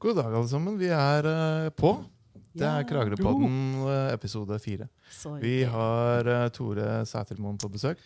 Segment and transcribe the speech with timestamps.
[0.00, 0.78] God dag, alle sammen.
[0.80, 1.90] Vi er uh, på.
[2.56, 4.86] Det er Kragerøpodden eh, episode fire.
[5.42, 8.00] Vi har uh, Tore Sætermoen på besøk.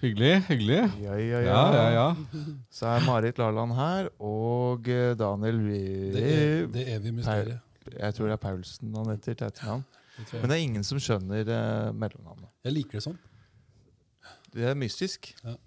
[0.00, 0.78] Hyggelig, hyggelig.
[1.02, 1.50] Ja, ja, ja.
[1.50, 2.40] Ja, ja, ja.
[2.78, 4.88] Så er Marit Larland her, og
[5.20, 5.60] Daniel
[6.16, 7.60] Det, er, det evige mysteriet.
[7.92, 9.84] Jeg tror det er Paulsen han heter til etternavn.
[10.32, 11.44] Men det er ingen som skjønner
[11.92, 12.48] mellomnavnet.
[12.64, 13.20] Jeg liker det sånn.
[14.56, 15.34] Det er mystisk.
[15.44, 15.58] Ja.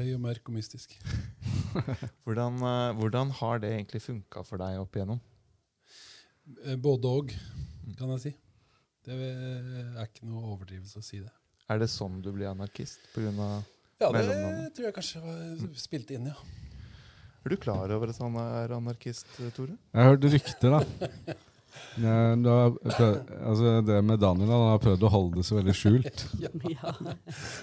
[0.00, 0.96] Høy og mørk og mystisk.
[2.26, 5.20] Hvordan, eh, hvordan har det egentlig funka for deg opp igjennom?
[6.64, 7.32] Eh, Både og,
[7.98, 8.32] kan jeg si.
[9.06, 11.30] Det er ikke noe overdrivelse å si det.
[11.70, 12.98] Er det sånn du blir anarkist?
[13.14, 13.64] På grunn av,
[14.02, 14.24] Ja, det
[14.76, 16.34] tror jeg kanskje var spilt inn, ja.
[17.46, 19.76] er du klar over at han er anarkist, eh, Tore?
[19.94, 21.36] Jeg har hørt rykter, da.
[21.96, 25.56] Ja, du har prøvd, altså det med Daniel, han har prøvd å holde det så
[25.60, 26.24] veldig skjult.
[26.76, 26.90] Ja.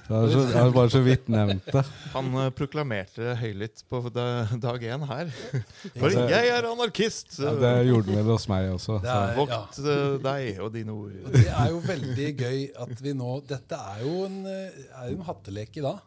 [0.10, 1.84] Jeg har, bare så vidt nevnt det.
[2.14, 5.30] Han uh, proklamerte høylytt på da- dag én her.
[6.00, 7.36] For Altså- jeg er anarkist!
[7.40, 8.98] Ja, det gjorde han vel hos meg også.
[9.04, 9.36] Det er.
[9.38, 11.14] Vokt eh, deg og dine ord.
[11.28, 15.12] Og det er jo veldig gøy at vi nå Dette er jo en, eh, er
[15.14, 16.02] jo en hattelek i dag.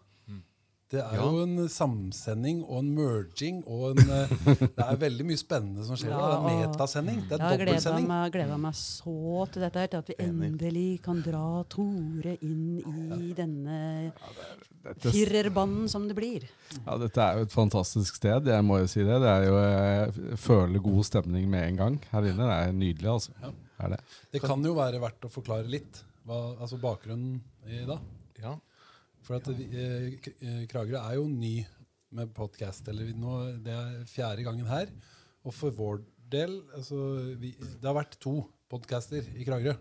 [0.88, 1.22] Det er Ja.
[1.26, 5.96] jo en samsending og en merging og en eh, Det er veldig mye spennende som
[5.98, 6.10] skjer.
[6.14, 6.28] da.
[6.28, 6.68] Det er Ja.
[6.68, 7.16] metasending.
[7.28, 8.06] Det er gleda dobbeltsending.
[8.06, 9.16] Jeg gleda meg så
[9.50, 14.12] til dette, her, til at vi endelig kan dra Tore inn i denne
[14.86, 16.46] Dette, firerbanden som det blir.
[16.86, 19.18] ja, dette er jo et fantastisk sted, jeg må jo si det.
[19.20, 22.46] det er jo, jeg føler god stemning med en gang her inne.
[22.46, 23.32] Det er nydelig, altså.
[23.42, 23.50] Ja.
[23.80, 23.98] Er det.
[24.32, 27.98] Det kan jo være verdt å forklare litt hva, altså bakgrunnen i dag.
[28.40, 28.54] Ja.
[29.26, 31.56] For at eh, eh, Kragerø er jo ny
[32.14, 32.86] med podkast.
[32.86, 34.92] Det er fjerde gangen her.
[35.46, 36.98] Og for vår del altså,
[37.38, 38.38] vi, Det har vært to
[38.70, 39.76] podcaster i Kragerø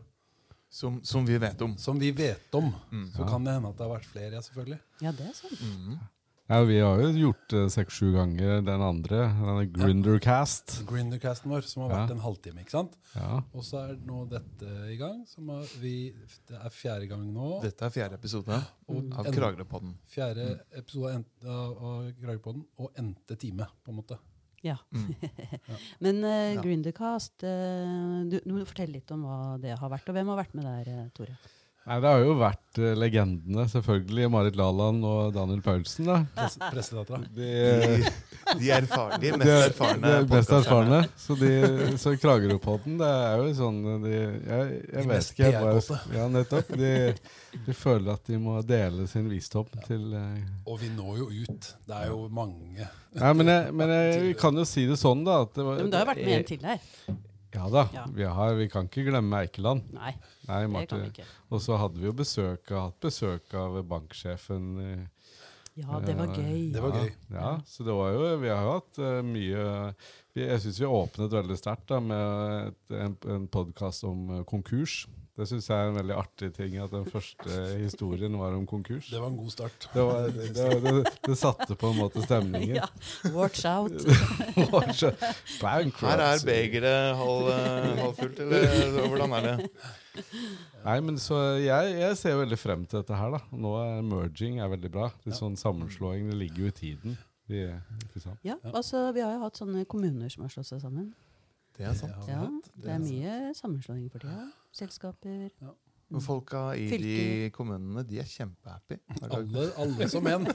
[0.69, 1.77] Som, som vi vet om.
[1.77, 2.71] som vi vet om.
[2.91, 3.05] Mm.
[3.13, 4.79] Så kan det hende at det har vært flere, ja, selvfølgelig.
[5.05, 5.55] Ja, det er sånn.
[5.61, 6.01] Mm.
[6.45, 9.23] Ja, vi har jo gjort det seks-sju ganger, den andre.
[9.33, 10.75] denne Grindercast.
[10.85, 12.13] Grindercasten vår, som har vært Ja.
[12.13, 12.59] en halvtime.
[12.61, 12.93] ikke sant?
[13.15, 13.41] Ja.
[13.55, 15.25] Og så er nå dette i gang.
[15.25, 16.13] Som har vi,
[16.47, 17.61] det er fjerde gang nå.
[17.63, 19.95] Dette er fjerde episode og av en- Kragerøpodden.
[20.07, 24.19] Fjerde episode av, av, Kragerøpodden, og endte time, på en måte.
[24.61, 24.77] Ja.
[24.93, 25.15] Mm.
[25.99, 26.61] Men uh, Ja.
[26.61, 30.09] Grindercast, uh, du, du må fortelle litt om hva det har vært.
[30.09, 31.37] Og hvem har vært med der, eh, Tore?
[31.85, 34.29] Nei, det har jo vært uh, legendene, selvfølgelig.
[34.33, 36.07] Marit Laland og Daniel Paulsen.
[36.09, 36.15] da.
[36.33, 37.19] Pres Pressedattera.
[37.35, 37.49] De,
[38.55, 41.01] De, de, erfar, de mest erfarne de er mest erfarne.
[41.21, 41.51] Så, de,
[42.01, 46.73] så Kragerøpodden, det er jo sånn de, Jeg, jeg De vet ikke hva Ja, nettopp.
[46.81, 46.91] De,
[47.67, 51.71] de føler at de må dele sin visdom til uh, Og vi når jo ut.
[51.85, 52.89] Det er jo mange.
[53.15, 55.43] Nei, men jeg, men jeg kan jo si det sånn, da.
[55.45, 56.91] At det, var, Men du har jo vært med en til her.
[57.55, 57.85] Ja da.
[57.95, 58.05] Ja.
[58.11, 59.85] Vi, har, vi kan ikke glemme Eikeland.
[59.95, 60.11] Nei,
[60.49, 61.27] Nei, det kan vi ikke.
[61.49, 64.71] Og så hadde vi jo besøk, hatt besøk av banksjefen.
[64.83, 65.05] eh,
[65.75, 66.69] Ja, det var gøy.
[66.71, 67.15] Det var ja, gøy.
[67.35, 69.65] Ja, så det var jo Vi har jo hatt uh, mye
[70.37, 75.01] Jeg syns vi åpnet veldig sterkt med et, en, en podkast om eh, konkurs.
[75.35, 79.09] Det syns jeg er en veldig artig ting, at den første historien var om konkurs.
[79.11, 79.87] Det var en god start.
[79.91, 82.77] Det, var, det, det, det, det satte på en måte stemningen.
[82.77, 82.87] Ja,
[83.35, 83.97] Watch out.
[84.73, 85.25] Watch out.
[85.59, 89.69] Her er begeret halv, eh, halvfullt, eller hvordan er det?
[90.85, 93.43] Nei, men så jeg, jeg ser veldig frem til dette her, da.
[93.51, 95.11] Nå er merging er veldig bra.
[95.27, 96.29] Litt sånn sammenslåing.
[96.31, 97.17] Det ligger jo i tiden.
[97.51, 97.65] Vi,
[98.07, 98.39] ikke sant?
[98.47, 101.11] Ja, altså Vi har jo hatt sånne kommuner som har slått seg sammen.
[101.75, 102.29] Det er sant.
[102.31, 102.45] Ja.
[102.79, 104.45] Det er mye sammenslåing for tida.
[104.75, 105.49] Selskaper.
[106.13, 108.99] Og folka i de kommunene, de er kjempehappy.
[109.35, 110.45] Alle, alle som en.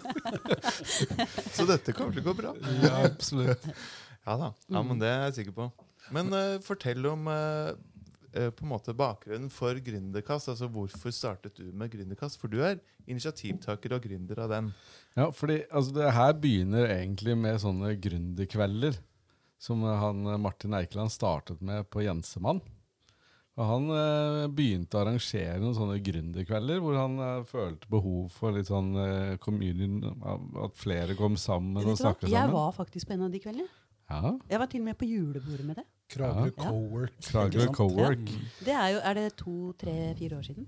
[1.56, 2.52] Så dette kommer til å gå bra.
[2.84, 3.66] Ja, absolutt.
[4.26, 4.52] Ja da.
[4.68, 5.68] Ja, men det er jeg sikker på.
[6.14, 7.72] Men uh, fortell om uh,
[8.36, 10.52] uh, på en måte bakgrunnen for Gründerkast.
[10.52, 12.38] Altså hvorfor startet du med Gründerkast?
[12.40, 12.78] For du er
[13.10, 14.72] initiativtaker og gründer av den.
[15.18, 19.00] Ja, fordi altså, det her begynner egentlig med sånne gründerkvelder.
[19.60, 22.62] Som han Martin Eikeland startet med på Jensemann.
[23.58, 28.54] Og han eh, begynte å arrangere noen sånne gründerkvelder hvor han eh, følte behov for
[28.56, 29.98] litt sånn eh, communion,
[30.64, 32.36] at flere kom sammen og snakket sammen.
[32.36, 33.68] Jeg var faktisk på en av de kveldene.
[34.10, 35.84] Ja, Jeg var til og med på julebordet med det.
[36.10, 36.64] Kragerø Ja.
[36.64, 37.18] Cowork.
[37.22, 37.66] Kragerø?
[37.76, 38.30] Cowork.
[38.66, 40.66] Det er jo, er det to, tre, fire år siden?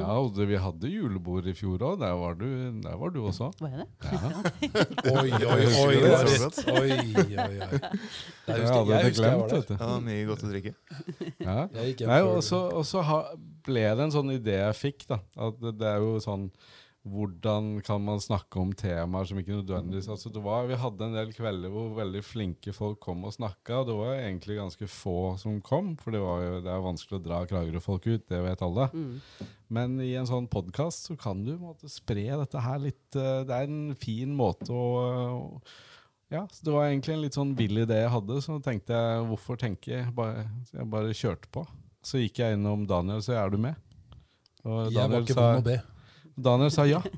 [0.00, 1.98] Ja, og det, vi hadde julebord i fjor òg.
[2.00, 3.50] Der, var du- der var du også.
[3.60, 3.88] Var jeg det?
[4.08, 4.30] Ja.
[5.20, 6.62] Oi, oi, oi, Det.
[6.72, 7.80] Oi, oi, oi.
[8.46, 9.74] Det jeg hadde jeg glemt, vet du.
[9.76, 10.72] Ja, mye godt å drikke.
[11.48, 11.58] Ja.
[12.08, 13.18] Nei, og så, og så ha,
[13.68, 15.20] ble det en sånn idé jeg fikk, da.
[15.36, 16.48] At det, det er jo sånn
[17.02, 21.16] Hvordan kan man snakke om temaer som ikke nødvendigvis altså det var, Vi hadde en
[21.16, 25.16] del kvelder hvor veldig flinke folk kom og snakka, og det var egentlig ganske få
[25.42, 28.62] som kom, for det, var jo, det er vanskelig å dra Kragerø-folk ut, det vet
[28.62, 28.86] alle.
[28.94, 29.48] Mm.
[29.74, 33.56] Men i en sånn podkast så kan du måtte, spre dette her litt eh, Det
[33.56, 34.86] er en fin måte å
[36.32, 39.24] ja, så det var egentlig en litt sånn vill idé jeg hadde, så tenkte jeg
[39.28, 39.98] hvorfor tenke?
[40.16, 41.66] Bare, så jeg bare kjørte på.
[42.00, 43.76] Så gikk jeg innom Daniel så er du med?
[44.64, 45.76] Og Jeg var ikke sa, noe be.
[46.36, 47.00] Daniel sa ja.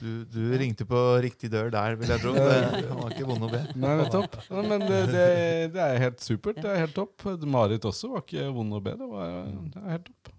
[0.00, 2.32] Du, du ringte på riktig dør der, vil jeg tro.
[2.34, 3.60] Det var ikke vond å be.
[3.78, 4.36] Nei, nettopp.
[4.48, 5.24] Ja, men det, det,
[5.74, 6.60] det er helt supert.
[6.62, 7.24] Det er helt topp.
[7.50, 8.94] Marit også var ikke vond å be.
[8.98, 9.32] Det var
[9.74, 10.32] det er helt topp.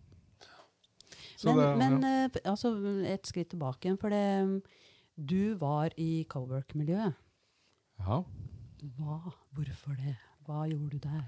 [1.39, 2.23] Så Men, det- men ja.
[2.27, 2.73] eh, altså,
[3.07, 3.99] et skritt tilbake igjen.
[4.01, 4.63] For det,
[5.15, 7.15] du var i cowork-miljøet.
[8.03, 8.21] ja.
[8.95, 9.17] Hva?
[9.59, 10.15] Hvorfor det?
[10.47, 11.23] Hva gjorde du der?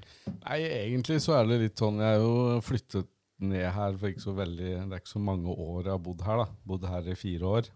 [0.48, 3.10] Nei, egentlig så er det litt sånn Jeg er jo flyttet
[3.44, 6.24] ned her for ikke så veldig Det er ikke så mange år jeg har bodd
[6.28, 6.48] her, da.
[6.68, 7.72] Bodd her i fire år.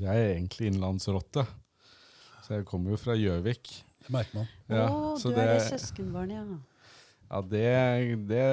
[0.00, 1.46] Jeg er egentlig innlandsrotte.
[2.42, 3.70] Så jeg kommer jo fra Gjøvik.
[4.02, 4.52] Det merker man.
[4.72, 6.60] Ja, Å, så du er det søskenbarnet, ja.
[7.32, 7.68] Ja, det,
[8.28, 8.46] det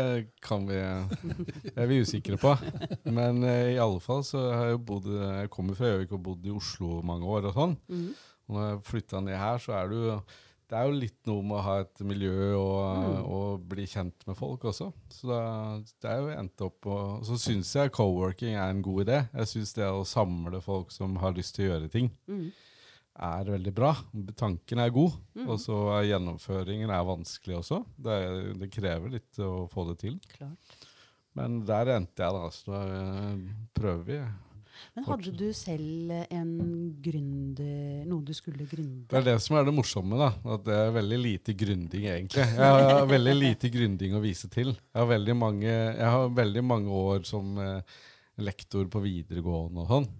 [0.45, 2.53] kan vi Det er vi usikre på.
[3.11, 6.21] Men eh, i alle fall så har jeg jo bodd Jeg kommer fra Gjøvik og
[6.29, 7.75] bodd i Oslo mange år og sånn.
[7.91, 8.13] Mm.
[8.47, 10.13] Og når jeg flytta ned her, så er du jo
[10.69, 13.21] det er jo litt noe med å ha et miljø og, Mm.
[13.25, 14.91] og bli kjent med folk også.
[15.09, 15.41] Så da,
[16.01, 19.19] det er jo endt opp på Så syns jeg co-working er en god idé.
[19.33, 22.51] Jeg syns det å samle folk som har lyst til å gjøre ting, mm.
[23.29, 23.95] er veldig bra.
[24.37, 25.47] Tanken er god, mm.
[25.49, 27.81] og så er gjennomføringen er vanskelig også.
[27.97, 28.19] Det,
[28.61, 30.19] det krever litt å få det til.
[30.37, 30.77] Klart.
[31.37, 32.45] Men der endte jeg, da.
[32.53, 34.21] Så da eh, prøver vi.
[34.95, 36.51] Men hadde du selv en
[37.03, 39.07] gründer Noe du skulle gründe?
[39.11, 40.29] Det er det som er det morsomme, da.
[40.55, 42.45] At det er veldig lite gründing, egentlig.
[42.45, 44.73] Jeg har veldig lite gründing å vise til.
[44.73, 47.97] Jeg har veldig mange, har veldig mange år som eh,
[48.41, 50.11] lektor på videregående og sånn.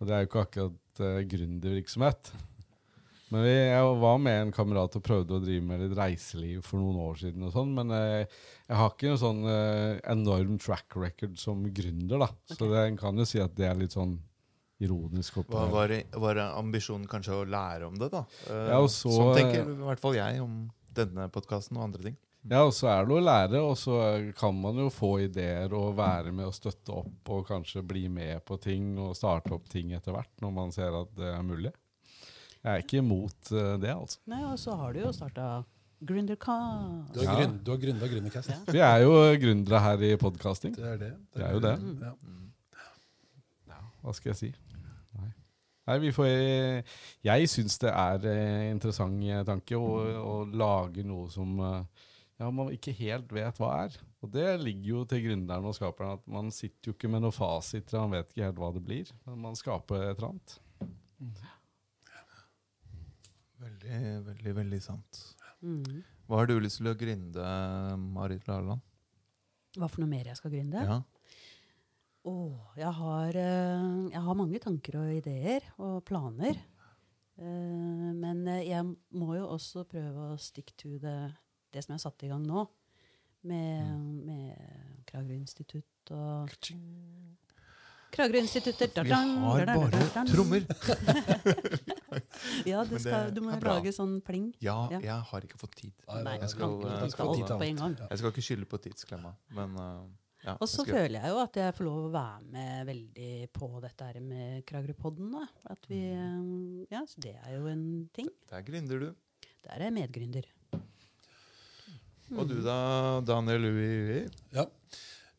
[0.00, 2.34] Og det er jo ikke akkurat eh, gründervirksomhet.
[3.32, 6.98] Men jeg var med en kamerat og prøvde å drive med litt reiseliv for noen
[7.06, 7.42] år siden.
[7.48, 8.28] og sånn, Men jeg,
[8.68, 12.18] jeg har ikke noen sånn eh, enorm track record som gründer.
[12.26, 12.28] da.
[12.54, 14.18] Så det, en kan jo si at det er litt sånn
[14.84, 15.38] ironisk.
[15.40, 18.24] opp- Hva var, var ambisjonen kanskje å lære om det, da?
[18.50, 22.16] Eh, Ja, så- sånn tenker i hvert fall jeg om denne podkasten og andre ting.
[22.46, 25.96] Ja, og så er det å lære, og så kan man jo få ideer og
[25.96, 29.92] være med og støtte opp og kanskje bli med på ting og starte opp ting
[29.92, 31.72] etter hvert når man ser at det er mulig.
[32.64, 34.20] Jeg er ikke imot eh, det, altså.
[34.32, 35.48] Nei, og så har du jo starta
[36.04, 37.12] Gründercast.
[37.12, 38.50] Du har, grunn, du har gründa Gründercast.
[38.50, 38.56] Ja.
[38.72, 40.72] Vi er jo gründere her i podkasting.
[40.76, 41.10] Det er det.
[41.36, 41.74] Det er jo det.
[43.68, 43.80] Ja.
[44.00, 44.50] Hva skal jeg si?
[45.16, 45.28] Nei,
[45.88, 49.92] Nei vi får eh, Jeg syns det er en interessant eh, tanke å,
[50.24, 53.98] å lage noe som ja, man ikke helt vet hva er.
[54.24, 57.36] Og det ligger jo til gründeren og skaperen at man sitter jo ikke med noen
[57.36, 59.12] fasiter, man vet ikke helt hva det blir.
[59.28, 60.56] Men man skaper et eller annet.
[63.64, 65.20] Veldig, veldig, veldig sant.
[65.64, 66.02] Mm.
[66.28, 67.48] Hva har du lyst til å grinde,
[68.12, 68.84] Marit Larland?
[69.74, 70.84] Hva for noe mer jeg skal gründe?
[70.84, 71.00] Ja.
[72.24, 76.56] Åh, jeg, har, eh, jeg har mange tanker og ideer og planer.
[77.36, 78.86] Eh, men eh, jeg
[79.18, 81.18] må jo også prøve å stick to det,
[81.74, 82.64] det som jeg har satt i gang nå.
[83.44, 83.90] Med,
[84.24, 86.48] med Kragerø institutt og
[88.14, 90.64] Kragerø instituttet Vi har bare trommer!
[92.66, 94.50] Ja, det skal, du må lage sånn pling.
[94.64, 95.00] Ja, Ja.
[95.00, 95.92] jeg har ikke fått tid.
[96.08, 97.34] Nei, jeg skal, jeg, skal.
[97.38, 100.04] Jeg skal ikke skylde på tidsklemma, men eh,
[100.44, 100.56] ja.
[100.60, 103.68] Og så jeg føler jeg jo at jeg får lov å være med veldig på
[103.80, 105.30] dette her med Kragerø-podden.
[105.72, 108.28] At vi, eh, ja, så det er jo en ting.
[108.50, 109.08] Der gründer du.
[109.64, 110.50] Der er jeg medgründer.
[112.34, 114.30] Og du da, Daniel Louis?
[114.52, 114.64] Ja.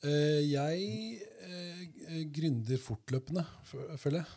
[0.05, 3.45] Eh, jeg gründer fortløpende,
[3.97, 4.27] føler jeg.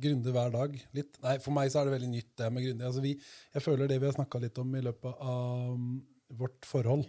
[0.00, 0.78] Gründer hver dag.
[0.96, 1.18] litt.
[1.22, 2.86] Nei, For meg så er det veldig nytt, det med gründing.
[2.88, 3.14] Altså, vi,
[3.54, 5.92] jeg føler det vi har snakka litt om i løpet av mm,
[6.40, 7.04] vårt forhold,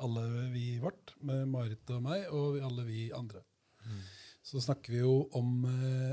[0.00, 0.24] alle
[0.54, 3.42] vi vårt, med Marit og meg, og alle vi andre,
[4.46, 6.12] så snakker vi jo om eh,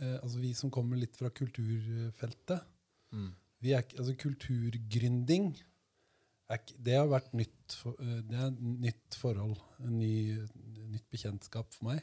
[0.00, 2.62] eh, Altså vi som kommer litt fra kulturfeltet.
[3.12, 3.32] Mm.
[3.60, 5.50] Vi er, altså Kulturgründing
[6.82, 9.58] det har vært nytt, eh, det er nytt forhold.
[9.84, 10.46] En ny,
[10.90, 12.02] nytt bekjentskap for meg.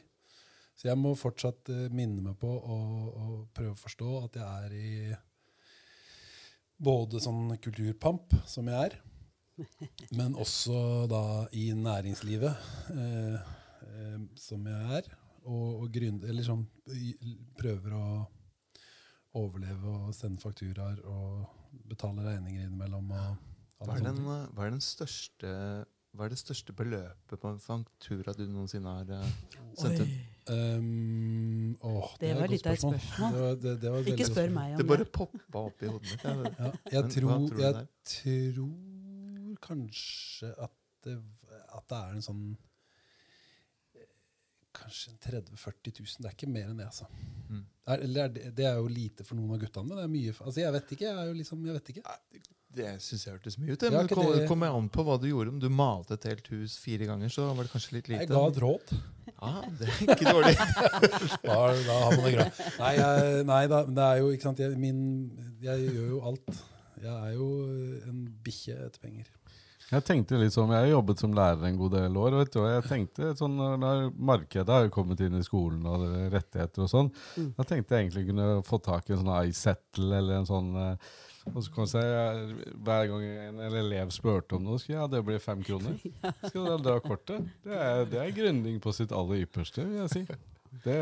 [0.78, 2.78] Så jeg må fortsatt eh, minne meg på å,
[3.10, 4.90] å prøve å forstå at jeg er i
[6.78, 8.98] både sånn kulturpamp, som jeg er,
[10.14, 11.22] men også da
[11.58, 13.50] i næringslivet, eh,
[13.88, 15.10] eh, som jeg er.
[15.48, 16.66] Og, og gründe, eller sånn,
[17.56, 18.06] prøver å
[19.38, 23.14] overleve og sende fakturaer og betale regninger innimellom.
[23.14, 25.52] Og Hva er, den, hva, er den største,
[26.16, 29.32] hva er det største beløpet på en faktura du noensinne har eh,
[29.78, 30.14] sendt ut?
[30.48, 33.34] Um, åh, Det det var litt av et godt spørsmål.
[33.34, 35.90] Det var, det, det var Ikke spør meg om Det Det bare poppa opp i
[35.92, 36.24] hodet mitt.
[36.24, 37.74] Jeg- Ja, jeg, Men tror, tror jeg
[38.14, 40.74] tror kanskje at
[41.04, 41.18] det,
[41.76, 42.42] at det er en sånn
[44.78, 46.22] kanskje 30 000-40 000.
[46.22, 47.08] Det er ikke mer enn det, altså.
[47.48, 47.62] Mm.
[47.88, 50.34] Er, er det, det er jo lite for noen av guttene, men det er mye
[50.36, 51.06] for, Altså, jeg vet ikke.
[51.08, 52.16] Jeg er jo liksom, jeg vet ikke.
[52.78, 53.80] Det syns jeg hørtes mye ut.
[53.82, 55.52] det, Men kom- det- kommer an på hva du gjorde.
[55.56, 58.20] Om du malte et helt hus fire ganger, så var det kanskje litt lite.
[58.26, 58.96] Jeg ga et råd.
[59.38, 60.56] Ja, det er ikke dårlig.
[61.48, 62.60] Da, da har man det greit.
[62.78, 65.02] Nei, jeg, nei da, men det er jo ikke sant jeg, min,
[65.62, 66.62] jeg gjør jo alt.
[66.98, 67.48] Jeg er jo
[68.10, 69.26] en bikkje etter penger.
[69.88, 72.58] Jeg tenkte litt sånn, jeg har jobbet som lærer en god del år, vet du,
[72.60, 76.84] og jeg tenkte sånn, når markedet har jo kommet inn i skolen og er rettigheter
[76.84, 77.08] og sånn,
[77.38, 77.54] Mm.
[77.56, 80.96] da tenkte jeg egentlig kunne få tak i en sånn iSettle eller en sånn, eh,
[81.54, 85.22] og så kan jeg si, hver gang en elev spurte om noe, så ja, det
[85.26, 85.96] blir fem kroner.
[86.48, 87.48] Skal du dra kortet?
[87.64, 90.22] Det er, det er gründing på sitt aller ypperste, vil jeg si.
[90.84, 90.96] Det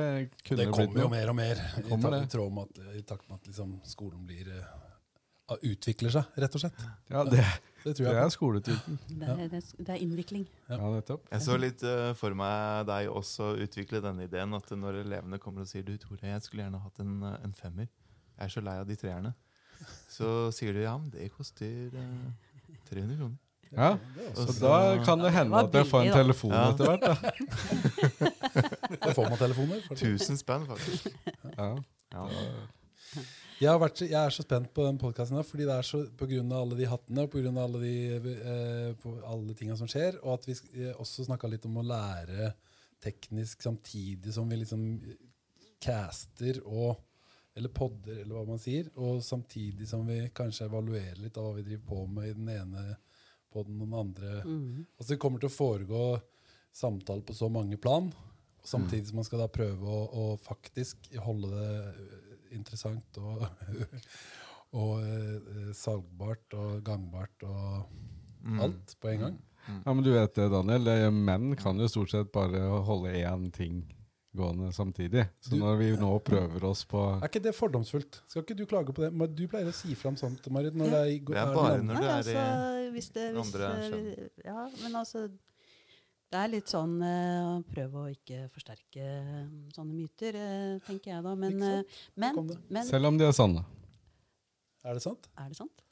[0.47, 2.21] kunne Det blitt kommer jo mer og mer i, takt, ta, det.
[2.33, 6.63] tråd med at, i takt med at liksom, skolen blir uh, utvikler seg, rett og
[6.63, 6.85] slett.
[7.11, 7.43] Ja, det,
[7.85, 8.35] Det tror det er på.
[8.35, 8.97] skoletiden.
[9.11, 10.47] Det er, det er- det er innvikling.
[10.71, 11.27] Ja, nettopp.
[11.31, 14.55] Jeg så litt uh, for meg deg også utvikle denne ideen.
[14.59, 17.55] At når elevene kommer og sier du Tore, jeg skulle gjerne hatt en, eh, en
[17.55, 17.87] femmer.
[18.37, 19.35] Jeg er så lei av de treerne.
[20.11, 23.37] Så sier du ja, men det koster uh, 300 kroner.
[23.77, 23.99] Ja,
[24.39, 26.71] så da kan det hende at jeg får en telefon Ja.
[26.71, 27.03] etter hvert.
[29.03, 29.11] Da.
[29.19, 29.83] får man telefoner.
[29.91, 31.09] Tusen 1000 spenn, faktisk.
[31.57, 31.75] Ja.
[32.15, 32.27] Ja.
[33.61, 36.55] Jeg, har vært, jeg er så spent på den podkasten fordi det er så av
[36.61, 37.95] alle de hattene og på grunn av alle de
[38.37, 42.53] eh, alle tinga som skjer, og at vi eh, også snakka litt om å lære
[43.03, 44.85] teknisk samtidig som vi liksom
[45.83, 46.97] caster og
[47.57, 51.57] eller podder, eller hva man sier, og samtidig som vi kanskje evaluerer litt av hva
[51.57, 52.85] vi driver på med i den ene
[53.53, 54.33] podden og den andre.
[54.45, 54.87] Mm.
[54.99, 56.03] Altså Det kommer til å foregå
[56.77, 58.11] samtale på så mange plan,
[58.61, 63.47] og samtidig som man skal da prøve å, å faktisk holde det øh, interessant og,
[64.83, 67.97] og øh, salgbart og gangbart og
[68.47, 68.61] Mm.
[68.63, 69.39] alt på en gang.
[69.67, 71.11] Ja, men du vet det, Daniel.
[71.11, 73.81] Menn kan jo stort sett bare holde én ting
[74.37, 75.25] gående samtidig.
[75.43, 78.21] Så Du- når vi nå prøver oss på Er ikke det fordomsfullt?
[78.29, 79.13] Skal ikke du klage på det?
[79.13, 80.75] Men Du pleier å si fram sånt, Marit.
[80.75, 80.91] Når Ja.
[80.91, 83.91] det er, i- Det er bare når du er altså, i hvis det, hvis, andre
[83.91, 84.31] kjønn.
[84.45, 85.29] Ja, men altså
[86.33, 91.13] Det er litt sånn eh, å prøve å ikke forsterke eh, sånne myter, uh, tenker
[91.15, 91.35] jeg da.
[91.37, 91.83] Men, eh,
[92.17, 93.65] men, men Selv om de er sanne.
[94.85, 95.29] Er det sant?
[95.39, 95.83] Er det sant?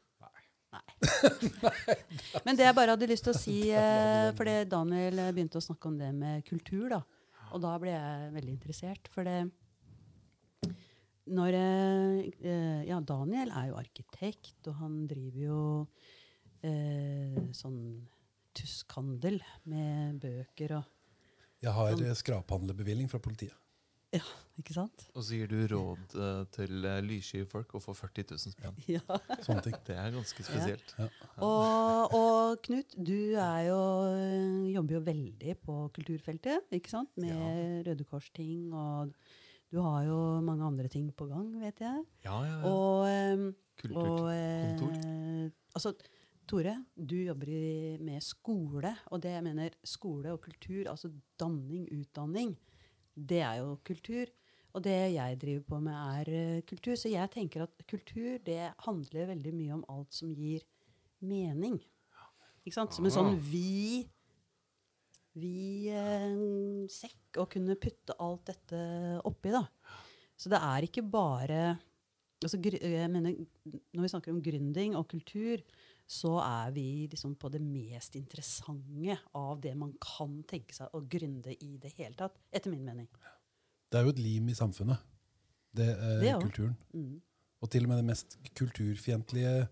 [0.75, 0.81] Nei.
[2.45, 5.87] Men det jeg bare hadde lyst til å si eh, Fordi Daniel begynte å snakke
[5.87, 7.01] om det med kultur, da.
[7.55, 9.11] Og da ble jeg veldig interessert.
[9.15, 9.45] For det
[11.35, 15.61] når eh, eh, Ja, Daniel er jo arkitekt, og han driver jo
[16.67, 17.79] eh, sånn
[18.55, 20.91] tuskhandel med bøker og
[21.65, 22.19] Jeg har sånn.
[22.21, 23.57] skraphandlerbevilling fra politiet.
[24.61, 25.05] Ikke sant?
[25.19, 28.77] Og så gir du råd uh, til uh, lyssky folk å få 40 000 spenn.
[28.87, 29.03] Ja.
[29.43, 29.75] Sånne ting.
[29.87, 30.95] Det er ganske spesielt.
[31.43, 33.81] Og, og Knut, du er jo,
[34.77, 37.11] jobber jo veldig på kulturfeltet, ikke sant?
[37.19, 39.11] Med Røde Kors-ting, og
[39.75, 42.03] du har jo mange andre ting på gang, vet jeg.
[42.23, 42.71] Ja, ja, ja.
[42.71, 43.49] Og, um,
[43.81, 44.93] Kulturkontor.
[44.93, 45.91] og eh, altså,
[46.47, 51.89] Tore, du jobber i, med skole, og det jeg mener skole og kultur, altså danning,
[51.91, 52.53] utdanning,
[53.17, 54.31] det er jo kultur.
[54.75, 56.97] Og det jeg driver på med, er eh, kultur.
[56.99, 60.65] Så jeg tenker at kultur det handler veldig mye om alt som gir
[61.23, 61.79] mening.
[62.65, 62.97] Ikke sant?
[62.97, 64.05] Som en sånn vi
[65.35, 68.79] vi eh, sekk å kunne putte alt dette
[69.27, 69.65] oppi, da.
[70.39, 71.63] Så det er ikke bare
[72.43, 73.35] altså, gr- jeg mener,
[73.67, 75.63] Når vi snakker om gründing og kultur,
[76.07, 81.01] så er vi liksom på det mest interessante av det man kan tenke seg å
[81.09, 82.37] gründe i det hele tatt.
[82.53, 83.09] Etter min mening.
[83.89, 85.01] Det er jo et lim i samfunnet,
[85.73, 86.77] det, eh, Det kulturen.
[86.93, 87.23] Mm.
[87.61, 89.69] Og til og med det mest kulturfiendtlige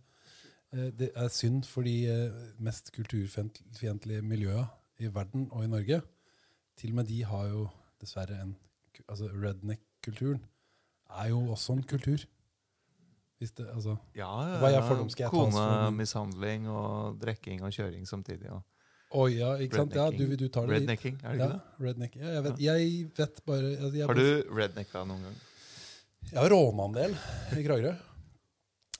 [0.73, 4.65] eh, Det er synd for de eh, mest kulturfiendtlige miljøa
[4.99, 6.01] i verden og i Norge.
[6.77, 7.69] Til og med de har jo
[8.01, 8.57] dessverre en
[9.09, 10.43] Altså redneck-kulturen
[11.11, 12.19] er jo også en kultur.
[13.43, 15.57] Hvis det, altså, Ja, ja, Hva fordom skal jeg tas for?
[15.59, 18.53] Konemishandling og drikking og kjøring samtidig.
[18.55, 18.63] Og
[19.13, 19.93] Oh, ja, ikke sant?
[19.99, 20.79] Ja, du, du tar det.
[20.79, 21.87] Rednecking, er det Ja, ikke det?
[21.87, 22.15] redneck.
[22.17, 25.35] Ja, jeg, vet, jeg vet bare jeg, jeg, Har du rednecka noen gang?
[26.31, 27.17] Jeg har råna en del
[27.59, 27.93] i Kragerø.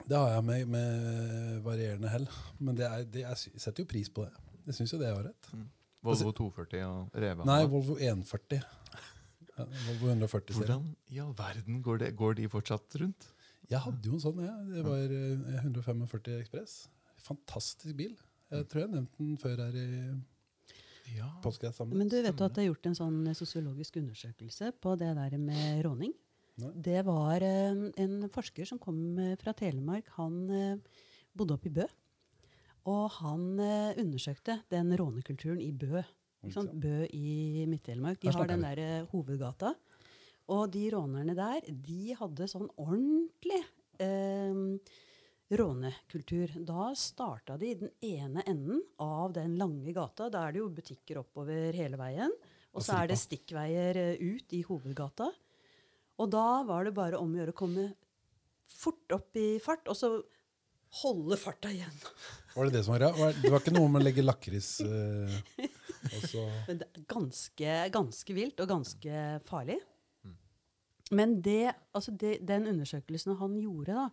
[0.03, 2.27] Det har jeg med, med varierende hell.
[2.61, 4.35] Men det er, det jeg setter jo pris på det.
[4.69, 5.51] Jeg syns jo det er ålreit.
[6.05, 7.47] Volvo 240 og Reva?
[7.49, 8.61] Nei, Volvo 140.
[9.57, 10.59] Ja, Volvo 140.
[10.59, 13.31] Hvordan i all verden går, det, går de fortsatt rundt?
[13.71, 14.57] Jeg hadde jo en sånn, ja.
[14.69, 16.77] Det var eh, 145 Ekspress.
[17.23, 18.17] Fantastisk bil.
[18.53, 19.89] Jeg tror jeg har nevnt den før her i
[21.13, 21.29] Ja.
[21.91, 25.83] Men du vet at det er gjort en sånn sosiologisk undersøkelse på det der med
[25.87, 26.13] råning.
[26.61, 26.71] Nei.
[26.85, 30.09] Det var eh, en forsker som kom eh, fra Telemark.
[30.19, 31.03] Han eh,
[31.37, 31.87] bodde oppe i Bø.
[32.93, 36.03] Og han eh, undersøkte den rånekulturen i Bø?
[36.83, 38.19] Bø i Midt-Telemark.
[38.21, 39.73] De har den der eh, hovedgata.
[40.51, 43.61] Og de rånerne der, de hadde sånn ordentlig
[44.03, 44.59] eh,
[45.53, 46.57] rånekultur.
[46.67, 50.31] Da starta de i den ene enden av den lange gata.
[50.33, 52.35] Da er det jo butikker oppover hele veien.
[52.73, 55.29] Og så er det stikkveier eh, ut i hovedgata.
[56.23, 57.89] Og da var det bare om å gjøre å komme
[58.73, 60.15] fort opp i fart, og så
[61.03, 61.95] holde farta igjen.
[62.55, 63.29] Var det det som var greia?
[63.41, 64.67] Det var ikke noe med å legge lakris
[66.69, 69.79] er ganske, ganske vilt og ganske farlig.
[71.13, 74.09] Men det, altså det, den undersøkelsen han gjorde, da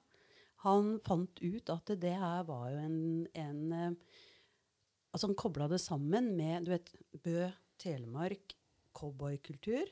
[0.66, 4.18] Han fant ut at det her var jo en, en eh,
[5.14, 6.92] Altså han kobla det sammen med du vet,
[7.24, 7.48] Bø,
[7.82, 8.54] Telemark,
[8.94, 9.88] cowboykultur.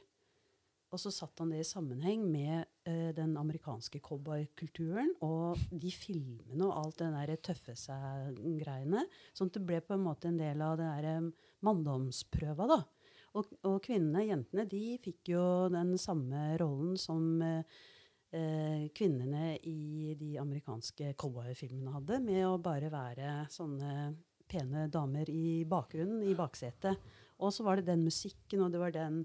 [0.94, 6.64] Og så satte han det i sammenheng med eh, den amerikanske cowboykulturen og de filmene
[6.68, 9.04] og alt det der tøffe seg-greiene.
[9.36, 12.80] Sånn at det ble på en måte en del av det der eh, manndomsprøva, da.
[13.38, 20.32] Og, og kvinnene, jentene, de fikk jo den samme rollen som eh, kvinnene i de
[20.41, 23.91] amerikanske cowboyfilmene hadde, med å bare være sånne
[24.48, 26.98] pene damer i bakgrunnen, i baksetet.
[27.44, 29.22] Og så var det den musikken, og det var den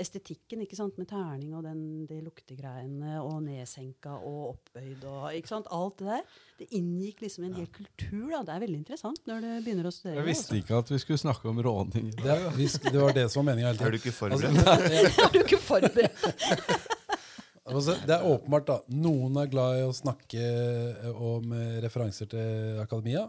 [0.00, 5.52] estetikken, ikke sant, med terning og den, de luktegreiene, og nedsenka og oppbøyd og ikke
[5.52, 6.24] sant, alt det der.
[6.58, 8.40] Det inngikk liksom i en hel kultur, da.
[8.48, 11.22] Det er veldig interessant når du begynner å studere Jeg visste ikke at vi skulle
[11.22, 12.10] snakke om råning.
[12.18, 14.66] det, er- det var det som var meninga hele Er du ikke Altså, forberedt?
[14.74, 16.90] Altså, Er du ikke forberedt?
[17.64, 18.74] Altså, det er åpenbart, da.
[18.92, 23.22] Noen er glad i å snakke eh, om eh, referanser til akademia.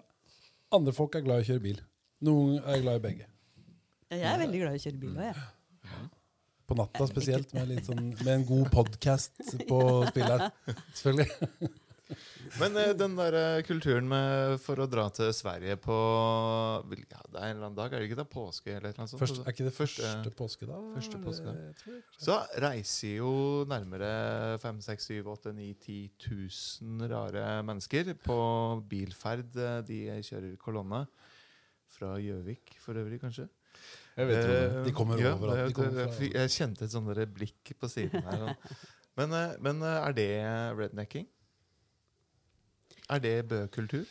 [0.76, 1.80] Andre folk er glad i å kjøre bil.
[2.28, 3.30] Noen er glad i begge.
[4.12, 5.46] Jeg er veldig glad i å kjøre bil òg, jeg.
[6.66, 9.38] På natta spesielt, med, litt sånn, med en god podkast
[9.70, 9.80] på
[10.10, 10.50] spilleren.
[10.98, 11.70] Selvfølgelig.
[12.62, 17.40] Men eh, den der eh, kulturen med, for å dra til Sverige på ja, Det
[17.40, 18.26] er en eller annen dag, er det ikke det?
[18.30, 19.22] Påske eller et eller annet sånt?
[19.24, 20.78] Først, er ikke det første, Første- påske, da?
[20.94, 21.66] første påske, da.
[21.90, 22.04] Jeg.
[22.22, 23.32] Så reiser jo
[23.70, 24.12] nærmere
[24.62, 25.98] 5 6 7 8 9 10
[26.30, 28.40] 000 rare mennesker på
[28.94, 29.58] bilferd.
[29.58, 31.06] eh, De kjører kolonne.
[31.96, 33.46] Fra Gjøvik, for øvrig, kanskje.
[34.16, 34.52] Jeg vet jo.
[34.56, 35.58] Eh, De kommer ja, overalt.
[35.58, 38.56] det- De kommer fra- jeg, jeg kjente et sånt blikk på siden her.
[39.18, 40.30] Men, eh, men eh, er det
[40.78, 41.26] rednecking?
[43.10, 44.06] Er det bøkultur?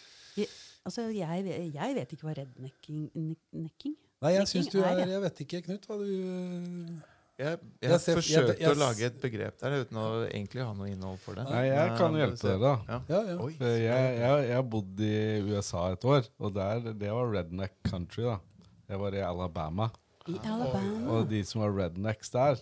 [0.87, 3.35] Altså, jeg, jeg vet ikke hva rednecking er.
[3.53, 3.97] necking?
[4.23, 5.01] Nei, jeg syns du er.
[5.09, 8.79] Jeg vet ikke, Knut, hva du eh, Jeg, jeg, Jeg ser- forsøkte jeg- jeg- å
[8.79, 11.45] lage et begrep der uten å egentlig ha noe innhold for det.
[11.51, 12.75] Nei, jeg kan Eh, hjelpe dere, da.
[12.89, 13.01] Ja.
[13.09, 13.37] Ja, ja.
[13.43, 13.53] Oi.
[13.59, 18.23] Jeg, jeg, jeg har bodd i USA et år, og der, det var redneck country.
[18.23, 18.39] da.
[18.95, 19.89] Jeg var i Alabama.
[20.31, 21.09] I Alabama.
[21.11, 22.61] Og de som var rednecks der,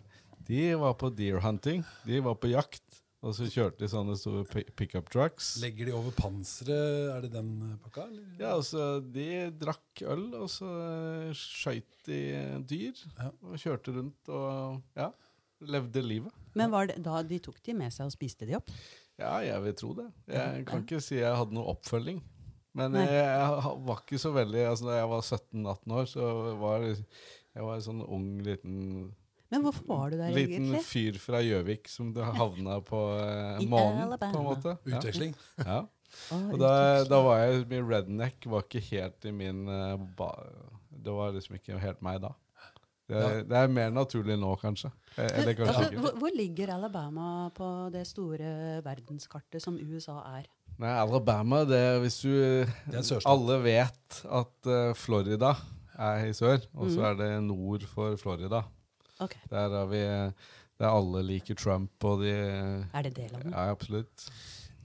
[0.49, 1.83] de var på deer hunting.
[2.09, 3.03] De var på jakt.
[3.23, 5.53] Og så kjørte de sånne store pickup trucks.
[5.61, 7.13] Legger de over panseret?
[7.13, 8.07] Er det den eh, pakka?
[8.09, 8.25] Eller?
[8.41, 9.27] Ja, altså, De
[9.61, 12.19] drakk øl, og så eh, skøyt de
[12.73, 13.05] dyr.
[13.21, 13.29] Ja.
[13.45, 15.13] Og kjørte rundt og ja,
[15.69, 16.43] levde livet.
[16.59, 18.73] Men var det da de tok de med seg og spiste de opp?
[19.21, 20.09] Ja, jeg vil tro det.
[20.33, 22.25] Jeg kan ikke si jeg hadde noe oppfølging.
[22.79, 26.29] Men jeg, jeg var ikke så veldig altså Da jeg var 17-18 år, så
[26.61, 28.77] var jeg var en sånn ung, liten,
[29.53, 30.85] Men hvorfor var du der liten egentlig?
[30.89, 34.77] fyr fra Gjøvik som du havna på eh, månen, på en måte.
[34.89, 34.97] Ja.
[34.97, 35.35] Utveksling?
[35.61, 35.67] Ja.
[35.67, 36.39] ja.
[36.53, 36.71] Og da,
[37.09, 40.31] da var jeg min redneck var ikke helt i min eh, ba,
[40.89, 42.33] Det var liksom ikke helt meg da.
[43.13, 43.29] Det, Ja.
[43.45, 44.89] det er mer naturlig nå, kanskje.
[45.19, 50.47] Eh, Eller kanskje altså, hvor ligger Alabama på det store verdenskartet som USA er?
[50.81, 53.27] Nei, Alabama, det er hvis du Det er.
[53.29, 55.53] Alle vet at eh, Florida
[55.99, 57.07] er i sør, og så mm.
[57.11, 58.63] er det nord for Florida.
[59.23, 59.41] Okay.
[59.51, 60.01] Der har vi
[60.81, 63.53] Der alle liker Trump, og de Er det det landet?
[63.53, 64.27] Ja, absolutt.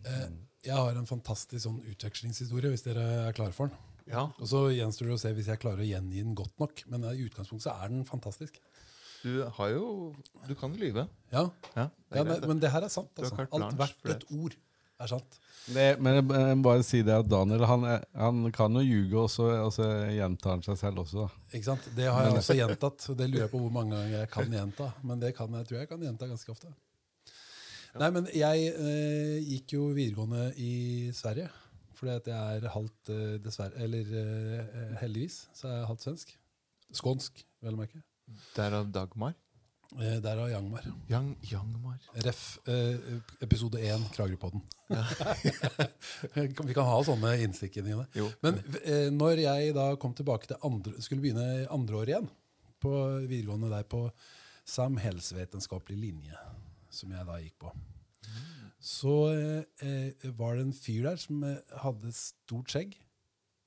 [0.05, 0.27] Eh,
[0.67, 3.77] Jeg har en fantastisk sånn utvekslingshistorie, hvis dere er klare for den.
[4.07, 6.83] Ja, Og så gjenstår det å se hvis jeg klarer å gjengi den godt nok.
[6.91, 8.59] Men i utgangspunktet så er den fantastisk.
[9.23, 10.13] du har jo
[10.47, 11.07] Du kan lyve.
[11.31, 12.47] Ja, Ja, det ja men, det.
[12.47, 13.11] men det her er sant.
[13.17, 13.47] Altså.
[13.51, 14.55] Alt hvert et ord
[15.03, 15.37] er sant.
[15.67, 17.83] Det, men jeg må bare si det at Daniel han,
[18.15, 21.25] han kan jo ljuge, og så altså, gjentar han seg selv også.
[21.25, 21.47] da.
[21.51, 21.89] Ikke sant?
[21.97, 23.07] Det har jeg også gjentatt.
[23.11, 24.91] og Det lurer jeg på hvor mange ganger jeg kan gjenta.
[25.03, 26.71] Men det kan jeg, tror jeg kan gjenta ganske ofte.
[27.97, 30.73] Nei, men jeg eh, gikk jo videregående i
[31.17, 31.49] Sverige.
[31.97, 36.33] Fordi at jeg er halvt eh, dessverre Eller eh, heldigvis så er jeg halvt svensk.
[37.01, 38.03] Skånsk, vel å merke.
[38.55, 39.35] Derav Dagmar.
[39.97, 40.87] Eh, Derav Jangmar.
[41.11, 41.99] Young, Jangmar.
[42.23, 42.59] Ref.
[42.69, 44.63] Eh, episode én, Kragerøpodden.
[46.67, 47.97] Vi kan ha sånne innstikk i det.
[48.45, 52.29] Men eh, når jeg da kom tilbake til andre, skulle begynne andre år igjen
[52.83, 52.93] på
[53.25, 54.05] videregående der på
[54.67, 56.39] samhellsvitenskapelig linje,
[56.93, 57.73] som jeg da gikk på,
[58.87, 62.95] så eh, eh, var det en fyr der som eh, hadde stort skjegg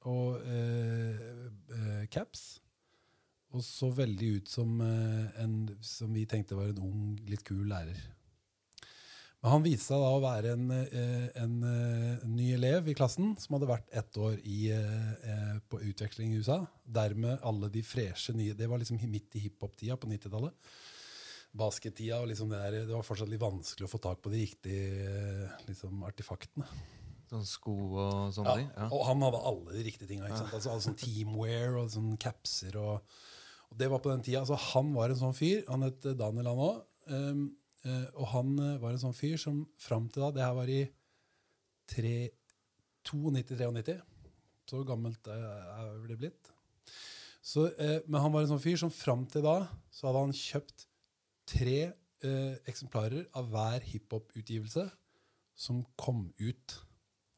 [0.09, 1.21] og eh,
[1.77, 2.61] eh, caps.
[3.51, 7.67] Og så veldig ut som eh, en som vi tenkte var en ung, litt kul
[7.69, 7.99] lærer.
[9.41, 13.33] Men han viste seg da å være en, eh, en, eh, ny elev i klassen
[13.41, 16.59] som hadde vært ett år i, eh, på utveksling i USA.
[16.85, 20.53] Dermed alle de freshe nye Det var liksom midt i hiphop-tida på 90-tallet.
[21.57, 22.21] Baskettida.
[22.21, 25.51] og liksom det, der, det var fortsatt litt vanskelig å få tak på de riktige
[25.67, 26.67] liksom, artefaktene.
[27.31, 28.71] Sånn sko og sånne ting.
[28.77, 28.89] Ja, Ja.
[28.93, 30.29] og han hadde alle de riktige tinga.
[30.29, 30.35] Ja.
[30.35, 32.77] Altså, altså, sånn teamwear og sånn capser.
[32.77, 33.01] Og,
[33.71, 34.41] og det var på den tida.
[34.45, 35.65] Altså, han var en sånn fyr.
[35.69, 36.83] Han het Daniel, han òg.
[37.11, 37.57] Um,
[38.15, 40.83] og han eh, var en sånn fyr som fram til da Det her var i
[41.91, 43.97] 92-93.
[44.71, 46.53] Så gammelt er er det blitt.
[47.43, 50.37] Så, eh, men han var en sånn fyr som fram til da så hadde han
[50.37, 50.87] kjøpt
[51.51, 54.85] tre eh, eksemplarer av hver hiphop-utgivelse
[55.57, 56.77] som kom ut.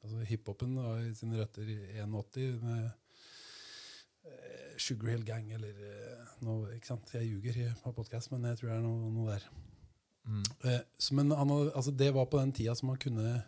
[0.02, 0.74] Altså Hiphopen
[1.07, 2.90] i sine røtter i 81 med
[4.26, 6.74] eh, Sugar Hill Gang eller eh, noe.
[6.74, 7.14] ikke sant?
[7.14, 9.71] Jeg ljuger på podkast, men jeg tror det er noe, noe der.
[10.22, 10.42] Mm.
[10.64, 10.80] Eh,
[11.18, 13.42] men han, altså, det var på den tida som han kunne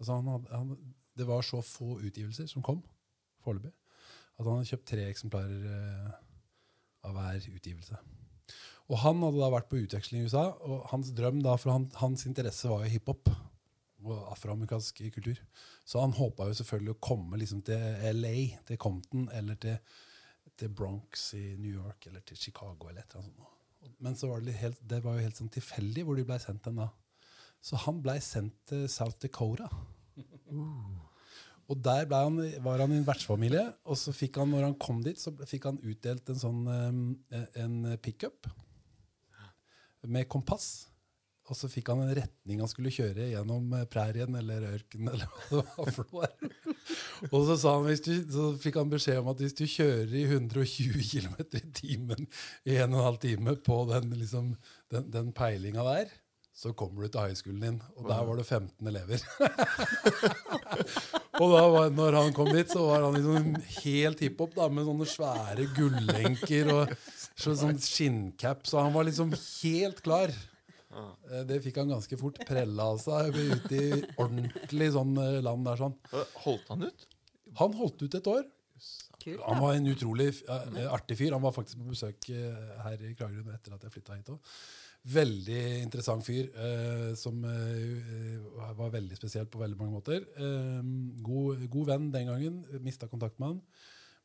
[0.00, 2.82] altså, han hadde, han, Det var så få utgivelser som kom
[3.42, 3.72] foreløpig,
[4.38, 6.16] at han hadde kjøpt tre eksemplarer eh,
[7.06, 7.98] av hver utgivelse.
[8.88, 11.88] Og han hadde da vært på utveksling i USA, og hans drøm da, for han,
[12.00, 13.30] hans interesse var jo hiphop
[14.06, 15.40] og afroamerikansk kultur.
[15.84, 18.34] Så han håpa jo selvfølgelig å komme liksom til LA,
[18.68, 19.76] til Compton, eller til,
[20.56, 23.54] til Bronx i New York, eller til Chicago, eller et eller annet sånt.
[23.98, 26.80] Men var det, helt, det var jo helt sånn tilfeldig hvor de blei sendt hen
[26.80, 26.88] da.
[27.64, 29.68] Så han blei sendt til South Dakota.
[31.68, 35.02] Og der han, var han i en vertsfamilie, og så fikk han, når han kom
[35.04, 38.48] dit, så fikk han utdelt en sånn eh, en pickup
[40.08, 40.88] med kompass.
[41.48, 45.08] Og så fikk han en retning han skulle kjøre gjennom eh, prærien eller ørkenen.
[45.16, 45.28] eller.
[47.32, 50.26] Og så, sa han, du, så fikk han beskjed om at hvis du kjører i
[50.28, 52.22] 120 km i timen
[52.68, 54.46] i en og en halv time på den, liksom,
[54.92, 56.06] den, den peilinga der,
[56.58, 57.76] så kommer du til høyskolen din.
[57.96, 59.18] Og der var det 15 elever.
[61.38, 64.82] og da var, når han kom dit, så var han liksom helt hiphop da, med
[64.88, 66.90] sånne svære gullenker og
[67.38, 68.72] så, sånn skinncaps.
[68.72, 70.34] Så han var liksom helt klar.
[70.92, 75.66] Eh, Det fikk han ganske fort prella av seg ute i ordentlig sånn eh, land
[75.68, 75.76] der.
[75.80, 75.96] sånn.
[76.44, 77.06] Holdt han ut?
[77.60, 78.44] Han holdt ut et år.
[79.18, 81.32] Kult, Han var en utrolig eh, artig fyr.
[81.34, 82.28] Han var faktisk på besøk
[82.84, 84.52] her i Kragerø etter at jeg flytta hit òg.
[85.08, 88.38] Veldig interessant fyr eh, som eh,
[88.76, 90.24] var veldig spesiell på veldig mange måter.
[90.36, 90.82] Eh,
[91.24, 92.58] god, god venn den gangen.
[92.84, 93.62] Mista kontakt med han.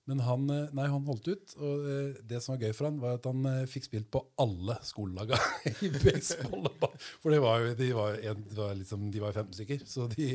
[0.09, 1.55] Men han, eh, nei, han holdt ut.
[1.63, 4.21] Og eh, det som var gøy for han, var at han eh, fikk spilt på
[4.43, 5.39] alle skolelaga
[5.87, 6.67] i baseball.
[7.23, 9.85] For det var jo, de var, en, var liksom, de var 15 stykker.
[9.87, 10.29] Så de,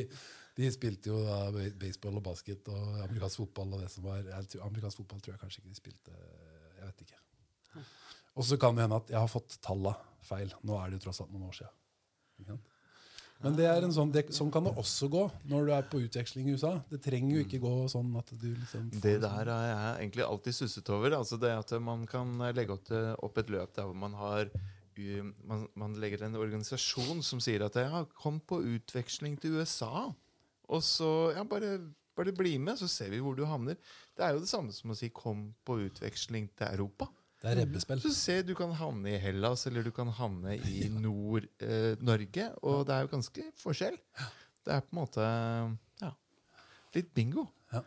[0.57, 3.77] de spilte jo da baseball og basket og amerikansk fotball.
[3.77, 4.25] og det som var,
[4.65, 6.17] Amerikansk fotball tror jeg kanskje ikke de spilte.
[6.79, 7.23] Jeg vet ikke.
[8.39, 9.93] Og så kan det hende at jeg har fått talla
[10.25, 10.51] feil.
[10.65, 12.57] Nå er det jo tross alt noen år siden.
[13.39, 16.01] Men det er en sånn, det, sånn kan det også gå når du er på
[16.03, 16.73] utveksling i USA.
[16.91, 20.25] Det trenger jo ikke gå sånn at du liksom Det sånn- der har jeg egentlig
[20.25, 21.15] alltid susset over.
[21.15, 24.51] Altså det at man kan legge opp, et løp der hvor man har
[25.47, 30.09] man, man legger en organisasjon som sier at ja, kom på utveksling til USA.
[30.67, 31.77] Og så ja, bare,
[32.17, 33.77] bare bli med, så ser vi hvor du havner.
[34.17, 37.07] Det er jo det samme som å si kom på utveksling til Europa.
[37.39, 38.01] Det er rebbespill.
[38.03, 42.49] Så se, du kan havne i Hellas, eller du kan havne i Nord-Norge.
[42.61, 43.95] og det er jo ganske forskjell.
[44.65, 45.29] Det er på en måte
[46.03, 46.11] ja,
[46.97, 47.47] litt bingo.
[47.71, 47.83] Ja,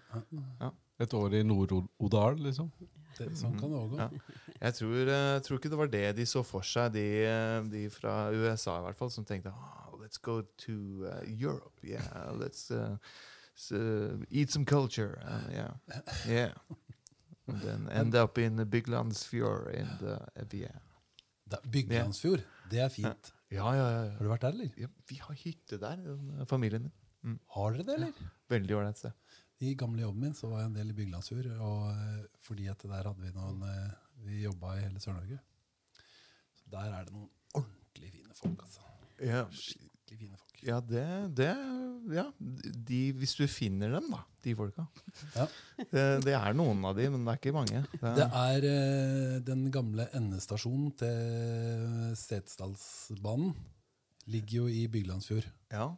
[0.62, 0.72] ja.
[1.02, 2.70] Et år i Nord-Odal, liksom.
[3.18, 3.98] Det, sånn kan det òg gå.
[4.00, 4.36] Ja.
[4.62, 7.82] Jeg tror, eh, tror ikke det var det de så for seg, de, eh, de
[7.92, 11.76] fra USA i hvert fall, som tenkte oh, let's go to uh, Europe.
[11.84, 12.96] Yeah, let's uh,
[13.72, 15.20] uh, eat some culture.
[15.26, 15.70] Uh, yeah,
[16.26, 16.50] yeah.
[17.50, 20.18] And then end up in Byglandsfjord in the
[20.56, 20.78] yeah.
[21.68, 23.32] Byglandsfjord, det er fint.
[23.52, 24.70] Ja, ja, ja, Har du vært der, eller?
[24.78, 24.88] ja.
[25.10, 27.38] Vi har hytte der, familien familien din.
[27.54, 28.30] Har dere det, eller?
[28.48, 29.12] Veldig ålreit sted.
[29.62, 31.50] I gamle jobben min så var jeg en del i Byglandsfjord.
[31.62, 33.92] Og eh, fordi at der hadde vi noen eh,
[34.24, 35.38] Vi jobba i hele Sør-Norge.
[36.58, 37.28] Så der er det noen
[37.58, 38.80] ordentlig fine folk, altså.
[39.22, 40.51] Ja, Skikkelig fine folk.
[40.66, 41.06] Ja, det,
[41.38, 41.52] det
[42.12, 44.86] Ja, de, hvis du finner dem, da, de folka.
[45.36, 45.46] Ja.
[45.78, 47.82] Det, det er noen av de, men det er ikke mange.
[47.92, 53.54] Det Det er eh, den gamle endestasjonen til Setesdalsbanen.
[54.30, 55.50] Ligger jo i Byglandsfjord.
[55.74, 55.92] ja.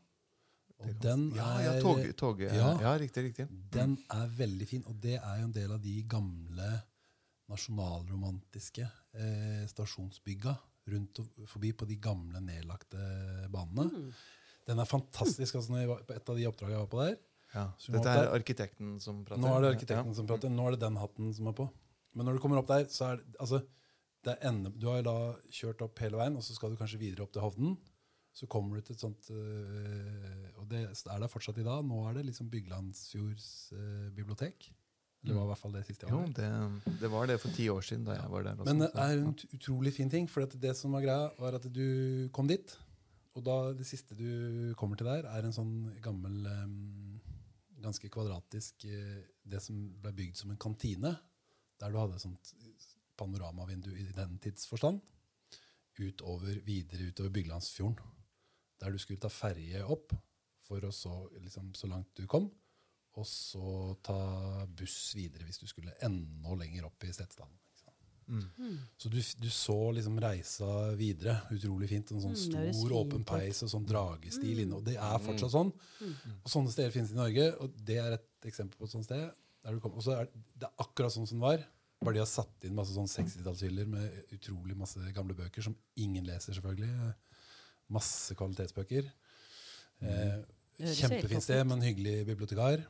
[0.85, 2.53] Og den ja, er, ja, tog, tog, ja.
[2.53, 2.70] Ja.
[2.83, 3.46] ja, riktig, riktig.
[3.72, 4.83] den er veldig fin.
[4.90, 6.70] Og det er jo en del av de gamle
[7.53, 10.55] nasjonalromantiske eh, stasjonsbygga
[10.92, 13.00] rundt og forbi på de gamle nedlagte
[13.53, 14.11] banene.
[14.66, 15.55] Den er fantastisk.
[15.55, 17.16] altså når jeg var, På et av de oppdragene jeg var på der
[17.55, 17.64] Ja.
[17.94, 19.42] Dette er arkitekten som prater.
[19.42, 20.18] Nå er det arkitekten ja.
[20.18, 20.50] som prater.
[20.50, 21.68] Nå er det den hatten som er på.
[22.14, 23.61] Men når du kommer opp der, så er det altså,
[24.24, 25.18] det er ende, Du har jo da
[25.53, 27.77] kjørt opp hele veien, og så skal du kanskje videre opp til Hovden.
[28.35, 31.85] Så kommer du til et sånt øh, Og det er der fortsatt i dag.
[31.87, 34.72] Nå er det liksom Byglandsfjords øh, bibliotek.
[35.24, 36.81] Det var i hvert fall det siste jeg Jo, var der.
[36.85, 38.59] det, det var det for ti år siden da jeg var der.
[38.59, 38.72] også.
[38.74, 40.27] Men det er en utrolig fin ting.
[40.31, 42.74] For det som var greia, var at du kom dit.
[43.34, 47.20] Og da det siste du kommer til der, er en sånn gammel um,
[47.84, 51.10] Ganske kvadratisk eh, Det som ble bygd som en kantine.
[51.76, 52.52] Der du hadde et sånt
[53.18, 55.02] panoramavindu i den tids forstand.
[55.98, 57.98] Utover, videre utover Byglandsfjorden.
[58.80, 60.14] Der du skulle ta ferje opp
[60.64, 62.48] for å så, liksom, så langt du kom.
[63.20, 64.16] Og så ta
[64.66, 67.58] buss videre hvis du skulle enda lenger opp i Setesdalen.
[68.26, 68.58] Sant?
[68.58, 68.78] Mm.
[68.98, 71.37] Så du, du så liksom reisa videre.
[71.54, 72.10] Utrolig fint.
[72.12, 74.78] En sånn Mm, stor, mm, åpen peis og sånn dragestil inne.
[74.80, 75.72] Og det er fortsatt sånn.
[76.00, 76.14] Mm.
[76.42, 79.30] Og sånne steder finnes i Norge, og det er et eksempel på et sånt sted.
[79.64, 79.94] Der du kom.
[79.96, 81.62] Og så er det er akkurat sånn som det var.
[82.04, 86.26] Bare de har satt inn masse sånn 60-tallshyller med utrolig masse gamle bøker som ingen
[86.28, 87.14] leser, selvfølgelig.
[87.94, 89.08] Masse kvalitetsbøker.
[90.04, 90.42] Eh,
[90.98, 92.82] kjempefint sted med en hyggelig bibliotekar.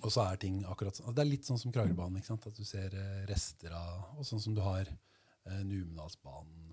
[0.00, 1.12] Og så er ting akkurat sånn.
[1.14, 2.16] Det er litt sånn som Kragerøbanen.
[2.18, 2.46] ikke sant?
[2.48, 6.72] At du ser eh, rester av Og sånn som du har eh, Numedalsbanen,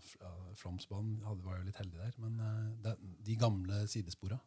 [0.55, 1.19] Flåmsbanen.
[1.43, 2.13] Var jo litt heldig der.
[2.23, 4.39] Men eh, det er de gamle sidespora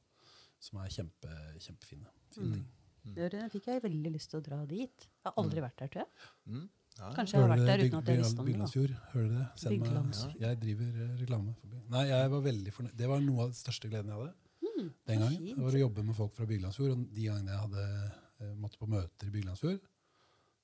[0.63, 2.07] som er kjempe, kjempefine.
[2.35, 2.67] Fine ting.
[3.03, 3.51] Mm.
[3.51, 5.09] fikk jeg veldig lyst til å dra dit.
[5.09, 6.31] Jeg har aldri vært der, tror jeg.
[6.47, 6.69] Mm.
[6.93, 8.53] Ja, Kanskje jeg har vært der uten at jeg visste om det.
[8.53, 9.47] Byglandsfjord, hører du det?
[9.63, 11.81] Send meg- Jeg driver eh, reklame Forbi.
[11.91, 12.97] Nei, jeg var veldig fornøyd.
[13.01, 14.35] Det var noe av den største gleden jeg hadde
[15.09, 15.47] den gangen.
[15.57, 16.93] Det var å jobbe med folk fra Byglandsfjord.
[16.95, 17.87] Og de gangene jeg hadde
[18.59, 19.81] måtte på møter i Byglandsfjord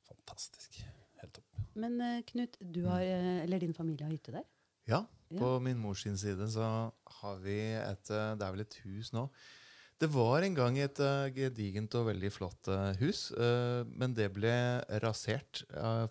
[0.08, 0.78] Fantastisk.
[1.20, 1.62] Helt topp.
[1.78, 4.46] Men eh, Knut, du har, eh, eller din familie har hytte der?
[4.88, 5.38] Ja, Ja.
[5.42, 6.64] på min mors side så
[7.20, 9.26] har vi et eh, Det er vel et hus nå.
[10.00, 14.30] Det var en gang et eh, gedigent og veldig flott eh, hus, eh, men det
[14.32, 14.54] ble
[15.02, 15.64] rasert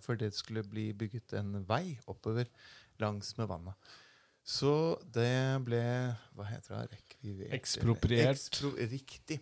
[0.03, 2.45] for det skulle bli bygget en vei oppover
[2.99, 3.73] langs med vannet.
[4.47, 5.81] Så det ble
[6.35, 6.99] Hva heter det?
[6.99, 7.53] Rekvivert?
[7.57, 8.35] Ekspropriert.
[8.37, 9.39] Ekspro riktig.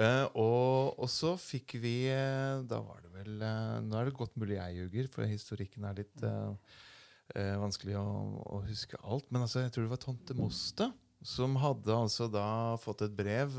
[0.00, 4.16] Eh, og, og så fikk vi eh, Da var det vel eh, Nå er det
[4.16, 8.06] godt mulig jeg ljuger, for historikken er litt eh, vanskelig å,
[8.56, 9.28] å huske alt.
[9.28, 13.52] Men altså, jeg tror det var tante Moste som hadde altså da fått et brev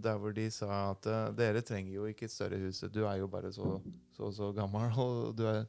[0.00, 1.04] der hvor de sa at
[1.36, 2.80] dere trenger jo ikke et større hus.
[2.88, 3.74] Du er jo bare så
[4.16, 4.88] så, så gammel.
[4.96, 5.66] Og du er,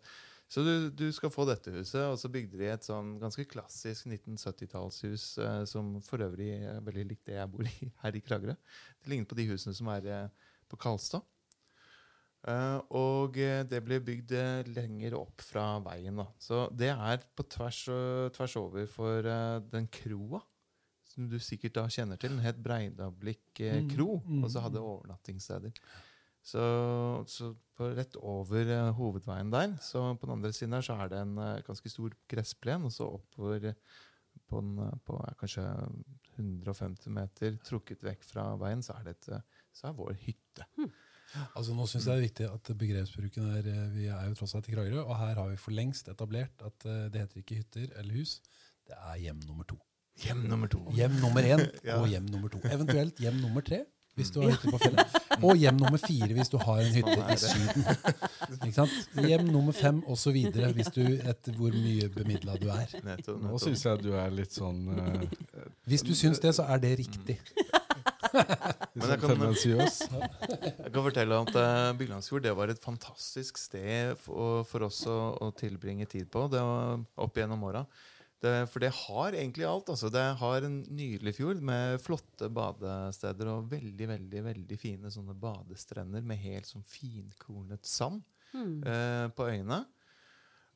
[0.47, 2.01] så du, du skal få dette huset.
[2.07, 7.03] Og så bygde de et sånn ganske klassisk 1970-tallshus eh, som for øvrig er veldig
[7.09, 8.55] likt det jeg bor i her i Kragerø.
[9.01, 10.29] Det ligner på de husene som er eh,
[10.71, 11.25] på Kalstad.
[12.47, 16.15] Uh, og eh, det ble bygd eh, lenger opp fra veien.
[16.21, 16.27] da.
[16.39, 20.39] Så det er på tvers, og- tvers over for uh, den kroa,
[21.11, 22.37] som du sikkert da kjenner til.
[22.37, 25.73] Den het Breidablikk kro, Mm, kro, mm, og så hadde overnattingssteder.
[26.47, 26.63] Så,
[27.27, 31.09] så på rett over eh, hovedveien der, så på den andre siden der, så er
[31.11, 33.97] det en eh, ganske stor gressplen, og så oppover eh,
[34.47, 35.65] på, en, på kanskje
[36.37, 39.43] 150 meter trukket vekk fra veien, så er det et,
[39.75, 40.67] så er vår hytte.
[41.57, 44.69] Altså Nå syns jeg det er viktig at begrepsbruken er Vi er jo tross alt
[44.71, 48.21] i Kragerø, og her har vi for lengst etablert at det heter ikke hytter eller
[48.21, 48.37] hus.
[48.87, 49.75] Det er hjem nummer to.
[50.23, 50.79] Hjem nummer to.
[50.95, 51.99] Hjem nummer én Ja.
[51.99, 52.63] og hjem nummer to.
[52.71, 53.83] Eventuelt hjem nummer tre
[54.17, 55.17] hvis du har hytte på fjellet.
[55.45, 57.85] Og hjem nummer fire hvis du har en hytte i Syden.
[58.57, 58.95] Ikke sant?
[59.21, 60.39] Hjem nummer fem osv.
[60.77, 62.97] hvis du etter hvor mye bemidla du er.
[63.27, 65.21] Nå syns jeg du er litt sånn uh,
[65.87, 67.37] Hvis du syns det, så er det riktig.
[68.97, 69.37] Men jeg kan-
[70.83, 75.17] Jeg kan fortelle at uh, Byglandsfjord det var et fantastisk sted for, for oss å,
[75.41, 77.85] å tilbringe tid på det var opp gjennom åra.
[78.43, 79.89] Det, for det har egentlig alt.
[79.89, 80.11] Altså.
[80.13, 86.25] Det har en nydelig fjord med flotte badesteder og veldig veldig, veldig fine sånne badestrender
[86.25, 88.21] med helt sånn finkornet sand
[88.53, 88.75] mm.
[88.85, 89.81] eh, på øyene.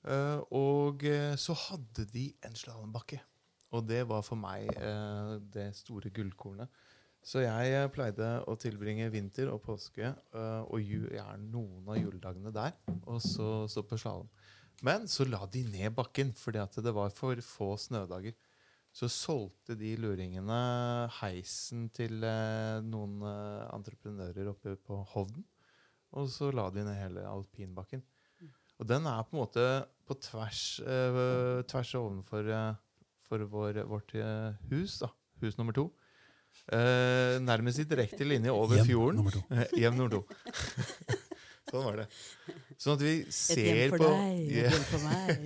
[0.09, 3.21] Eh, og eh, så hadde de en slalåmbakke.
[3.77, 6.81] Og det var for meg eh, det store gullkornet.
[7.21, 11.99] Så jeg eh, pleide å tilbringe vinter og påske eh, og ju, gjerne noen av
[12.01, 12.73] juledagene der.
[13.05, 14.31] Og så stå på slalåm.
[14.85, 18.33] Men så la de ned bakken fordi at det var for få snødager.
[18.91, 20.57] Så solgte de luringene
[21.21, 25.45] heisen til eh, noen eh, entreprenører oppe på Hovden.
[26.11, 28.03] Og så la de ned hele alpinbakken.
[28.81, 29.65] Og den er på en måte
[30.09, 32.73] på tvers, eh, tvers ovenfor eh,
[33.29, 34.11] for vår, vårt
[34.73, 34.97] hus.
[35.05, 35.07] da,
[35.39, 35.87] Hus nummer to.
[36.67, 39.21] Eh, nærmest i direkte linje over Hjem fjorden.
[39.21, 39.41] nummer to.
[39.79, 40.25] Hjem nummer to.
[41.71, 42.09] sånn var det.
[42.81, 45.43] Sånn at vi Et ser hjem for på deg, et hjem for meg.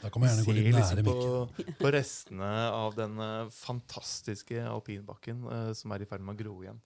[0.00, 1.10] Da kan man gjerne gå litt nære liksom
[1.60, 6.40] på, på restene av den eh, fantastiske alpinbakken uh, som er i ferd med å
[6.42, 6.80] gro igjen.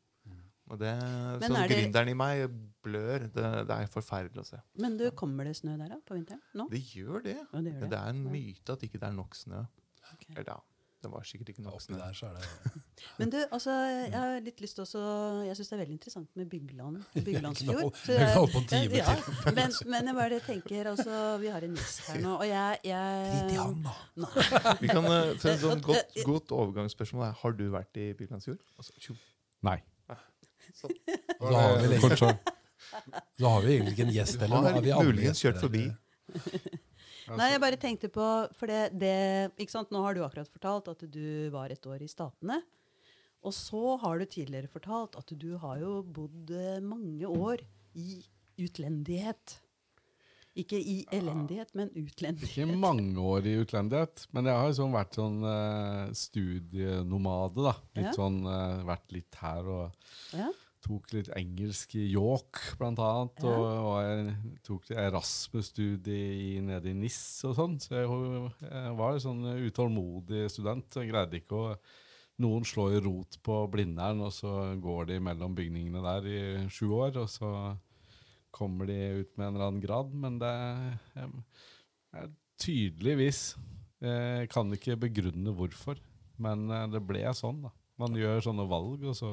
[0.72, 0.92] Og det,
[1.40, 2.44] Men sånn det- gründeren i meg
[2.84, 3.26] blør.
[3.32, 4.60] Det, det er forferdelig å se.
[4.80, 6.40] Men du, kommer det snø der da, på vinteren?
[6.56, 6.68] Nå?
[6.72, 7.34] Det gjør det.
[7.36, 7.90] Ja, det gjør det.
[7.92, 9.60] det er en myte at ikke det er nok snø.
[10.14, 10.32] Okay.
[10.36, 10.56] Eller ja,
[11.04, 11.98] det var sikkert ikke nok snø.
[12.00, 12.82] der så er det
[13.20, 15.02] Men du, altså, jeg har litt lyst til å
[15.44, 16.98] Jeg syns det er veldig interessant med Bygland.
[17.28, 17.80] Byglandsfjord.
[17.82, 19.16] hold- vi kan holde på en time ja,
[19.58, 23.30] men, men jeg bare tenker altså, Vi har en gjest her nå, og jeg, jeg
[23.34, 23.94] Drit i han, da.
[24.24, 24.74] Nei.
[24.82, 28.60] Vi kan, eh, for et sånn godt, godt overgangsspørsmål er Har du vært i Byglandsfjord?
[28.80, 29.18] Altså.
[29.68, 29.78] Nei.
[30.74, 30.88] Så.
[31.38, 34.80] Da har vi, liksom, så har vi egentlig ikke en gjest heller.
[34.82, 35.84] Vi har vi muligens kjørt forbi.
[37.26, 37.36] Her.
[37.40, 39.14] Nei, jeg bare tenkte på For det, det
[39.58, 39.90] ikke sant?
[39.94, 42.60] Nå har du akkurat fortalt at du var et år i Statene.
[43.44, 47.60] Og så har du tidligere fortalt at du har jo bodd eh, mange år
[47.94, 48.22] i
[48.64, 49.58] utlendighet.
[50.54, 52.52] Ikke i elendighet, men utlendighet.
[52.54, 57.58] Ikke mange år i utlendighet, men jeg har liksom vært sånn uh, studienomade.
[57.66, 57.72] da.
[57.98, 58.12] Litt Ja.
[58.14, 59.92] sånn, uh, Vært litt her og
[60.32, 60.52] Ja.
[60.84, 63.44] Tok litt engelsk i York, blant annet.
[63.48, 67.76] Og, og jeg tok Erasmus-studie nede i NIS og sånn.
[67.82, 68.08] Så jeg,
[68.68, 71.00] jeg var en sånn utålmodig student.
[71.00, 71.76] Jeg greide ikke å
[72.42, 77.20] Noen slår rot på Blindern, og så går de mellom bygningene der i sju år,
[77.22, 77.50] og så
[78.54, 80.10] kommer de ut med en eller annen grad.
[80.10, 83.54] Men det er, tydeligvis
[84.04, 85.98] Jeg kan ikke begrunne hvorfor,
[86.42, 87.70] men eh, det ble sånn, da.
[88.02, 89.30] Man gjør sånne valg, og så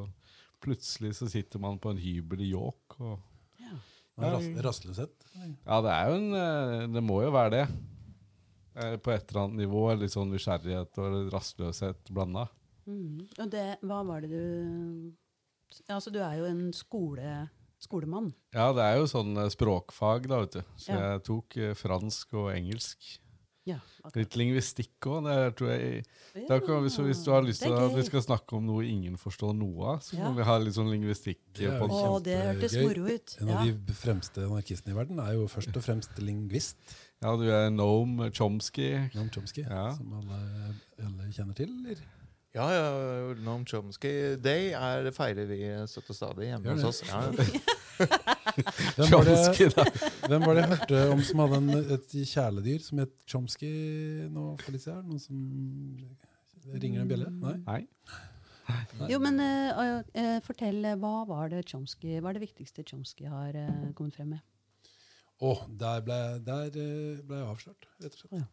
[0.62, 3.00] plutselig så sitter man på en hybel i York.
[3.00, 3.20] Og,
[3.62, 3.78] Ja.
[4.22, 5.24] Ja, ras- Rastløshet.
[5.66, 7.64] ja, det er jo en eh, Det må jo være det.
[8.76, 9.86] Eh, På et eller annet nivå.
[9.98, 12.48] Litt sånn nysgjerrighet og rastløshet blanda.
[12.86, 13.28] Mm.
[13.40, 15.12] Og det, hva var det du
[15.90, 18.34] Altså, du er jo en skole, skolemann.
[18.54, 20.62] Ja, det er jo sånn eh, språkfag, da, vet du.
[20.76, 21.14] Så Ja.
[21.14, 23.20] jeg tok fransk og engelsk.
[23.72, 23.80] Ja.
[24.18, 25.26] Litt lingvistikk òg.
[25.28, 26.06] Det tror jeg
[26.36, 28.66] Ja, da kan vi, så Hvis du har lyst til at vi skal snakke om
[28.66, 30.30] noe ingen forstår noe av, så Ja.
[30.30, 31.38] må vi ha litt sånn lingvistikk.
[31.54, 33.36] Det er på jo Å, det hørtes moro ut.
[33.42, 33.60] En Ja.
[33.60, 36.76] av de fremste anarkistene i verden er jo først og fremst lingvist.
[37.22, 39.10] Ja, du er Noam Chomsky.
[39.14, 39.94] Noam Chomsky, Ja.
[39.96, 41.70] som alle, alle kjenner til.
[41.86, 41.98] Eller?
[42.54, 46.88] Ja, ja, Noam Chomsky Day er, feirer vi støtt og stadig hjemme hos det.
[46.90, 47.04] oss.
[47.08, 47.22] Ja.
[48.98, 50.10] Hvem var, Chomsky, det, da.
[50.28, 53.72] hvem var det jeg hørte om som hadde en, et kjæledyr som het Chomsky
[54.32, 55.08] nå for litt siden?
[55.08, 57.32] Noen som ringer en bjelle?
[57.42, 57.56] Nei?
[57.66, 57.82] Nei.
[59.12, 63.58] Jo, men uh, uh, fortell, hva var det Chomsky, hva er det viktigste Chomsky har
[63.58, 64.48] uh, kommet frem med?
[65.42, 68.50] Å, der ble, der ble jeg avslørt, rett og slett.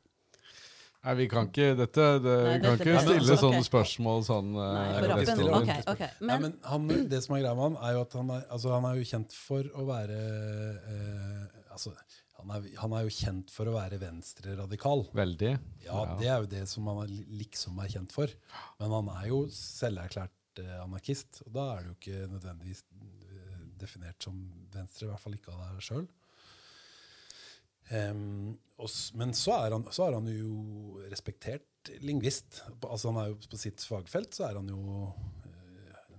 [1.06, 4.24] Nei, vi kan ikke dette, det, Nei, vi kan dette ikke stille altså, sånne spørsmål
[4.26, 5.28] sånn Nei, eh, okay, det rappen.
[5.30, 5.82] stiller Ok, han.
[5.92, 6.00] ok.
[6.02, 8.42] Nei, Men, men han, det som er greia med han, er jo at han er,
[8.56, 11.94] altså, han er jo kjent for å være eh, altså,
[12.38, 15.06] han, er, han er jo kjent for å være venstreradikal.
[15.18, 15.52] Veldig.
[15.86, 18.34] Ja, det er jo det som han er, liksom er kjent for.
[18.82, 23.58] Men han er jo selverklært eh, anarkist, og da er det jo ikke nødvendigvis eh,
[23.78, 24.38] definert som
[24.74, 26.06] venstre, i hvert fall ikke av deg sjøl.
[27.90, 32.60] Men så er, han, så er han jo respektert lingvist.
[32.84, 35.14] Altså han er jo På sitt fagfelt så er han jo uh,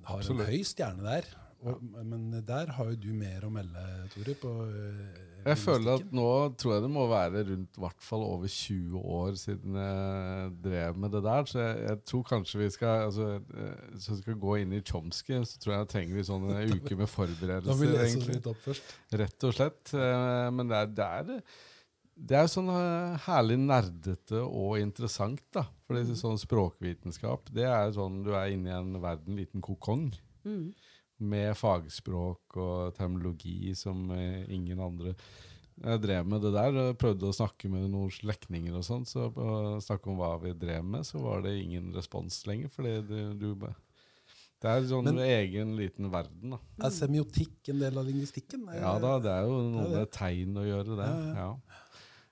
[0.09, 0.41] har Absolutt.
[0.41, 1.29] en høy stjerne der.
[1.59, 4.35] Og, Men der har jo du mer å melde, Tore.
[4.39, 6.27] på eh, Jeg føler at nå
[6.59, 11.15] tror jeg det må være rundt hvert fall over 20 år siden jeg drev med
[11.15, 11.47] det der.
[11.49, 14.83] Så jeg, jeg tror kanskje vi skal altså, eh, Så vi skal gå inn i
[14.85, 17.11] Chomsky, så tror jeg jeg trenger vi sånn en uke med
[17.65, 18.95] Da vil jeg lese litt opp først.
[19.23, 19.95] Rett og slett.
[19.95, 21.57] Eh, Men det er, det er,
[22.29, 25.65] det er sånn eh, herlig nerdete og interessant, da.
[25.87, 30.09] For er sånn språkvitenskap, det er sånn du er inne i en verden, liten kokong.
[30.45, 30.69] mm.
[31.19, 35.11] Med fagspråk og terminologi som eh, ingen andre
[35.83, 39.29] Jeg drev med det der og prøvde å snakke med noen slektninger og sånn, så
[39.83, 42.67] snakke om hva vi drev med, så var det ingen respons lenger.
[42.73, 43.53] Fordi du, du
[44.59, 46.59] Det er sånn Men- egen liten verden, da.
[46.83, 48.65] Er semiotikk en del av lingvistikken?
[48.75, 51.07] Ja da, det er jo noe med tegn å gjøre, det.
[51.07, 51.35] Ja, ja.
[51.39, 51.79] Ja.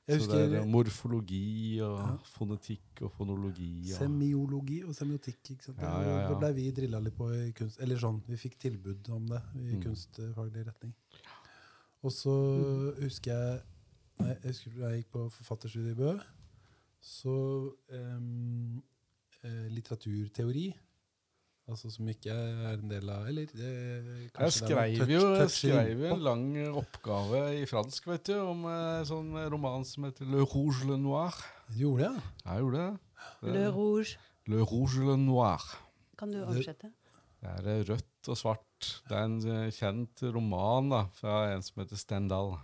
[0.08, 2.15] Jeg Så det husker er morfologi og Ja.
[2.24, 3.89] fonetikk og fonologi.
[3.89, 3.98] Ja.
[3.98, 5.41] semiologi og semiotikk.
[5.52, 5.82] ikke sant?
[5.82, 6.30] Ja, ja.
[6.30, 7.82] Det ble vi drilla litt på i kunst...
[7.84, 9.82] Eller sånn, vi fikk tilbud om det i Mm.
[9.84, 10.93] kunstfaglig retning.
[12.04, 12.32] Og så
[13.02, 13.62] husker jeg
[14.20, 16.20] nei, Jeg husker da jeg gikk på forfatterstudiet i Bø,
[17.02, 18.82] så um,
[19.43, 20.74] eh, litteraturteori
[21.67, 25.41] Altså som ikke er en del av Eller eh, jeg er skrev touch- jo, jeg
[25.41, 26.45] touch skrev jo en lang
[26.80, 31.36] oppgave i fransk vet du, om en sånn roman som heter Le Rouge Le Noir.
[31.76, 32.22] Gjorde jeg?
[32.45, 32.93] Ja, jeg gjorde det.
[33.41, 33.57] det.
[33.57, 34.15] Le Rouge.
[34.47, 35.65] Le Rouge Le Noir.
[36.18, 36.93] Kan du oversette?
[37.43, 38.88] Det er eh, rødt og svart.
[39.09, 42.55] Det er en eh, kjent roman da, fra en som heter Stendal.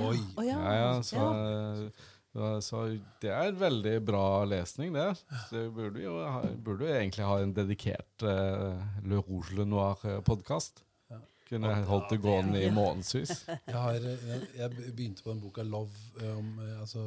[0.00, 0.16] Oi!
[0.38, 0.56] Oh, ja.
[0.56, 1.90] Ja, ja, så eh, Ja,
[2.32, 2.86] Så
[3.20, 5.10] det er veldig bra lesning, det.
[5.50, 9.66] Så burde burde jo, ha, burde vi egentlig ha en dedikert uh, Le Rouge Le
[9.68, 10.80] Noir-podkast.
[11.10, 11.18] Ja.
[11.50, 13.44] Kunne holdt det gående i månedsvis.
[13.68, 17.02] Jeg, har, eh, jeg, jeg begynte på den boka 'Love', eh, om, eh, altså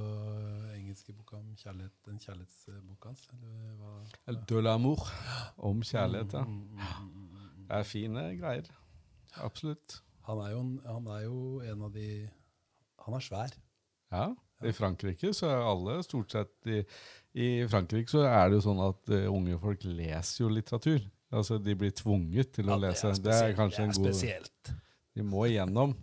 [0.75, 3.25] engelske boka om kjærlighet, den kjærlighetsboka hans.
[3.33, 4.45] Eller hva?
[4.49, 5.09] De l'amour.
[5.57, 6.43] Om kjærlighet, ja.
[6.43, 7.65] Mm, mm, mm.
[7.65, 8.69] Det er fine greier.
[9.41, 10.01] Absolutt.
[10.29, 12.29] Han er, jo, han er jo en av de
[13.05, 13.51] Han er svær.
[14.11, 14.33] Ja.
[14.63, 16.79] I Frankrike så er alle stort sett i,
[17.35, 21.03] I Frankrike så er det jo sånn at uh, unge folk leser jo litteratur.
[21.35, 23.11] Altså De blir tvunget til å lese.
[23.11, 23.57] Det er, spesielt.
[23.59, 24.73] kanskje det en er god spesielt.
[25.15, 25.95] De må igjennom.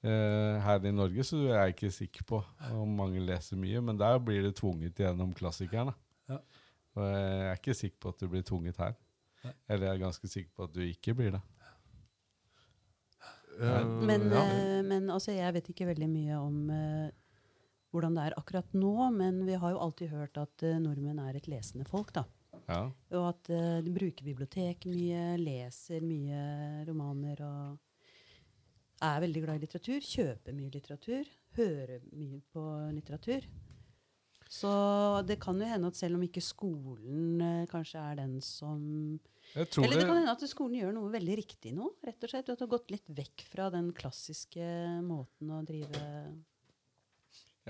[0.00, 2.40] Uh, her i Norge så er jeg ikke sikker på
[2.72, 5.92] om mange leser mye, men der blir det tvunget gjennom klassikerne.
[6.30, 6.38] Ja.
[6.96, 8.94] Og jeg er ikke sikker på at du blir tvunget her.
[9.44, 9.52] Nei.
[9.68, 11.42] Eller jeg er ganske sikker på at du ikke blir det.
[13.60, 14.40] Men, ja.
[14.40, 16.70] eh, men altså, jeg vet ikke veldig mye om
[17.90, 21.38] hvordan det er akkurat nå, men vi har jo alltid hørt at uh, nordmenn er
[21.38, 22.12] et lesende folk.
[22.16, 22.24] da.
[22.70, 22.82] Ja.
[23.18, 27.78] Og at uh, de bruker bibliotek mye, leser mye romaner og
[29.00, 30.04] er veldig glad i litteratur.
[30.04, 31.34] Kjøper mye litteratur.
[31.56, 33.48] Hører mye på litteratur.
[34.50, 34.70] Så
[35.28, 38.82] det kan jo hende at selv om ikke skolen uh, kanskje er den som
[39.54, 41.90] Eller det kan hende at skolen gjør noe veldig riktig nå.
[42.06, 42.50] rett og slett.
[42.50, 44.70] At du har gått litt vekk fra den klassiske
[45.06, 46.02] måten å drive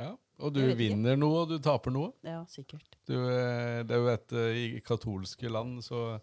[0.01, 0.11] ja.
[0.40, 0.76] Og du ikke.
[0.78, 2.14] vinner noe, og du taper noe.
[2.24, 2.86] Ja, sikkert.
[3.05, 6.20] Du, eh, det er jo et, eh, I katolske land så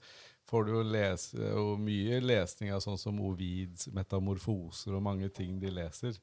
[0.50, 5.60] får du jo lese og mye lesning av sånn som Ovids metamorfoser og mange ting
[5.62, 6.18] de leser.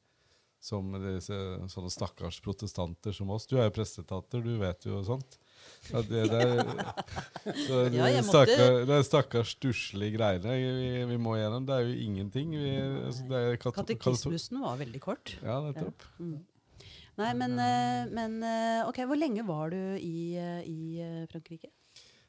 [0.65, 1.35] Som disse,
[1.69, 3.45] sånne stakkars protestanter som oss.
[3.45, 5.37] Du er jo prestetater, du vet jo sånt.
[5.91, 6.63] Ja, det, det, er,
[7.67, 11.67] så det, Ja, jeg måtte- stakkar, det er stakkars stusslige greiene vi, vi må gjennom.
[11.69, 12.57] Det er jo ingenting.
[12.57, 12.73] Vi,
[13.05, 15.35] altså, er Katekismusen var veldig kort.
[15.45, 16.01] Ja, nettopp.
[16.19, 16.39] Mm.
[17.15, 21.71] Nei, men, eh, men eh, ok, hvor lenge var du i, eh, i Frankrike?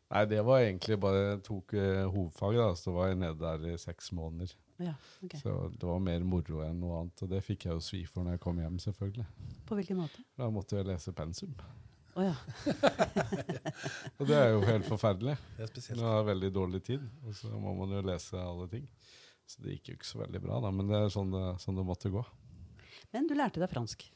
[0.06, 3.72] Nei, det var egentlig bare jeg tok uh, hovedfaget, da, så var jeg nede der
[3.72, 4.52] i seks måneder.
[4.78, 4.92] Ja,
[5.24, 5.40] okay.
[5.40, 8.22] Så det var mer moro enn noe annet, og det fikk jeg jo svi for
[8.22, 9.26] når jeg kom hjem, selvfølgelig.
[9.66, 10.22] På hvilken måte?
[10.38, 11.56] Da måtte jeg lese pensum.
[12.16, 12.36] Oh, ja.
[14.20, 15.34] Og det er jo helt forferdelig.
[15.56, 16.00] Det er spesielt.
[16.00, 18.86] Jeg har veldig dårlig tid, og så må man jo lese alle ting.
[19.44, 21.76] Så det gikk jo ikke så veldig bra, da, men det er sånn det, sånn
[21.76, 22.22] det måtte gå.
[23.12, 24.06] Men du lærte deg fransk.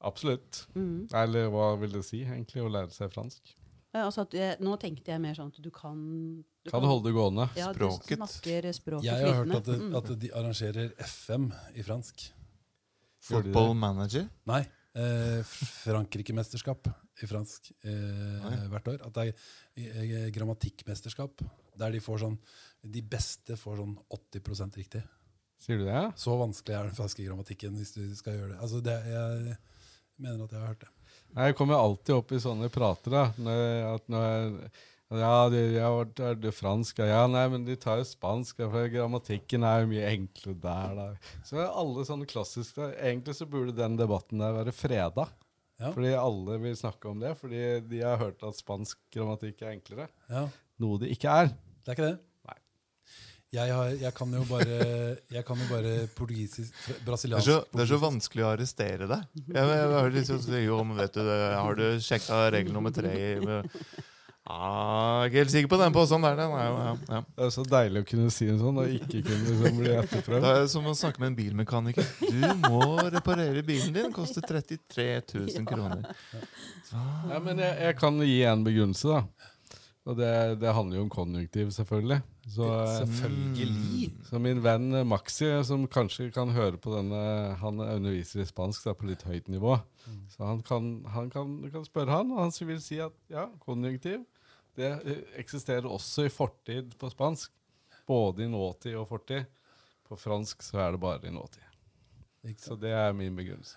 [0.00, 0.64] Absolutt.
[0.74, 1.08] Mm.
[1.22, 3.54] Eller hva vil det si, egentlig, å lære seg fransk?
[3.90, 5.98] Ja, altså at, jeg, nå tenkte jeg mer sånn at du kan
[6.62, 7.48] du Kan holde det gående.
[7.58, 8.20] ja, språket.
[8.76, 12.28] Språket Jeg har hørt at, det, at de arrangerer FM i fransk.
[13.24, 14.28] Football manager?
[14.48, 14.62] Nei,
[14.96, 15.40] eh,
[15.84, 16.88] Frankrike-mesterskap
[17.20, 19.00] i fransk eh, hvert år.
[19.08, 21.42] At det er eh, grammatikkmesterskap,
[21.80, 22.36] der de får sånn
[22.80, 25.02] De beste får sånn 80% riktig.
[25.60, 26.06] Sier du det?
[26.16, 28.60] Så vanskelig er den franske grammatikken hvis du skal gjøre det.
[28.64, 29.58] Altså det jeg
[30.22, 30.92] mener at jeg har hørt det.
[31.30, 33.12] Jeg kommer alltid opp i sånne prater.
[33.14, 33.24] da.
[33.38, 33.60] Når,
[33.94, 34.70] at når jeg,
[35.20, 37.02] ja, de, har det er det fransk.
[37.06, 37.24] ja.
[37.30, 38.62] Nei, men de tar jo spansk.
[38.62, 40.96] For grammatikken er jo mye enklere der.
[40.98, 41.34] Da.
[41.46, 42.92] Så alle sånne klassiske.
[42.98, 45.28] Egentlig så burde den debatten der være freda.
[45.80, 45.90] Ja.
[45.94, 47.36] Fordi alle vil snakke om det.
[47.40, 50.10] Fordi de har hørt at spansk grammatikk er enklere.
[50.30, 50.48] Ja,
[50.80, 51.50] Noe det ikke er.
[51.84, 52.18] Det er ikke det?
[53.50, 53.64] Nei.
[53.66, 54.74] Jeg, har, jeg kan jo bare
[55.34, 56.76] Jeg kan jo bare portugisisk
[57.06, 59.24] brasiliansk Det er, så, det er så vanskelig å arrestere deg.
[59.40, 62.94] Jeg, jeg, jeg, har liksom, så- jo, men vet du, har du sjekka regel nummer
[62.94, 63.16] tre?
[64.50, 66.38] er ikke helt sikker på den påstanden der.
[66.40, 67.20] Den er ja, ja.
[67.36, 69.92] Det er så deilig å kunne si en sånn, og ikke kunne liksom bli
[70.40, 72.08] Det er som å snakke med en bilmekaniker.
[72.24, 72.82] Du må
[73.12, 74.10] reparere bilen din.
[74.14, 76.06] Koster 33 000 kroner.
[76.90, 79.49] Ja, men jeg, jeg kan gi en begrunnelse, da.
[80.08, 80.30] Og det,
[80.62, 82.22] det handler jo om konjunktiv, selvfølgelig.
[82.48, 84.06] Så, eh, Selvfølgelig.
[84.26, 87.20] så min venn Maxi, som kanskje kan høre på denne
[87.60, 89.76] Han underviser i spansk da, på litt høyt nivå.
[90.32, 93.46] Så han kan, han kan, du kan spørre han, og han vil si at ja,
[93.62, 94.24] konjunktiv
[94.78, 97.52] det eh, eksisterer også i fortid på spansk.
[98.08, 99.44] Både i nåtid og fortid.
[100.08, 101.66] På fransk så er det bare i nåtid.
[102.58, 103.76] Så det er min begrunnelse.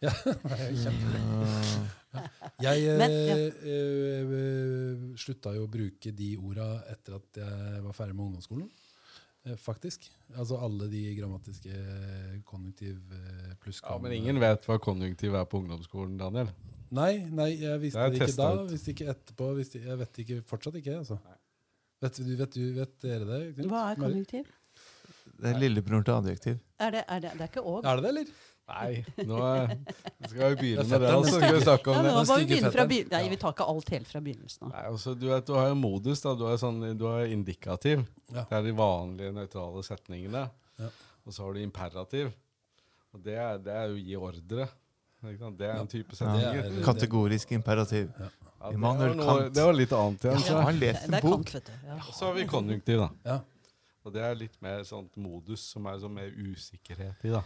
[0.00, 0.70] Ja, er
[2.64, 3.34] Jeg eh, Men, ja.
[3.36, 8.66] eh, eh, slutta jo å bruke de orda etter at jeg var ferdig med ungdomsskolen.
[9.46, 10.08] Eh, faktisk.
[10.34, 11.76] Altså alle de grammatiske
[12.48, 12.98] konjunktiv
[13.62, 16.50] pluss Ja, Men ingen vet hva konjunktiv er på ungdomsskolen, Daniel.
[16.90, 18.50] Nei, nei, jeg visste Det ikke da.
[18.58, 18.72] ut.
[18.72, 19.52] Visste ikke etterpå.
[19.60, 20.96] Visste, jeg vet ikke, fortsatt ikke.
[21.04, 21.20] altså.
[22.00, 23.42] Vet, du, vet, vet dere det?
[23.58, 23.68] Knut?
[23.70, 24.48] Hva er konjunktiv?
[25.40, 26.56] Det er lillebror til adjektiv.
[26.80, 27.84] Er det, er det, det er ikke òg?
[27.86, 28.32] Er det det, eller?
[28.70, 29.72] Nei, nå er,
[30.30, 32.12] skal vi begynne med det, fetteren, og så den skal vi snakke Ja, om det.
[32.14, 32.84] nå må vi begynne fra.
[33.16, 34.72] Nei, vi tar ikke alt helt fra begynnelsen av.
[34.76, 36.34] Nei, altså, du, vet, du har jo modus, da.
[36.38, 38.04] Du har, sånn, du har indikativ.
[38.30, 38.44] Ja.
[38.46, 40.44] Det er de vanlige nøytrale setningene.
[40.80, 40.90] Ja.
[41.26, 42.30] Og så har du imperativ.
[43.12, 44.68] Og det er, det er jo gi ordre.
[45.20, 45.58] Ikke sant?
[45.60, 46.60] Det er en type setninger.
[46.70, 48.08] er- Kategorisk imperativ.
[48.22, 48.30] Ja,
[48.72, 49.54] Immanuel Kant.
[49.56, 50.38] det var litt annet igjen.
[50.38, 50.60] Ja, Så.
[50.68, 51.46] han leser en bok.
[51.50, 51.70] Kant.
[51.84, 51.96] Ja.
[52.06, 53.08] Og så har vi konjunktiv, da.
[53.26, 53.40] Ja.
[54.04, 57.42] Og det er litt mer sånt modus som er sånn mer usikkerhet i, da.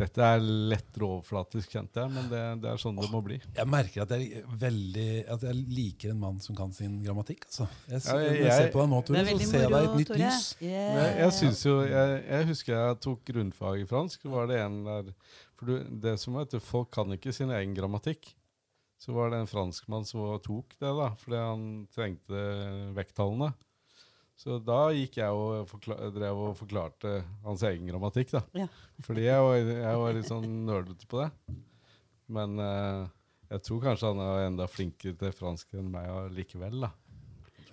[0.00, 0.40] Dette er
[0.72, 3.36] lett overflatisk, kjente jeg, men det, det er sånn det må bli.
[3.56, 7.44] Jeg merker at jeg, veldig, at jeg liker en mann som kan sin grammatikk.
[7.50, 7.68] Altså.
[7.90, 9.98] Jeg, Ja, jeg, jeg- ser på deg nå, Tore, så ser jeg deg i et
[10.00, 10.18] nytt Tore.
[10.24, 10.42] lys.
[10.62, 10.90] Yeah.
[10.96, 14.24] Jeg, jeg synes jo, jeg, jeg husker jeg tok grunnfag i fransk.
[14.32, 15.12] var det en der,
[15.60, 15.76] for du,
[16.08, 18.32] det som er at Folk kan ikke sin egen grammatikk.
[19.00, 21.62] Så var det en franskmann som tok det, da, fordi han
[21.94, 22.40] trengte
[22.96, 23.52] vekttallene.
[24.40, 28.32] Så da gikk jeg og drev og forklarte hans egen grammatikk.
[28.32, 28.40] da.
[28.62, 28.68] Ja.
[29.04, 31.58] Fordi jeg var, jeg var litt sånn nerdete på det.
[32.32, 33.02] Men eh,
[33.50, 36.86] jeg tror kanskje han er enda flinkere til fransk enn meg likevel.
[36.86, 36.92] da.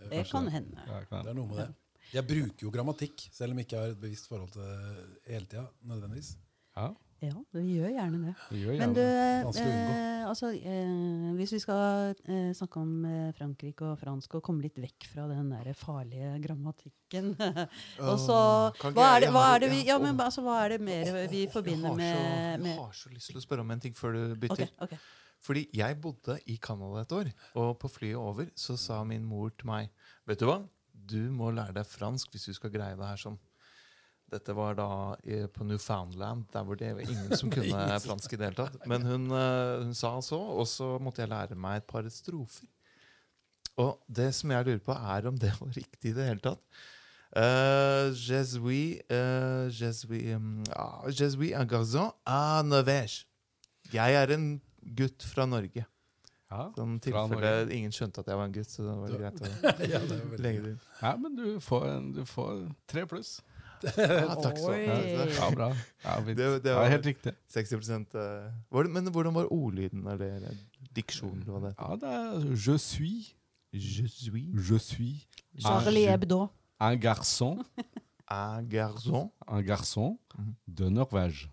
[0.09, 0.83] Det kan hende.
[0.89, 1.23] Ja, kan.
[1.23, 1.69] Det er noe med det.
[2.07, 5.47] Jeg bruker jo grammatikk, selv om jeg ikke har et bevisst forhold til det hele
[5.47, 5.65] tida.
[5.87, 6.35] nødvendigvis.
[6.75, 8.31] ja, Ja, vi gjør gjerne det.
[8.53, 9.01] Vi gjør Men du.
[9.01, 14.67] Eh, altså, eh, hvis vi skal eh, snakke om eh, Frankrike og fransk og komme
[14.67, 17.33] litt vekk fra den der farlige grammatikken
[18.11, 18.37] Og så
[18.93, 21.47] hva er, det, hva, er det vi, ja, men, altså, hva er det mer vi
[21.49, 24.21] forbinder med, med Jeg har så lyst til å spørre om en ting før du
[24.37, 24.67] bytter.
[24.67, 25.01] Okay, okay.
[25.47, 29.53] Fordi jeg bodde i Canada et år, og på flyet over så sa min mor
[29.57, 29.89] til meg
[30.29, 30.61] Vet du hva?
[30.91, 33.37] Du må lære deg fransk hvis du skal greie det her sånn.
[34.27, 34.89] Dette var da
[35.55, 38.81] på Newfoundland, der hvor det var ingen som kunne fransk i det hele tatt.
[38.91, 42.67] Men hun, eh, hun sa så, og så måtte jeg lære meg et par strofer.
[43.77, 46.63] Og det som jeg lurer på, er om det var riktig i det hele tatt.
[47.35, 53.27] Uh, je suis, uh, je suis, um, ah, je suis un garçon à Norvège.
[53.93, 54.61] Jeg er en
[54.95, 55.85] gutt fra Norge.
[56.47, 56.69] Ja.
[56.77, 58.71] Sånn tilfelle ingen skjønte at jeg var en gutt.
[58.71, 59.51] Så det var greit å
[59.91, 60.01] ja,
[60.39, 60.81] legge det inn.
[61.01, 63.37] Ja, men du får, du får tre pluss.
[63.83, 64.87] Ja, takk så Oi.
[64.87, 65.27] mye.
[65.35, 65.67] Ja, bra.
[66.03, 66.37] Ja, fint.
[66.37, 67.33] Det, det ja, var helt riktig.
[67.47, 67.75] 60
[68.15, 70.07] uh, var det, Men hvordan var ordlyden?
[70.07, 70.47] Eller
[70.95, 71.41] diksjonen?
[71.43, 71.83] Eller hva det heter?
[71.83, 72.13] Ja, det
[72.43, 73.33] er Je suis.
[73.73, 75.27] Je suis Je suis
[75.59, 76.47] Charlie Hebdo.
[76.79, 77.63] un garçon.
[78.29, 80.55] un garçon Un garçon Mhm.
[80.67, 81.49] de Norvège.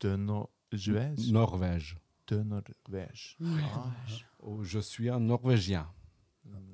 [0.00, 1.30] de Norvège.
[1.32, 1.96] Norvège.
[2.28, 3.36] De Norvège.
[3.40, 3.92] Ah.
[4.40, 5.86] Og je suis un norvégien.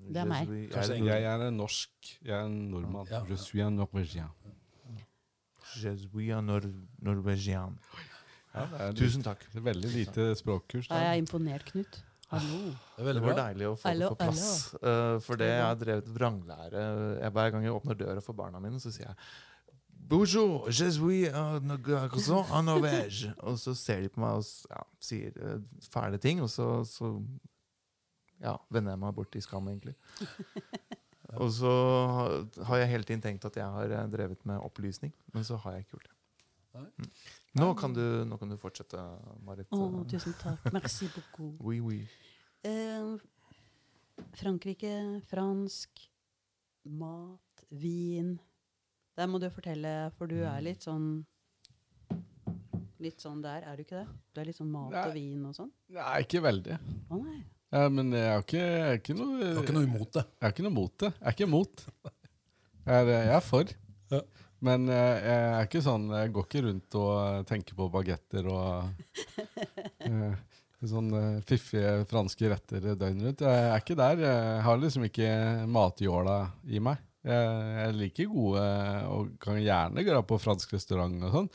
[0.09, 0.47] Det er meg.
[0.47, 1.91] Je suis- Kanskje er det- Jeg er en norsk.
[2.25, 3.07] Jeg er en nordmann.
[3.11, 3.21] Ja.
[3.29, 4.29] Je suis un norvégien.
[5.77, 6.61] Je suis un nor
[7.03, 7.75] norvégien.
[8.55, 9.45] Ja, det er Tusen takk.
[9.55, 10.89] litt- veldig lite språkkurs.
[10.89, 12.03] Jeg er imponert, Knut.
[12.31, 12.75] Hallo.
[12.97, 14.75] Det er Det var deilig å få Hallo, det på plass.
[14.83, 16.83] Uh, for det jeg har drevet vranglære
[17.23, 19.17] jeg, Hver gang jeg åpner døra for barna mine, så sier jeg
[20.09, 21.61] Bonjour, je suis en
[22.65, 23.35] Norvège.
[23.47, 25.61] Og så ser de på meg og ja, sier uh,
[25.93, 27.11] fæle ting, og så, så
[28.41, 29.95] ja, vender jeg meg bort i skam, egentlig.
[31.37, 31.73] Og så
[32.65, 35.73] har jeg hele tiden tenkt at jeg har eh, drevet med opplysning, men så har
[35.77, 36.15] jeg ikke gjort det.
[36.79, 37.09] Mm.
[37.59, 39.01] Nå kan du, nå kan du fortsette,
[39.45, 39.67] Marit.
[39.75, 40.69] Oh, tusen takk.
[40.73, 41.57] Merci beaucoup.
[41.61, 41.99] Oui, oui.
[42.65, 43.17] Eh,
[44.39, 44.93] Frankrike,
[45.31, 46.05] fransk,
[46.85, 48.39] mat, vin.
[49.19, 50.47] Der må du fortelle, for du Mm.
[50.57, 51.27] er litt sånn
[52.99, 54.09] Litt sånn der, er du ikke det?
[54.35, 55.03] Du er litt sånn mat Nei.
[55.07, 55.69] og vin og sånn?
[55.95, 56.79] Nei, ikke veldig.
[57.15, 57.37] Å nei.
[57.69, 60.25] Ja, men jeg har ikke, jeg har ikke noe Du har ikke noe imot det.
[60.25, 61.11] Jeg har ikke noe mot det.
[61.13, 61.83] Jeg er ikke imot.
[62.89, 63.73] Jeg er, jeg er for.
[64.15, 64.21] Ja.
[64.65, 69.29] Men eh, jeg er ikke sånn Jeg går ikke rundt og tenker på bagetter og
[70.09, 70.33] eh,
[70.89, 73.45] sånn eh, fiffige franske retter døgnet rundt.
[73.45, 74.25] Jeg er ikke der.
[74.25, 75.29] Jeg har liksom ikke
[75.71, 77.05] matjåla i meg.
[77.29, 78.65] Jeg, jeg liker gode
[79.13, 81.49] og kan gjerne dra på fransk restaurant og sånn,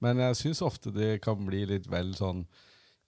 [0.00, 2.44] men jeg syns ofte det kan bli litt vel sånn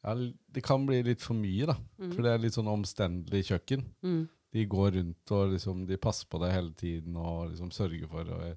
[0.05, 0.15] ja,
[0.53, 1.77] Det kan bli litt for mye, da.
[2.13, 4.29] For det er litt sånn omstendelig kjøkken Mm.
[4.53, 8.21] de går rundt og liksom, de passer på deg hele tiden og liksom sørger for.
[8.35, 8.57] Og jeg,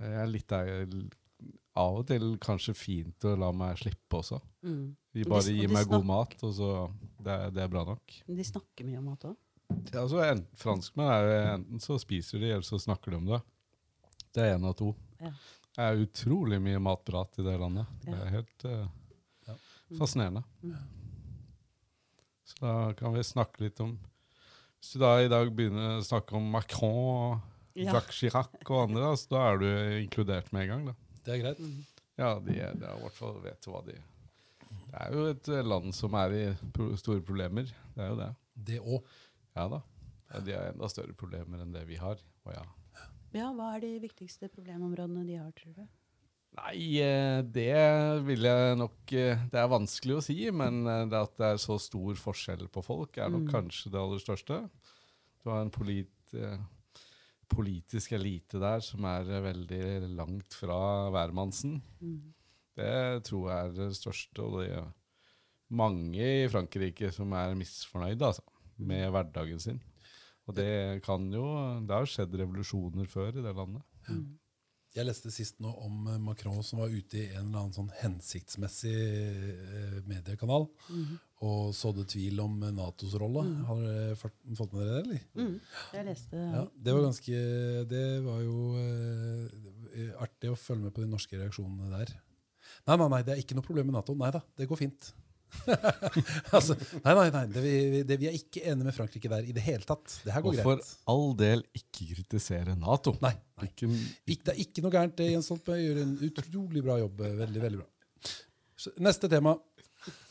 [0.00, 0.86] jeg er litt der
[1.76, 4.38] Av og til kanskje fint å la meg slippe også.
[4.64, 4.94] Mm.
[5.12, 6.68] De bare de gir de meg god mat, og så
[7.20, 8.14] det, er- det er bra nok.
[8.26, 9.36] De snakker mye om mat òg.
[9.92, 13.26] Ja, altså, en, franskmenn er jo enten så spiser de, eller så snakker de om
[13.26, 13.42] det.
[14.32, 14.94] Det er én av to.
[15.20, 15.30] Ja.
[15.76, 17.86] Det er utrolig mye matprat i det landet.
[18.06, 18.86] Det er helt Ja.
[19.94, 20.42] Fascinerende.
[20.62, 20.76] Mm.
[22.46, 23.96] Så da kan vi snakke litt om
[24.78, 27.92] Hvis du da i dag begynner å snakke om Macron og Ja.
[27.92, 29.66] Jacques Chirac og andre, da, så da er du
[30.04, 30.84] inkludert med en gang.
[30.86, 30.94] da.
[31.26, 31.58] Det er greit.
[31.60, 31.80] Mm.
[32.16, 35.48] Ja, de er, de er i hvert fall vet hva de Det er jo et
[35.52, 37.68] eh, land som er i pro store problemer.
[37.94, 38.30] Det er jo det.
[38.54, 39.10] Det òg.
[39.56, 39.82] Ja da.
[40.32, 42.16] Ja, de har enda større problemer enn det vi har.
[42.46, 42.64] Og ja.
[43.36, 45.84] Ja, hva er de viktigste problemområdene de har, tror du?
[46.56, 47.72] Nei, eh, det
[48.24, 51.60] vil jeg nok eh, Det er vanskelig å si, men eh, det at det er
[51.60, 53.52] så stor forskjell på folk, er nok Mm.
[53.52, 54.60] kanskje det aller største.
[55.44, 56.32] Du har en polit,
[57.46, 61.76] politisk elite der som er veldig langt fra hvermannsen.
[62.00, 62.32] Mm.
[62.76, 64.80] Det tror jeg er det største, og det
[65.70, 68.42] mange i Frankrike som er misfornøyde altså,
[68.78, 69.78] med hverdagen sin.
[70.46, 71.46] Og det kan jo
[71.86, 73.82] Det har skjedd revolusjoner før i det landet.
[74.96, 77.90] Jeg leste sist nå om eh, Macron som var ute i en eller annen sånn
[78.00, 80.68] hensiktsmessig eh, mediekanal
[81.44, 83.44] og sådde tvil om eh, Natos rolle.
[83.68, 85.26] Har dere fått med dere det, eller?
[85.36, 85.58] Mm.
[85.98, 87.42] Jeg leste Ja, det var ganske
[87.92, 92.16] Det var jo uh, artig å følge med på de norske reaksjonene der.
[92.86, 94.16] Nei, nei, nei, det er ikke noe problem med Nato.
[94.16, 95.12] Nei da, det går fint.
[96.56, 96.74] altså,
[97.04, 99.62] nei, nei, nei, det, vi, det, vi er ikke enige med Frankrike der i det
[99.64, 100.18] hele tatt.
[100.24, 100.90] Det her Og går for greit.
[101.12, 103.14] all del ikke kritisere Nato.
[103.24, 103.68] Nei, nei.
[103.70, 103.88] Ikke,
[104.26, 105.16] Ikke, det er ikke noe gærent.
[105.18, 107.24] det, Jens Holpe gjør en utrolig bra jobb.
[107.40, 107.88] Veldig, veldig bra.
[108.76, 109.56] Så, neste tema.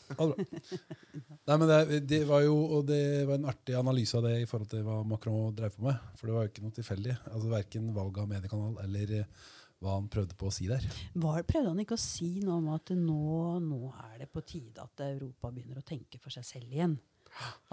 [0.06, 4.46] Nei, men det, det var jo og det var en artig analyse av det i
[4.48, 5.98] forhold til hva Macron drev på med.
[6.18, 7.16] For det var jo ikke noe tilfeldig.
[7.32, 9.46] Altså Verken valg av mediekanal eller eh,
[9.82, 10.84] hva han prøvde på å si der.
[11.14, 14.84] Var, prøvde han ikke å si noe om at nå, nå er det på tide
[14.84, 16.96] at Europa begynner å tenke for seg selv igjen?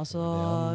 [0.01, 0.19] Altså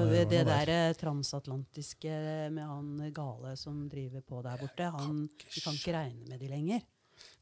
[0.08, 2.12] Det det, eh, der eh, transatlantiske
[2.54, 6.48] med han gale som driver på der borte, han, vi kan ikke regne med de
[6.48, 6.86] lenger.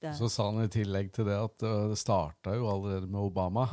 [0.01, 3.07] Det er, så sa han i tillegg til det at uh, det starta jo allerede
[3.07, 3.68] med Obama.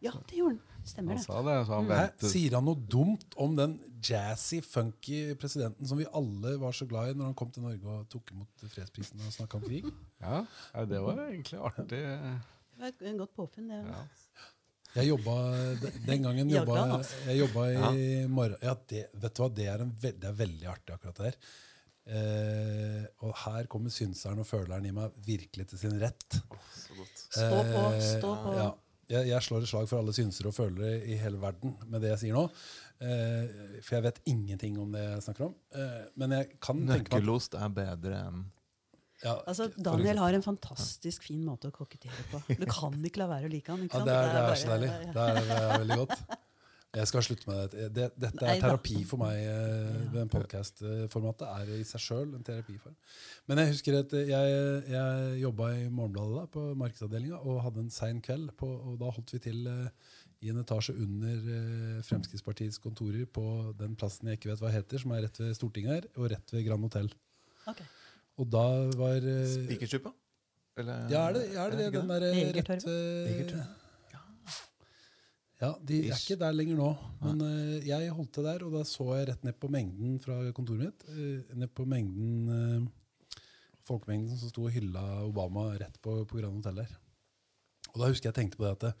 [0.00, 0.75] ja, det gjorde han.
[0.86, 1.26] Stemmer Han det.
[1.26, 1.96] sa det, så han Hæ?
[2.00, 2.30] ventet.
[2.32, 3.76] Sier han noe dumt om den
[4.06, 7.82] jazzy, funky presidenten som vi alle var så glad i når han kom til Norge
[7.96, 9.88] og tok imot fredsprisen og snakka om krig?
[10.22, 11.88] Ja, ja, det var egentlig artig.
[11.90, 12.04] Det
[12.78, 13.68] var et et godt påfunn.
[13.72, 13.82] det.
[13.88, 14.04] Ja.
[14.96, 15.32] Jeg jobba
[16.06, 17.16] Den gangen jobba altså.
[17.26, 18.56] jeg jobba i morgen...
[18.62, 21.24] Ja, det, vet du hva, det er, en ve det er veldig artig, akkurat det
[21.32, 21.38] her.
[22.06, 26.38] Eh, og her kommer synseren og føleren i meg virkelig til sin rett.
[26.78, 27.22] Så godt.
[27.26, 28.52] Stå på, Eh, stå på.
[28.56, 28.68] Ja,
[29.08, 32.10] jeg, jeg slår et slag for alle synsere og følere i hele verden med det
[32.14, 32.44] jeg sier nå.
[32.96, 35.54] Eh, for jeg vet ingenting om det jeg snakker om.
[35.76, 38.44] Eh, men jeg kan tenke meg at Nøkkelost er bedre enn
[39.24, 42.40] ja, Altså, Daniel har en fantastisk fin måte å kokettere på.
[42.60, 43.86] Du kan ikke la være å like han.
[43.86, 44.90] ikke Ja, det er, det er bare- så deilig.
[44.92, 46.42] Er, det er veldig godt.
[46.96, 47.86] Jeg skal slutte med det.
[47.94, 48.68] det dette er da.
[48.68, 49.36] terapi for meg.
[49.42, 49.56] Ja.
[50.14, 52.94] Den podkast-formatet er i seg sjøl en terapiform.
[53.50, 54.54] Men jeg husker at jeg,
[54.94, 58.54] jeg jobba i Morgenbladet da, på markedsavdelinga og hadde en sein kveld.
[58.56, 60.16] På, og da holdt vi til eh,
[60.46, 63.46] i en etasje under eh, Fremskrittspartiets kontorer på
[63.78, 66.54] den plassen jeg ikke vet hva heter, som er rett ved Stortinget her, og rett
[66.56, 67.10] ved Grand Hotell.
[67.68, 67.82] Ok.
[68.40, 68.68] Og da
[69.00, 70.16] var eh, Spikerstupa?
[70.76, 73.82] Ja, er det er det, det ikke den der rett Egertorvet.
[75.56, 76.90] Ja, de er ikke der lenger nå.
[77.22, 80.38] Men uh, jeg holdt til der, og da så jeg rett ned på mengden fra
[80.56, 81.06] kontoret mitt.
[81.08, 83.40] Uh, ned på mengden uh,
[83.86, 86.92] Folkemengden som sto og hylla Obama rett på, på Grand Hotell der.
[87.94, 88.92] Og da husker jeg tenkte på det at det,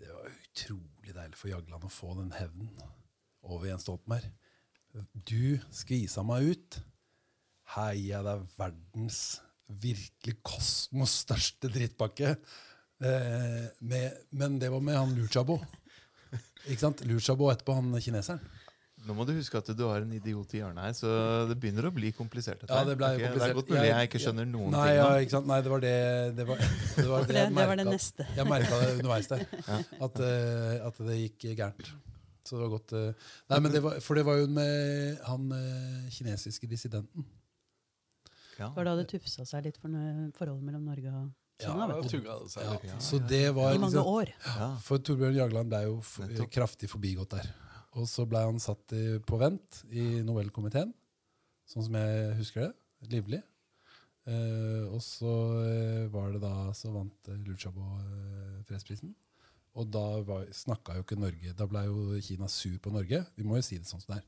[0.00, 2.70] det var utrolig deilig for Jagland å få den hevnen
[3.42, 4.28] over Jens Stoltenberg.
[5.14, 6.80] Du skvisa meg ut.
[7.74, 12.34] Heia deg verdens virkelig kosmos største drittpakke.
[13.00, 15.60] Eh, med, men det var med han Luchabo.
[16.66, 17.04] Ikke sant?
[17.08, 18.42] Lushabo etterpå han kineseren.
[19.06, 21.10] Nå må du huske at du har en idiot i hjørnet her, så
[21.48, 22.66] det begynner å bli komplisert.
[22.68, 23.38] Ja, det ble komplisert.
[23.38, 25.48] Det er godt mulig jeg ikke skjønner noen Nei, ting ja, ikke sant?
[25.48, 25.94] Nei, det var det
[26.36, 28.26] Det var det, var Det, jeg det var det merket- neste.
[28.36, 29.46] Jeg merka det underveis der.
[30.06, 31.90] At, uh, at det gikk gærent.
[32.44, 35.48] Så det var godt uh, Nei, men det var, For det var jo med han
[35.48, 37.24] uh, kinesiske dissidenten.
[38.60, 38.68] Ja.
[38.76, 39.88] Var da det tufsa seg litt for
[40.36, 41.30] forholdet mellom Norge og
[41.64, 44.32] Ja, tugga det Ja, så det var mange liksom år.
[44.86, 46.16] For Torbjørn Jagland ble jo f
[46.52, 47.50] kraftig forbigått der.
[47.98, 50.92] Og så ble han satt i, på vent i Nobelkomiteen,
[51.68, 52.74] sånn som jeg husker det.
[53.10, 53.40] Livlig.
[54.28, 55.32] Eh, og så
[55.64, 59.14] eh, var det da så vant eh, eh, fredsprisen.
[59.80, 60.04] Og da
[60.54, 63.22] snakka jo ikke Norge Da ble jo Kina sur på Norge.
[63.38, 64.26] Vi må jo si det sånn som det er.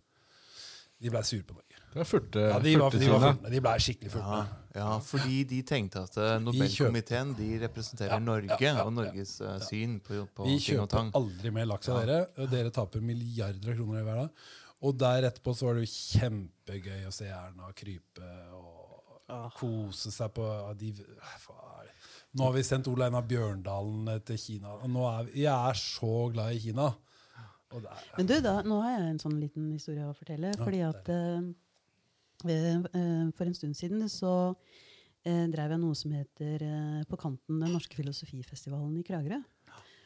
[1.03, 1.79] De ble sure på Norge.
[1.93, 3.51] Det er furte, Ja, de, var, de, var furtne.
[3.53, 4.69] de ble skikkelig Ja, furtne.
[4.79, 9.35] ja, fordi de tenkte at eh, Nobelkomiteen de representerer Ja, Norge ja, ja, og Norges
[9.45, 11.11] eh, syn på, på Vi ting og tang.
[11.11, 11.13] kjøper tang.
[11.21, 14.47] aldri mer laks av dere, og dere taper milliarder av kroner i hver dag.
[14.83, 20.33] Og der etterpå så var det jo kjempegøy å se Erna krype og kose seg
[20.35, 20.49] på
[20.81, 20.95] de,
[21.45, 21.69] faen.
[22.33, 24.79] Nå har vi sendt Ole Einar Bjørndalen eh, til Kina.
[24.81, 26.89] Og nå er vi, jeg er så glad i Kina.
[28.19, 30.53] Men du, da, nå har jeg en sånn liten historie å fortelle.
[30.61, 31.41] fordi at eh,
[33.37, 37.75] For en stund siden så uh, drev jeg noe som heter uh, På kanten Den
[37.77, 39.41] norske filosofifestivalen i Kragerø.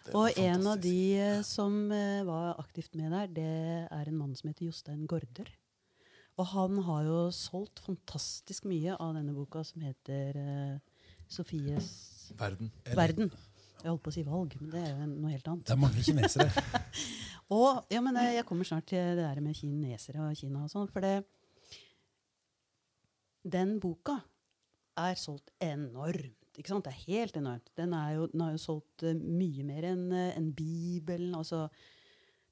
[0.06, 1.30] Var Og en av de ja.
[1.42, 5.48] som var aktivt med der, det er en mann som heter Jostein Gaarder.
[6.38, 10.38] Og han har jo solgt fantastisk mye av denne boka som heter
[11.26, 11.90] Sofies
[12.38, 12.70] Verden.
[12.94, 13.32] verden.
[13.82, 15.66] Jeg holdt på å si valg, men det er jo noe helt annet.
[15.68, 16.48] det er mange kinesere.
[17.54, 20.72] Og, ja, men eh, Jeg kommer snart til det der med kinesere og Kina og
[20.72, 20.88] sånn.
[20.90, 21.20] For det,
[23.46, 24.18] den boka
[24.98, 26.86] er solgt enormt ikke sant?
[26.86, 27.66] Det er helt enormt.
[27.76, 31.34] Den, er jo, den har jo solgt eh, mye mer enn en Bibelen.
[31.36, 31.66] Altså,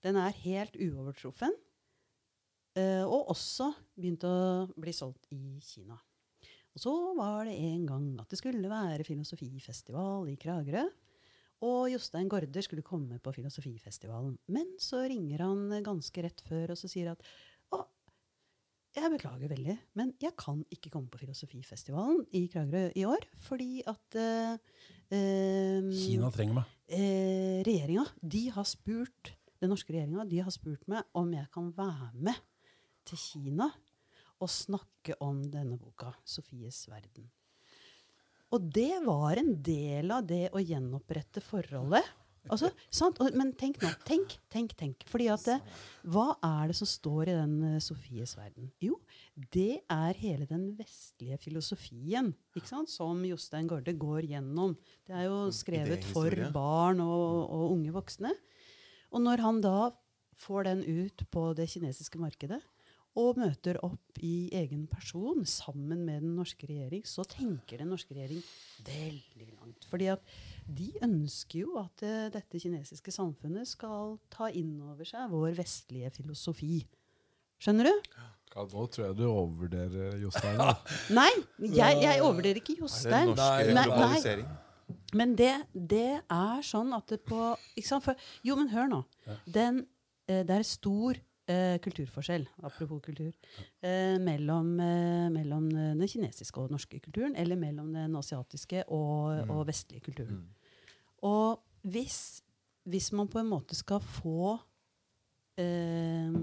[0.05, 1.55] den er helt uovertruffen.
[2.75, 5.95] Uh, og også begynt å bli solgt i Kina.
[6.75, 10.83] Og så var det en gang at det skulle være filosofifestival i Kragerø.
[11.65, 14.35] Og Jostein Gaarder skulle komme på filosofifestivalen.
[14.53, 17.23] Men så ringer han ganske rett før og så sier at
[17.73, 17.85] å,
[18.95, 23.25] jeg beklager veldig, men jeg kan ikke komme på filosofifestivalen i Kragerø i år.
[23.47, 24.59] Fordi at eh,
[25.15, 26.77] eh, Kina trenger meg.
[26.89, 29.35] eh, regjeringa, de har spurt
[29.65, 32.37] den norske regjeringa de har spurt meg om jeg kan være med
[33.09, 33.71] til Kina
[34.43, 37.31] og snakke om denne boka, 'Sofies verden'.
[38.55, 42.07] Og det var en del av det å gjenopprette forholdet.
[42.53, 43.19] Altså, sant?
[43.33, 43.89] Men tenk nå.
[44.05, 45.05] Tenk, tenk, tenk.
[45.09, 45.57] Fordi at det,
[46.13, 48.69] Hva er det som står i den eh, Sofies verden?
[48.85, 48.99] Jo,
[49.55, 52.93] det er hele den vestlige filosofien ikke sant?
[52.93, 54.77] som Jostein Gaarde går gjennom.
[55.09, 58.35] Det er jo skrevet for barn og, og unge voksne.
[59.15, 59.79] Og når han da
[60.45, 62.61] får den ut på det kinesiske markedet,
[63.21, 68.15] og møter opp i egen person sammen med den norske regjering, så tenker den norske
[68.17, 68.41] regjering
[68.87, 69.87] veldig langt.
[69.91, 70.35] Fordi at
[70.67, 76.11] de ønsker jo at eh, dette kinesiske samfunnet skal ta inn over seg vår vestlige
[76.17, 76.81] filosofi.
[77.63, 78.11] Skjønner du?
[78.19, 80.59] Ja, nå tror jeg du overvurderer Jostein.
[81.19, 81.31] Nei,
[81.63, 83.87] jeg, jeg overvurderer ikke Er det er norsk Nei, nei.
[83.89, 84.53] globalisering?
[85.15, 87.39] Men det, det er sånn at det på
[87.79, 88.05] ikke sant?
[88.05, 89.01] For, Jo, men hør nå.
[89.47, 89.85] Den,
[90.27, 91.19] eh, det er stor
[91.51, 93.33] eh, kulturforskjell, apropos kultur,
[93.83, 99.49] eh, mellom, eh, mellom den kinesiske og den norske kulturen, eller mellom den asiatiske og,
[99.49, 100.45] og vestlige kulturen.
[101.25, 102.43] Og hvis,
[102.85, 104.59] hvis man på en måte skal få
[105.61, 106.39] eh,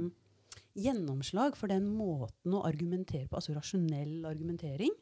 [0.78, 4.94] gjennomslag for den måten å argumentere på, altså rasjonell argumentering,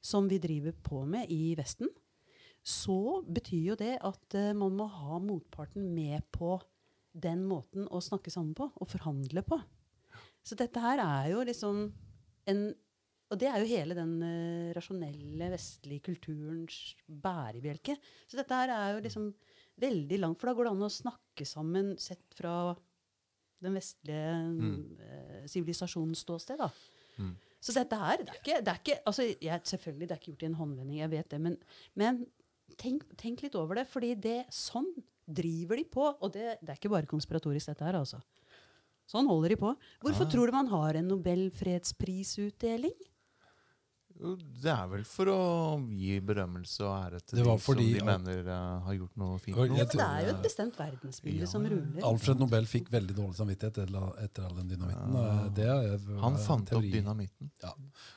[0.00, 1.90] som vi driver på med i Vesten,
[2.62, 6.58] så betyr jo det at eh, man må ha motparten med på
[7.22, 9.58] den måten å snakke sammen på og forhandle på.
[10.46, 11.88] Så dette her er jo liksom
[12.48, 12.68] en
[13.28, 17.98] Og det er jo hele den uh, rasjonelle vestlige kulturens bærebjelke.
[18.24, 19.26] Så dette her er jo liksom
[19.76, 22.72] veldig langt, for da går det an å snakke sammen sett fra
[23.60, 26.24] den vestlige sivilisasjonens mm.
[26.24, 26.62] uh, ståsted.
[26.62, 26.70] da.
[27.20, 27.34] Mm.
[27.60, 30.32] Så dette her, det er ikke, det er ikke altså jeg, Selvfølgelig, det er ikke
[30.32, 31.40] gjort i en håndvending, jeg vet det.
[31.44, 31.60] Men,
[32.00, 32.24] men
[32.80, 34.88] tenk, tenk litt over det, fordi det, sånn
[35.28, 36.08] driver de på.
[36.08, 38.20] Og det, det er ikke bare konspiratorisk, dette her, altså.
[39.08, 39.70] Sånn holder de på.
[40.04, 40.32] Hvorfor ja.
[40.32, 42.96] tror du man har en Nobel fredsprisutdeling?
[44.18, 45.42] Jo, Det er vel for å
[45.94, 49.54] gi berømmelse og ære til Det de som de mener uh, har gjort noe fint.
[49.54, 52.02] Ja, men Det er jo et bestemt verdensbilde Ja, som ruller.
[52.10, 55.18] Alfred Nobel fikk veldig dårlig samvittighet etter, all den dynamitten.
[55.22, 55.36] Ja.
[55.60, 56.92] Det er, Han fant fant opp teori.
[56.98, 57.52] dynamitten.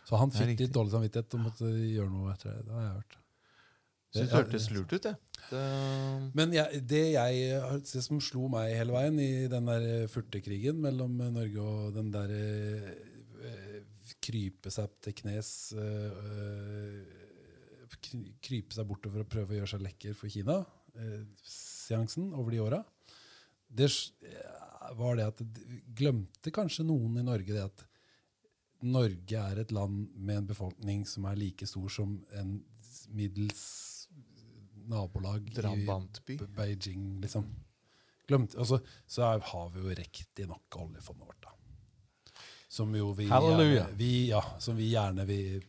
[0.09, 2.65] Så han fikk litt dårlig samvittighet og måtte gjøre noe etter det.
[2.65, 3.20] Det har jeg hørt.
[4.11, 5.15] Syns det hørtes lurt ut, jeg.
[5.51, 5.61] Det,
[6.35, 11.15] Men jeg, det jeg det som slo meg hele veien i den der furtekrigen mellom
[11.31, 12.89] Norge og den der eh,
[14.21, 16.97] krype seg til knes eh,
[18.03, 20.59] kry- Krype seg bortover og prøve å gjøre seg lekker for Kina,
[20.95, 22.81] eh, seansen over de åra,
[23.71, 25.41] det eh, var det at
[25.95, 27.85] Glemte kanskje noen i Norge det at
[28.81, 32.55] Norge er et land med en befolkning som er like stor som en
[33.13, 33.61] middels
[34.91, 36.37] nabolag Drabantby.
[36.37, 37.47] i Beijing, liksom.
[38.27, 41.55] Glemt, altså, så er, har vi jo riktig nok oljefondet vårt, da.
[42.71, 43.81] Som jo vi Halleluja.
[43.81, 45.65] gjerne, vi, ja, som vi gjerne vil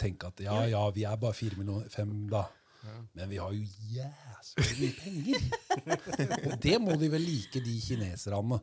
[0.00, 2.46] tenke at ja, ja, vi er bare fire millioner, fem da.
[3.12, 3.60] Men vi har jo
[3.92, 5.42] jævlig mye penger.
[6.50, 8.60] Og det må de vel like, de kineserne.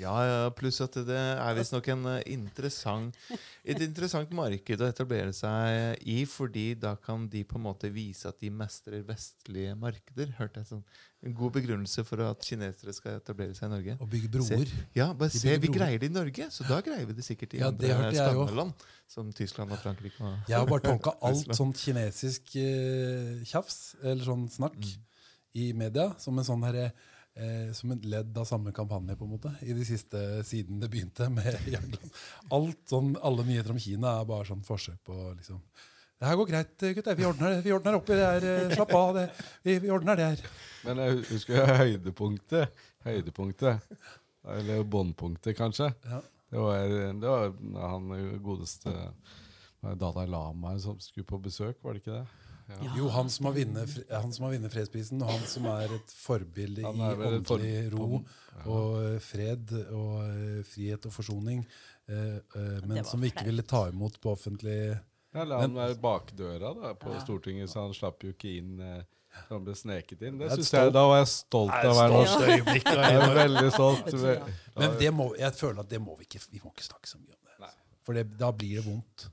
[0.00, 3.16] Ja, ja, pluss at det er visstnok eh, interessant
[3.60, 8.28] et interessant marked å etablere seg i, fordi da kan de på en måte vise
[8.30, 10.32] at de mestrer vestlige markeder.
[10.38, 10.82] Hørte jeg sånn.
[11.26, 13.98] En god begrunnelse for at kinesere skal etablere seg i Norge.
[14.00, 14.64] Og bygge broer.
[14.64, 17.58] Se, ja, bare se, vi greier det i Norge, så da greier vi det sikkert
[17.58, 20.16] i Ja, det andre land, som Tyskland og Frankrike.
[20.24, 24.80] Og Jeg har bare tolka alt sånn kinesisk eh, tjafs, eller sånn snakk,
[25.60, 27.08] i media som en sånn herre eh,
[27.76, 31.28] som et ledd av samme kampanje, på en måte, i de siste siden det begynte.
[31.32, 32.10] med Jagland.
[32.52, 35.60] Alt sånn, Alle nyheter om Kina er bare sånn forsøk på liksom
[36.20, 37.16] Det her går greit, gutter.
[37.16, 38.44] Vi ordner det vi ordner opp i det her.
[38.44, 39.14] eh, Slapp av.
[39.16, 39.26] Det.
[39.64, 40.42] Vi, vi ordner det her.
[40.84, 42.82] Men jeg husker høydepunktet.
[43.06, 43.86] Høydepunktet.
[44.56, 45.88] Eller båndpunktet, kanskje.
[46.04, 46.20] Ja.
[46.50, 46.88] Det var,
[47.22, 47.52] det var
[47.88, 48.10] han
[48.42, 48.92] godeste
[49.80, 52.24] var Dalai Lama som skulle på besøk, var det ikke det?
[52.70, 52.92] Ja.
[52.96, 56.12] Jo, han som har vunnet han som har vunnet fredsprisen, og han som er et
[56.14, 58.64] forbilde i for- åndelig ro Ja.
[58.70, 61.64] og eh, fred og eh, frihet og forsoning,
[62.08, 62.40] eh,
[62.86, 64.98] men som vi ikke ville ta imot på offentlig
[65.34, 67.20] Ja, La han være bakdøra da, på Ja.
[67.22, 68.80] Stortinget, så han slapp jo ikke inn.
[68.82, 69.02] Eh,
[69.46, 70.38] så han ble sneket inn.
[70.40, 72.40] Det synes jeg, Da var jeg stolt av å være norsk.
[72.50, 72.84] øyeblikk.
[72.98, 74.10] Jeg er veldig stolt.
[74.76, 77.18] Men det må, jeg føler at det må vi ikke Vi må ikke snakke så
[77.20, 77.54] mye om det.
[77.62, 77.70] Nei.
[78.02, 79.28] For det, da blir det vondt.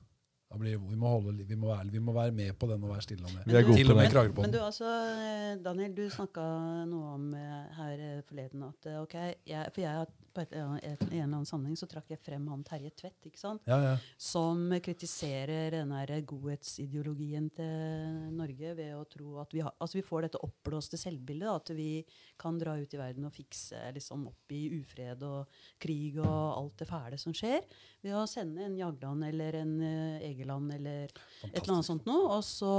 [0.48, 2.94] Da blir vi, må holde, vi, må være, vi må være med på den og
[2.94, 3.42] være stille om det.
[3.46, 4.36] Vi er gode Til på med det.
[4.38, 6.44] Men du, altså, eh, Daniel, du snakka
[6.88, 10.06] noe om eh, her eh, forleden at ok, jeg, For jeg
[10.38, 13.64] på et, en eller annen sammenheng så trakk jeg frem han Terje Tvedt, ikke sant?
[13.68, 13.94] Ja, ja.
[14.20, 15.94] som kritiserer den
[16.28, 21.48] godhetsideologien til Norge ved å tro at vi, har, altså vi får dette oppblåste selvbildet.
[21.48, 22.04] da, At vi
[22.40, 26.78] kan dra ut i verden og fikse liksom, opp i ufred og krig og alt
[26.84, 27.66] det fæle som skjer,
[28.04, 31.10] ved å sende en Jagland eller en uh, Egeland eller
[31.50, 32.38] et eller annet sånt noe.
[32.38, 32.72] Og så,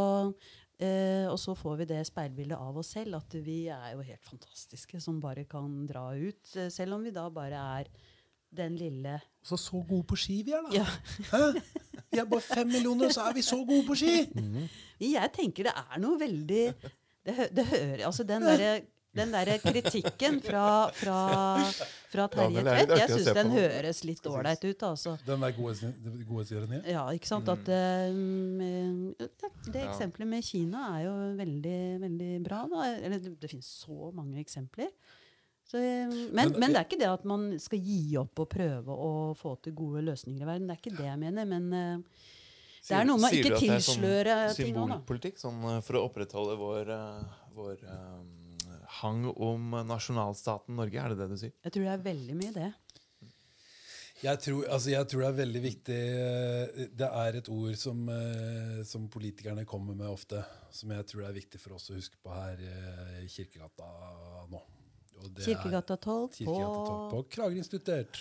[0.80, 4.25] eh, og så får vi det speilbildet av oss selv, at vi er jo helt
[4.25, 6.55] fantastiske som bare kan dra ut.
[6.55, 7.89] eh, Selv om vi da bare er
[8.51, 10.71] den lille Så så gode på ski vi er, da.
[10.80, 11.51] Ja.
[12.11, 14.15] Vi er bare fem millioner, og så er vi så gode på ski!
[15.13, 16.63] Jeg tenker det er noe veldig
[17.25, 18.71] Det, hø- det hører Altså den derre
[19.16, 21.20] den der kritikken fra, fra,
[22.12, 24.84] fra Terje er Tvedt, jeg syns den høres litt ålreit ut.
[24.86, 25.16] altså.
[25.26, 25.91] Den der gode,
[26.30, 26.84] gode siden igjen.
[26.93, 27.49] Ja, ikke sant?
[27.49, 29.28] At um, eh,
[29.70, 32.62] Det eksempelet med Kina er jo veldig, veldig bra.
[32.70, 32.86] Da.
[32.99, 34.91] Eller det, det finnes så mange eksempler.
[35.70, 38.49] Så, eh, men, Men- men det er ikke det at man skal gi opp og
[38.49, 40.68] prøve å få til gode løsninger i verden.
[40.70, 41.45] Det er ikke det jeg mener.
[41.49, 41.97] Men eh,
[42.89, 44.88] det er noe med å Sier du ikke at det er tilsløre sånn ting òg,
[44.89, 44.97] da.
[45.01, 48.20] Symbolpolitikk, sånn eh, for å opprettholde vår, eh, vår eh,
[48.99, 51.55] hang om nasjonalstaten Norge, er det det du sier?
[51.65, 52.69] Jeg tror det er veldig mye det.
[54.19, 58.01] Jeg tror, altså jeg tror det er veldig viktig eh, Det er et ord som,
[58.11, 60.41] eh, som politikerne kommer med ofte,
[60.75, 63.87] som jeg tror det er viktig for oss å huske på her eh, i Kirkegata
[64.51, 64.59] nå.
[65.19, 68.19] Og det Kirkegata 12 på, Kirkegata 12 på Kragerø Instituttert.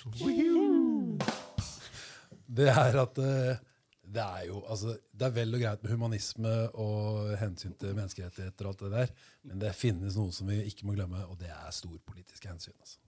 [2.48, 3.18] Det er at
[4.08, 8.64] det er jo altså, Det er vel og greit med humanisme og hensyn til menneskerettigheter,
[8.66, 9.12] og alt det der,
[9.50, 12.76] men det finnes noe som vi ikke må glemme, og det er storpolitiske hensyn.
[12.80, 12.98] altså.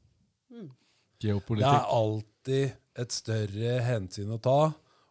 [0.50, 1.68] Det Geopolitikk.
[1.68, 4.60] er alltid et større hensyn å ta.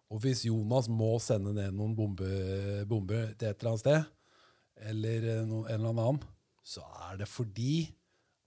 [0.10, 4.08] Og hvis Jonas må sende ned noen bombe- til et eller annet sted,
[4.90, 6.22] eller noen, en eller annen,
[6.66, 7.76] så er det fordi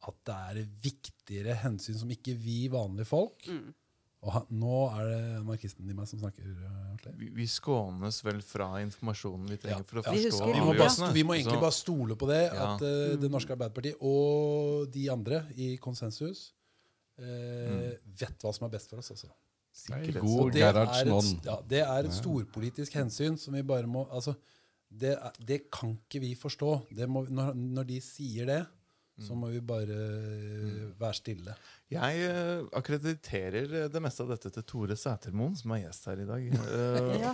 [0.09, 3.47] at det er viktigere hensyn som ikke vi vanlige folk
[4.23, 6.45] Og han, nå er det anarkisten i meg som snakker.
[6.47, 9.89] eh, Vi, vi skånes vel fra informasjonen vi trenger Ja.
[9.89, 12.75] for å Vi forstå Vi må, bare, vi må egentlig bare stole på det, Ja.
[12.77, 16.53] at eh, Det norske Arbeiderpartiet og de andre i konsensus
[17.19, 19.11] eh, vet hva som er best for oss.
[19.11, 19.29] altså.
[20.21, 24.35] God det er et, ja, det er et storpolitisk hensyn som vi bare må altså,
[24.93, 26.73] det, det kan ikke vi forstå.
[26.95, 28.67] Det må, når, når de sier det,
[29.21, 31.55] så må vi bare eh, være stille.
[31.93, 36.29] Jeg eh, akkrediterer det meste av dette til Tore Sætermoen, som er gjest her i
[36.31, 36.47] dag.
[36.73, 37.33] Eh, Ja.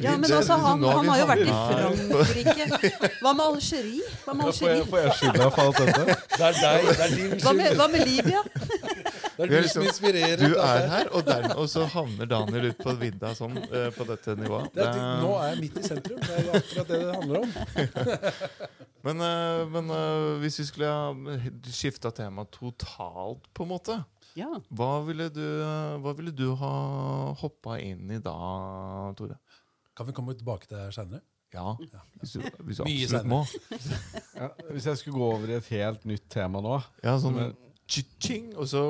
[0.00, 2.66] Ja, men altså, han, har han har jo vært i Frankrike.
[3.22, 4.08] Hva med Algerie?
[4.24, 4.88] Hva med Ja, Får jeg, Algerie?
[4.88, 6.16] får jeg skylda for alt dette?
[6.38, 8.42] Det er deg, det er din Hva med, hva med Libya?
[9.38, 10.36] Det er du som liksom- inspirerer.
[10.40, 14.06] Du er her, og, der, og så havner Daniel ut på vidda sånn eh, på
[14.08, 14.72] dette nivået.
[14.74, 16.18] Det er, nå er jeg midt i sentrum.
[16.26, 17.52] Det er akkurat det det handler om.
[19.06, 21.12] Men, eh, men eh, hvis vi skulle ha
[21.70, 23.94] skifta tema totalt, på en måte,
[24.36, 24.50] Ja.
[24.74, 25.44] hva ville du,
[26.02, 26.72] hva ville du ha
[27.38, 28.34] hoppa inn i da,
[29.16, 29.38] Tore?
[29.96, 31.22] Kan vi komme tilbake til det her seinere?
[31.54, 31.76] Ja,
[32.20, 33.28] hvis du, hvis du absolutt senere.
[33.30, 33.38] må.
[34.36, 37.38] Ja, hvis jeg skulle gå over i et helt nytt tema nå Ja, sånn
[38.58, 38.82] og så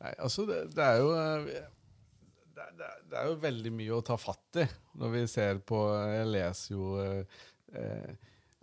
[0.00, 1.44] Nei, altså, det, det er jo eh,
[2.56, 4.66] det, er- det, er- det er jo veldig mye å ta fatt i
[5.00, 5.78] når vi ser på
[6.12, 7.40] Jeg leser jo eh,
[7.76, 8.12] eh,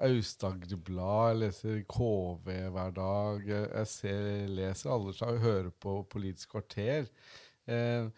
[0.07, 3.45] Aust-Agder-blad, jeg leser KV hver dag.
[3.49, 7.07] Jeg, ser, leser alle slag, hører på Politisk kvarter.
[7.65, 8.09] Eh,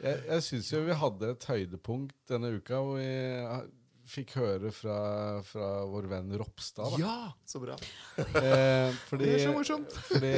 [0.00, 3.10] jeg jeg syns jo vi hadde et høydepunkt denne uka hvor vi
[4.06, 4.96] fikk høre fra,
[5.44, 6.92] fra vår venn Ropstad.
[6.94, 7.00] Da.
[7.00, 7.14] Ja,
[7.48, 7.76] så bra.
[8.20, 9.96] Eh, fordi, Det er så morsomt.
[10.12, 10.34] fordi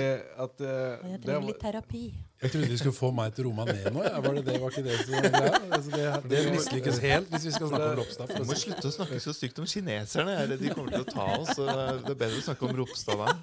[0.46, 2.04] at eh, Jeg det trenger litt terapi.
[2.38, 4.02] Jeg trodde de skulle få meg til å roe meg ned nå.
[4.06, 4.18] Ja.
[4.22, 5.60] Var det det, var ikke det som var greia?
[5.74, 8.34] Altså, det, det mislykkes helt hvis vi skal snakke om Ropstad.
[8.36, 10.36] Vi må slutte å snakke så stygt om kineserne.
[10.36, 11.50] Jeg er de kommer til å ta oss.
[11.58, 13.34] Det er bedre å snakke om Ropstad da.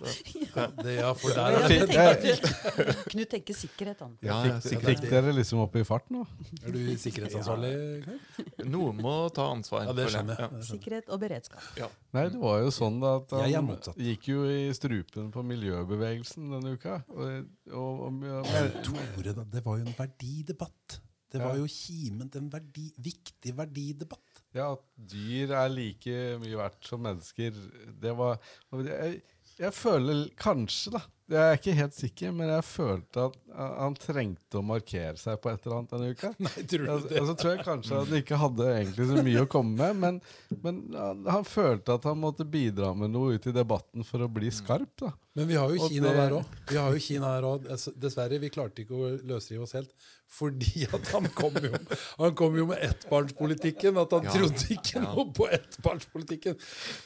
[0.55, 4.15] Ja, Det, ja, for der er, det tenker, Knut tenker sikkerhet, han.
[4.23, 6.23] Ja, ja, Fikk dere liksom opp i fart nå?
[6.63, 7.73] er du sikkerhetsansvarlig?
[8.05, 8.63] Knut?
[8.63, 9.89] Noen må ta ansvar.
[9.89, 10.51] Ja, det skjønner jeg.
[10.55, 10.63] Ja.
[10.69, 11.67] Sikkerhet og beredskap.
[12.15, 16.75] Nei, det var jo sånn da at han gikk jo i strupen på miljøbevegelsen denne
[16.79, 17.01] uka.
[17.11, 20.99] Og, og, og, og, Tore, da, det var jo en verdidebatt.
[21.35, 24.43] Det var jo kimen til en verdi, viktig verdidebatt.
[24.55, 27.57] ja, at dyr er like mye verdt som mennesker.
[28.01, 28.37] Det var
[28.71, 29.17] Jeg,
[29.59, 34.59] jeg føler kanskje, da, jeg er ikke helt sikker, men jeg følte at han trengte
[34.59, 36.31] å markere seg på et eller annet denne uka.
[36.45, 37.19] Nei, tror du det?
[37.21, 39.95] Og så tror jeg kanskje at han ikke hadde egentlig så mye å komme med,
[40.03, 40.19] men,
[40.63, 44.29] men han, han følte at han måtte bidra med noe ut i debatten for å
[44.31, 44.91] bli skarp.
[45.01, 45.13] da.
[45.35, 46.59] Men vi har jo Kina det- der òg.
[46.69, 47.91] Vi har jo Kina her også.
[47.99, 49.91] Dessverre, vi klarte ikke å løsrive oss helt.
[50.35, 51.73] Fordi at han kom jo,
[52.19, 53.97] han kom jo med ettbarnspolitikken.
[54.01, 54.31] At han Ja.
[54.35, 55.09] trodde ikke Ja.
[55.13, 56.55] noe på ettbarnspolitikken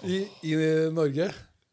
[0.06, 0.56] i, i
[0.94, 1.30] Norge.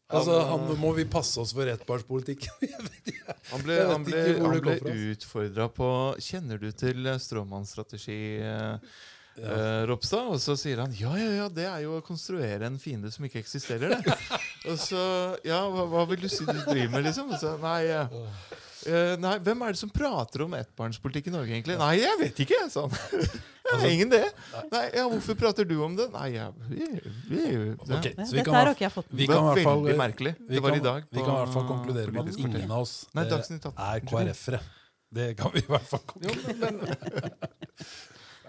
[0.07, 2.53] Altså, han må vi passe oss for ettbarnspolitikken.
[3.51, 5.87] Han ble, han ble, han ble utfordra på
[6.23, 8.95] Kjenner du til eh, stråmannsstrategi, eh,
[9.39, 9.57] ja.
[9.87, 10.27] Ropstad?
[10.33, 13.27] Og så sier han ja, ja, ja, det er jo å konstruere en fiende som
[13.27, 14.15] ikke eksisterer, det.
[14.71, 15.01] og så
[15.47, 17.31] Ja, hva, hva vil du si du driver med, liksom?
[17.31, 18.57] Og så, nei, eh,
[18.87, 21.77] eh, nei, hvem er det som prater om ettbarnspolitikk i Norge, egentlig?
[21.81, 23.27] Nei, jeg vet ikke, sånn Det
[23.73, 24.21] Altså, ingen det.
[24.71, 26.05] Nei, ja, Hvorfor prater du om det?
[26.13, 26.85] Nei, ja, vi,
[27.27, 27.41] vi,
[27.83, 29.81] det, Okay, så vi kan, har ikke jeg fått vi med det kan i var
[29.81, 30.33] veldig merkelig.
[30.47, 32.95] Det var i dag vi kan i hvert fall konkludere med at ingen av oss
[33.11, 33.81] Nei, eh, Dagsnytt 18.
[33.89, 34.61] er KrF-ere.
[35.17, 36.95] Det kan vi i hvert fall konkludere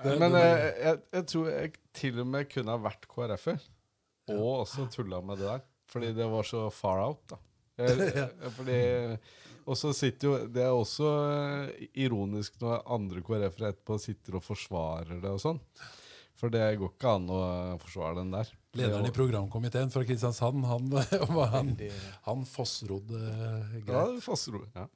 [0.23, 3.59] Men eh, jeg, jeg tror jeg til og med kunne ha vært KrF-er,
[4.37, 5.67] og også tulla med det der.
[5.89, 7.39] Fordi det var så far out, da.
[7.79, 8.29] Jeg,
[8.59, 8.79] fordi,
[9.69, 14.45] og så sitter jo Det er også eh, ironisk når andre KrF-ere etterpå sitter og
[14.47, 15.63] forsvarer det og sånn.
[16.39, 17.41] For det går ikke an å
[17.83, 18.51] forsvare den der.
[18.79, 20.93] Lederen i programkomiteen fra Kristiansand, han,
[21.55, 21.73] han,
[22.29, 23.23] han fossrodde
[23.89, 24.69] Ja, greit.
[24.77, 24.87] Ja.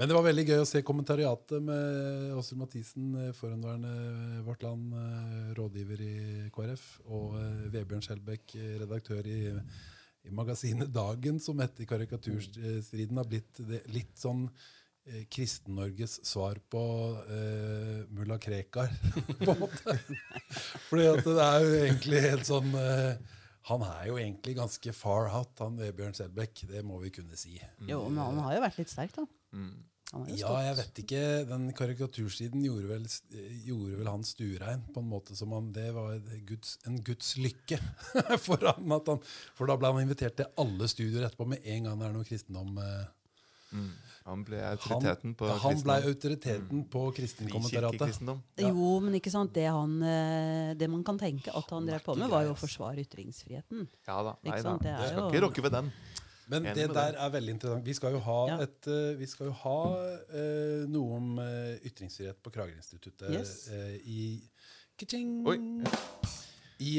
[0.00, 4.94] Men det var veldig gøy å se kommentariatet med Åshild Mathisen, eh, forhenværende Vårt Land,
[4.96, 6.14] eh, rådgiver i
[6.54, 9.40] KrF, og eh, Vebjørn Skjelbæk, eh, redaktør i,
[10.26, 14.44] i magasinet Dagen, som etter karikaturstriden har blitt det, litt sånn
[15.08, 16.82] eh, Kristen-Norges svar på
[17.24, 18.92] eh, mulla Krekar,
[19.44, 19.96] på en måte.
[20.88, 23.36] Fordi at det er jo egentlig helt sånn eh,
[23.70, 26.64] Han er jo egentlig ganske far out, han Vebjørn Selbekk.
[26.68, 27.58] Det må vi kunne si.
[27.86, 29.26] Jo, men han har jo vært litt sterk, da.
[29.56, 29.74] Mm.
[30.12, 31.20] Han Ja, jeg vet ikke.
[31.46, 33.04] Den karikatursiden gjorde vel,
[33.66, 37.78] gjorde vel han stuerein på en måte som om det var Guds, en Guds lykke
[38.46, 38.90] for han.
[38.96, 39.22] At han.
[39.54, 42.26] For da ble han invitert til alle studioer etterpå med en gang det er noe
[42.26, 42.76] kristendom.
[42.82, 43.08] eh.
[43.70, 43.90] Mm.
[44.26, 46.80] Han ble autoriteten på han ble kristendom.
[46.80, 46.84] mm.
[46.90, 48.02] på kristenkommentariatet.
[48.02, 48.68] kristendom Ja.
[48.68, 52.16] Jo, men ikke sant, det, han, eh, det man kan tenke at han drev på
[52.18, 53.86] med, var jo å forsvare ytringsfriheten.
[54.08, 54.34] Ja da.
[54.44, 54.74] Nei da.
[54.82, 55.92] er Skal jo- ikke rokke ved den.
[56.50, 57.86] Men det der er veldig interessant.
[57.86, 58.56] Vi skal jo ha, Ja.
[58.66, 59.76] et, eh, vi skal jo ha
[60.34, 63.52] uh, noe om uh, ytringsfrihet på Kragerinstituttet Yes.
[63.70, 64.20] uh, i
[64.98, 65.46] Ka-ching!
[65.48, 65.56] Oi.
[66.80, 66.92] I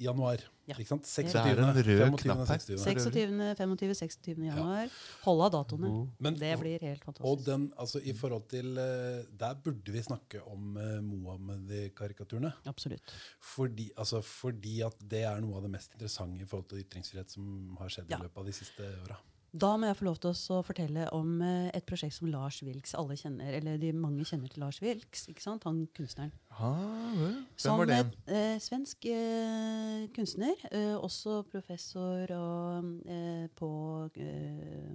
[0.00, 0.42] januar.
[0.70, 0.76] Ja.
[0.78, 1.06] Ikke sant?
[1.08, 2.18] Det er en rød 25.
[2.22, 2.60] knapp her.
[2.62, 2.78] 26..
[2.84, 4.44] 26., 25., 26.
[4.46, 4.92] januar.
[5.24, 5.90] Hold av datoene.
[6.22, 7.46] Men, Det blir helt og fantastisk.
[7.48, 12.52] den, altså i forhold til eh, Der burde vi snakke om uh, Mohammed-karikaturene.
[12.70, 13.14] Absolutt.
[13.40, 17.30] Fordi, altså, fordi at det er noe av det mest interessante i forhold til ytringsfrihet
[17.34, 18.18] som har skjedd Ja.
[18.20, 19.18] i løpet av de siste åra.
[19.52, 22.92] Da må jeg få lov til å fortelle om eh, et prosjekt som Lars Wilks
[22.94, 23.56] alle kjenner.
[23.58, 25.64] Eller de mange kjenner til Lars Wilks, ikke sant?
[25.66, 26.30] han kunstneren.
[26.54, 27.16] Ah.
[27.16, 28.12] Hvem Som var det igjen?
[28.30, 33.70] eh, svensk eh, kunstner, eh, også professor og, eh, på
[34.14, 34.94] eh,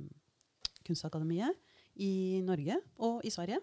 [0.85, 1.51] Kunstakademiet
[2.01, 3.61] i Norge og i Sverige.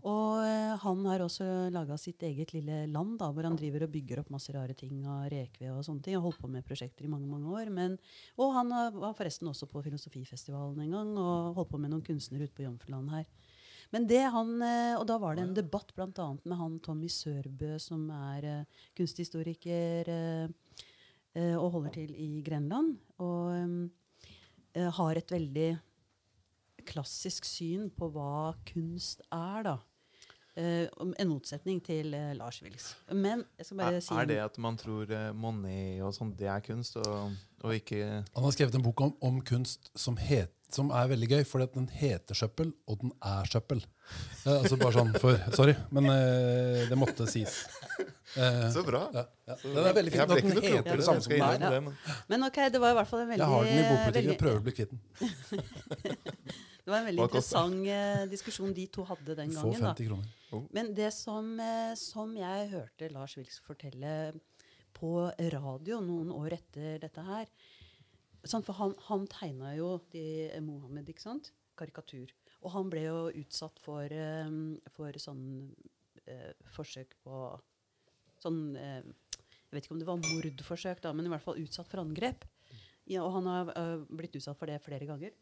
[0.00, 3.92] Og eh, han har også laga sitt eget lille land, da, hvor han driver og
[3.94, 6.18] bygger opp masse rare ting av rekved og sånne ting.
[6.18, 7.72] Og holdt på med prosjekter i mange mange år.
[7.74, 7.96] Men,
[8.38, 12.46] og han var forresten også på Filosofifestivalen en gang og holdt på med noen kunstnere
[12.46, 13.26] ute på Jomfruland her.
[13.90, 16.28] Men det han, eh, Og da var det en debatt bl.a.
[16.44, 22.96] med han Tommy Sørbø, som er uh, kunsthistoriker uh, og holder til i Grenland.
[23.18, 23.54] Og
[24.74, 25.68] eh, har et veldig
[26.86, 29.76] klassisk syn på hva kunst er, da.
[30.58, 30.88] Eh,
[31.22, 32.90] en motsetning til eh, Lars Wilks.
[33.14, 36.32] Men jeg skal bare Er, si er det at man tror eh, Monet og sånn,
[36.36, 38.00] det er kunst, og, og ikke
[38.34, 41.68] Han har skrevet en bok om, om kunst som, het, som er veldig gøy, fordi
[41.70, 43.84] at den heter søppel, og den er søppel.
[44.42, 47.60] Eh, altså bare sånn for, Sorry, men eh, det måtte sies.
[48.34, 49.04] Eh, Så bra.
[49.14, 49.56] ja, ja.
[49.62, 50.20] Den er veldig fin.
[50.20, 51.78] Jeg ble ikke noe heter klokere, det samme som innrømme er.
[51.78, 51.80] det.
[51.86, 54.18] Men Men ok, det var i hvert fall en veldig Jeg har den i bokbutikken
[54.18, 55.00] veldig- og prøver å bli kvitt den.
[56.84, 59.76] Det var en veldig interessant eh, diskusjon de to hadde den gangen.
[59.76, 60.66] Få 50 kroner.
[60.74, 64.32] Men det som, eh, som jeg hørte Lars Wilks fortelle
[64.96, 65.12] på
[65.54, 67.46] radio noen år etter dette her
[68.42, 71.52] For han, han tegna jo de, eh, Mohammed, ikke sant?
[71.76, 72.32] Karikatur.
[72.60, 74.12] Og han ble jo utsatt for,
[74.96, 75.44] for sånn
[76.26, 77.42] eh, forsøk på
[78.40, 81.90] Sånn eh, Jeg vet ikke om det var mordforsøk, da, men i hvert fall utsatt
[81.90, 82.46] for angrep.
[83.10, 85.34] Ja, og han har uh, blitt utsatt for det flere ganger.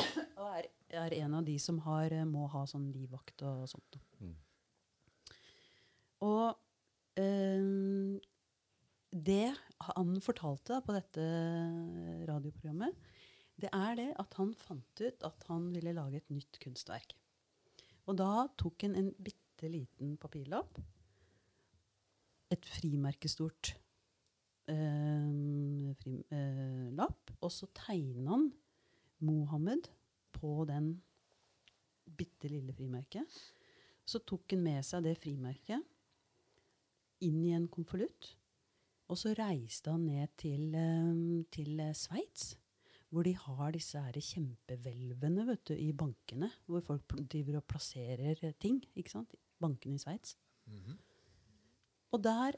[0.00, 3.98] Og er, er en av de som har, eh, må ha sånn livvakt og sånt.
[4.22, 4.34] Mm.
[6.22, 7.66] Og eh,
[9.12, 9.52] det
[9.92, 11.26] han fortalte da, på dette
[12.28, 13.10] radioprogrammet,
[13.62, 17.14] det er det at han fant ut at han ville lage et nytt kunstverk.
[18.08, 20.80] Og da tok han en bitte liten papirlapp,
[22.52, 23.72] et frimerkestort
[24.68, 28.50] eh, frim, eh, lapp, og så tegna han
[29.22, 29.88] Mohammed
[30.34, 30.94] på den
[32.18, 33.26] bitte lille frimerket.
[34.04, 35.82] Så tok han med seg det frimerket
[37.22, 38.32] inn i en konvolutt.
[39.10, 42.56] Og så reiste han ned til, eh, til Sveits,
[43.12, 46.48] hvor de har disse her kjempehvelvene vet du, i bankene.
[46.66, 48.82] Hvor folk driver og plasserer ting.
[48.96, 49.34] ikke sant?
[49.60, 50.36] Bankene i Sveits.
[52.12, 52.56] Og der,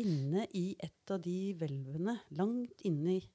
[0.00, 3.28] inne i et av de hvelvene, langt inne i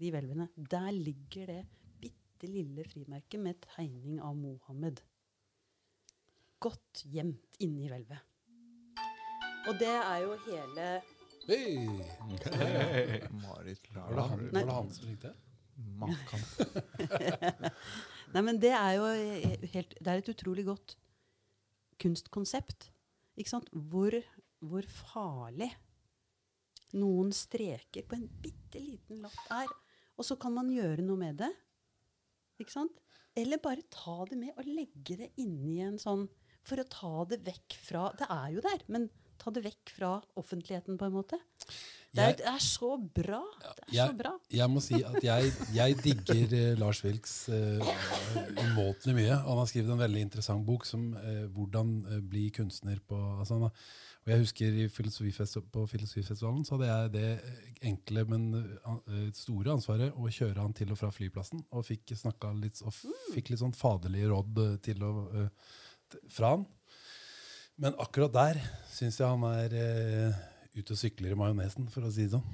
[0.00, 1.60] de hvelvene, der ligger det
[2.02, 5.02] bitte lille frimerket med tegning av Mohammed.
[6.62, 8.22] Godt gjemt inni hvelvet.
[9.68, 10.88] Og det er jo hele
[11.48, 11.88] Hei!
[13.40, 14.52] Marit Var det han, Lara.
[14.52, 15.30] var det han som ringte?
[15.98, 16.42] Makan.
[18.34, 20.96] Nei, men det er jo eh, helt Det er et utrolig godt
[22.02, 22.90] kunstkonsept.
[23.38, 23.70] Ikke sant?
[23.72, 24.14] Hvor,
[24.60, 25.70] hvor farlig
[26.98, 29.72] noen streker på en bitte liten lapp er.
[30.18, 31.50] Og så kan man gjøre noe med det.
[32.58, 32.98] Ikke sant?
[33.38, 36.24] Eller bare ta det med og legge det inni en sånn
[36.66, 39.06] For å ta det vekk fra Det er jo der, men
[39.38, 40.10] ta det vekk fra
[40.40, 41.38] offentligheten, på en måte.
[42.08, 43.40] Det er, Jeg- det er så bra.
[43.60, 44.32] Det er Jeg, så bra.
[44.50, 47.78] jeg må si at jeg, jeg digger eh, Lars Wilks uh,
[48.64, 49.36] umåtelig mye.
[49.44, 53.54] Han har skrevet en veldig interessant bok som eh, 'Hvordan eh, bli kunstner' på altså,
[53.58, 53.72] han og
[54.28, 58.42] Jeg husker i filosofifest, på Filosofifestivalen så hadde jeg det eh, enkle, men
[58.84, 61.62] uh, store ansvaret å kjøre han til og fra flyplassen.
[61.72, 62.92] Og fikk snakka litt, og
[63.32, 65.48] fikk litt sånn faderlige råd eh, til å, uh,
[66.28, 66.66] fra han.
[67.78, 68.60] Men akkurat der
[68.90, 70.38] syns jeg han er eh,
[70.74, 72.46] ute og sykler i majonesen, for å si det sånn.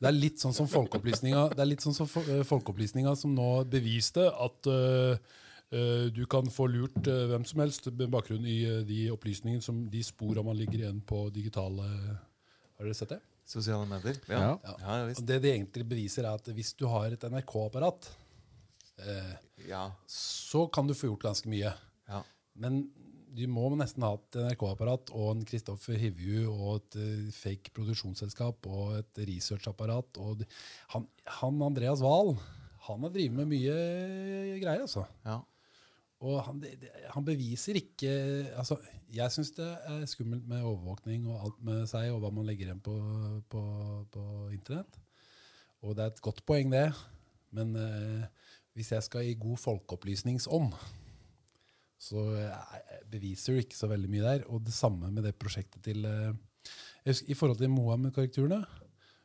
[0.00, 3.50] Det er litt sånn som Folkeopplysninga Det er litt sånn som eh, folkeopplysninga som nå
[3.70, 8.58] beviste at uh, uh, du kan få lurt uh, hvem som helst med bakgrunn i
[8.88, 13.20] de opplysningene som de spora man ligger igjen på digitale Har dere sett det?
[13.50, 14.18] Sosiale medier?
[14.30, 14.58] Ja.
[14.62, 15.22] Ja, ja visst.
[15.22, 18.10] Og det de egentlig beviser, er at hvis du har et NRK-apparat,
[19.02, 19.32] eh,
[19.66, 19.90] Ja.
[20.06, 21.72] så kan du få gjort ganske mye.
[22.08, 22.22] ja.
[22.54, 22.84] Men
[23.36, 28.66] du må nesten ha et NRK-apparat og en Kristoffer Hivju og et eh, fake produksjonsselskap
[28.70, 30.18] og et researchapparat.
[30.22, 30.42] Og
[30.94, 31.06] han,
[31.40, 32.34] han Andreas Wahl
[32.86, 33.74] han har drevet med mye
[34.60, 35.04] greier, altså.
[35.26, 35.40] ja.
[36.20, 36.58] Og han,
[37.14, 38.10] han beviser ikke
[38.60, 38.76] altså,
[39.08, 42.68] Jeg syns det er skummelt med overvåkning og alt med seg, og hva man legger
[42.68, 42.96] igjen på,
[43.48, 43.62] på,
[44.12, 45.00] på internett.
[45.80, 46.90] Og det er et godt poeng, det.
[47.56, 48.28] Men eh,
[48.76, 50.74] hvis jeg skal i god folkeopplysningsånd,
[52.00, 54.44] så eh, beviser du ikke så veldig mye der.
[54.48, 56.32] Og det samme med det prosjektet til eh,
[57.04, 58.62] husker, I forhold til Mohammed-karakterene,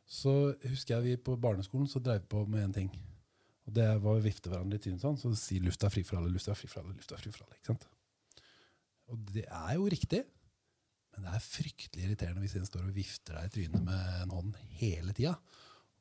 [0.06, 2.92] så husker jeg vi på barneskolen så drev vi på med én ting.
[3.66, 6.20] Og det var å vifte hverandre i trynet sånn, så si 'lufta er fri for
[6.20, 6.98] alle', 'lufta er fri for alle'.
[7.00, 7.88] lufta er fri for alle, ikke sant?
[9.10, 10.22] Og det er jo riktig,
[11.16, 14.36] men det er fryktelig irriterende hvis en står og vifter deg i trynet med en
[14.36, 15.34] hånd hele tida.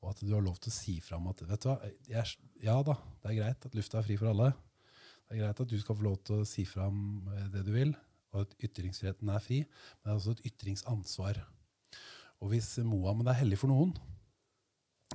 [0.03, 1.79] Og at du har lov til å si fram at vet du hva,
[2.11, 4.51] jeg, ja da, det er greit at lufta er fri for alle.
[5.25, 6.99] Det er greit at du skal få lov til å si fram
[7.33, 7.95] eh, det du vil,
[8.35, 11.41] og at ytringsfriheten er fri, men det er også et ytringsansvar.
[12.43, 13.95] Og hvis Mohammed er hellig for noen,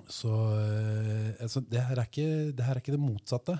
[0.10, 3.58] så eh, altså, det, her er ikke, det her er ikke det motsatte.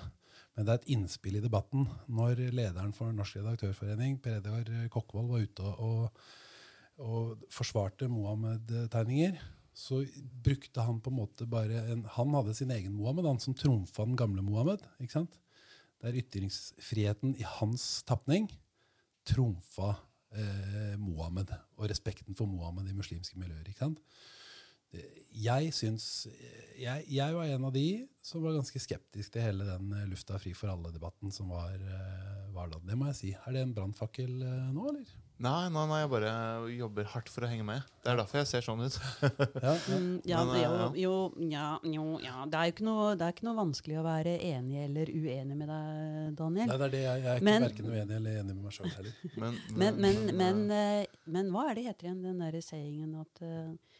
[0.56, 1.86] Men det er et innspill i debatten.
[2.10, 6.24] Når lederen for Norsk redaktørforening, Per Edgar Kokkvold, var ute og,
[7.00, 9.38] og forsvarte Mohammed-tegninger,
[9.80, 10.02] så
[10.44, 14.04] brukte han på en måte bare en, Han hadde sin egen Mohammed, han som trumfa
[14.04, 14.82] den gamle Mohammed.
[15.00, 15.38] ikke sant?
[16.00, 18.48] Der ytringsfriheten i hans tapning
[19.28, 19.94] trumfa
[20.32, 23.66] eh, Mohammed, og respekten for Mohammed i muslimske miljøer.
[23.68, 24.00] ikke sant?
[24.90, 26.26] Jeg syns
[26.80, 27.86] jeg, jeg var en av de
[28.24, 32.46] som var ganske skeptisk til hele den eh, lufta fri for alle-debatten som var, eh,
[32.54, 32.80] var da.
[32.84, 33.30] Det må jeg si.
[33.38, 35.12] Er det en brannfakkel eh, nå, eller?
[35.40, 36.30] Nei, nei, nei, jeg bare
[36.74, 37.84] jobber hardt for å henge med.
[38.04, 38.96] Det er derfor jeg ser sånn ut.
[39.24, 39.30] Ja,
[39.64, 39.72] ja.
[39.88, 41.12] Mm, ja, Men, jo, eh, jo,
[41.48, 42.34] ja, jo, ja.
[42.44, 45.56] Det er jo ikke noe, det er ikke noe vanskelig å være enig eller uenig
[45.56, 46.68] med deg, Daniel.
[46.68, 47.00] Nei, det er det.
[47.06, 49.16] Jeg, jeg er ikke Men- verken uenig eller enig med meg sjøl heller.
[49.40, 53.16] Men, Men, men, men, eh, eh, men hva er det heter igjen, den derre sayingen
[53.22, 53.96] at uh,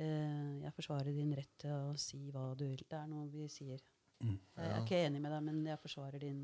[0.00, 2.80] uh, jeg forsvarer din rett til å si hva du vil.
[2.88, 3.84] Det er noe vi sier.
[4.24, 4.40] Mm.
[4.56, 6.42] Jeg er ikke enig med deg, men jeg forsvarer din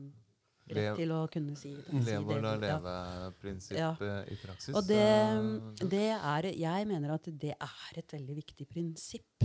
[0.68, 1.84] rett Lev- til å kunne si det.
[1.90, 4.22] si Leve og la leve-prinsippet Ja.
[4.24, 4.74] i praksis.
[4.74, 9.44] Og det, eh, det er Jeg mener at det er et veldig viktig prinsipp.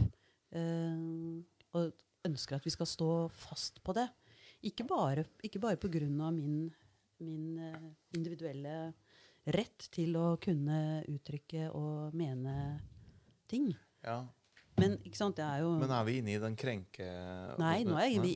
[0.49, 1.43] Uh,
[1.75, 1.93] og
[2.25, 4.07] ønsker at vi skal stå fast på det.
[4.63, 6.73] Ikke bare, ikke bare på grunn av min,
[7.21, 8.93] min uh, individuelle
[9.45, 12.81] rett til å kunne uttrykke og mene
[13.47, 13.75] ting.
[14.03, 14.25] ja.
[14.79, 17.05] Men ikke sant, det er jo Men er vi inne i den krenke...
[17.59, 18.31] Nei, nå er vi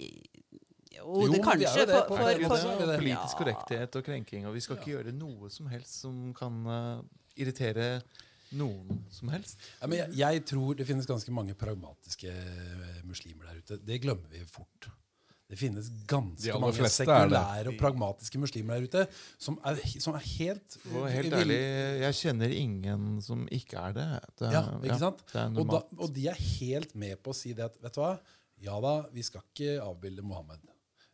[0.94, 3.02] Jo, Jo, det er kanskje jo det for, på for, for, er?
[3.02, 4.48] Politisk korrekthet og krenking.
[4.50, 7.02] Og vi skal ikke gjøre noe som helst som kan uh,
[7.40, 7.88] irritere
[8.58, 9.62] noen som helst.
[9.82, 13.80] Ja, men jeg, jeg tror det finnes ganske mange pragmatiske eh, muslimer der ute.
[13.82, 14.92] Det glemmer vi fort.
[15.50, 19.04] Det finnes ganske mange sekulære og pragmatiske muslimer der ute
[19.42, 21.60] som er, som er helt Og helt ærlig,
[22.02, 24.08] jeg kjenner ingen som ikke er det.
[24.42, 25.22] det Ja, ikke sant?
[25.30, 27.94] Det er Og, da, og de er helt med på å si det at vet
[27.94, 28.16] du hva,
[28.64, 30.73] ja da, vi skal ikke avbilde Mohammed.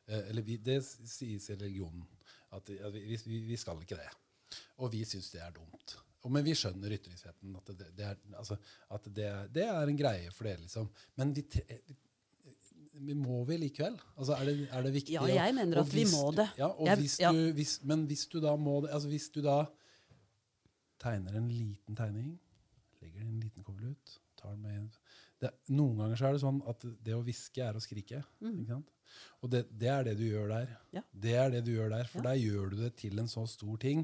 [0.10, 2.03] Eh, eller vi, det sies i religionen.
[2.52, 4.10] At, at vi, vi, vi skal ikke det.
[4.81, 5.95] Og vi syns det er dumt.
[6.26, 7.56] Og, men vi skjønner ytringsfriheten.
[7.61, 8.57] At, det, det, er, altså,
[8.91, 10.90] at det, det er en greie for dere, liksom.
[11.19, 11.45] Men vi,
[13.06, 13.95] vi må vi likevel?
[14.18, 15.15] Altså, er, det, er det viktig?
[15.15, 16.49] Ja, jeg mener at vi må det.
[16.60, 17.31] Ja, og Jeg- hvis ja.
[17.31, 19.61] du, hvis, men hvis du da må det altså Hvis du da
[20.99, 22.34] tegner en liten tegning,
[22.99, 24.98] legger den en liten konvolutt, tar den med
[25.40, 28.24] det, Noen ganger så er det sånn at det å hviske er å skrike.
[28.44, 28.90] Ikke sant?
[29.41, 30.68] Og det, det er det du gjør der.
[30.70, 30.90] Mm.
[30.99, 31.02] Ja.
[31.26, 32.32] Det er det du gjør der, For Ja.
[32.32, 34.03] der gjør du det til en så stor ting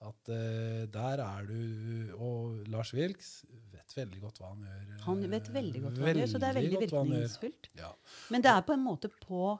[0.00, 3.42] at uh, der er du Og Lars Wilks
[3.74, 5.02] vet veldig godt hva han gjør.
[5.04, 7.68] Han vet veldig godt hva han gjør, så det er veldig virkningsfullt.
[7.76, 7.90] Ja.
[8.32, 9.50] Men det er på en måte på,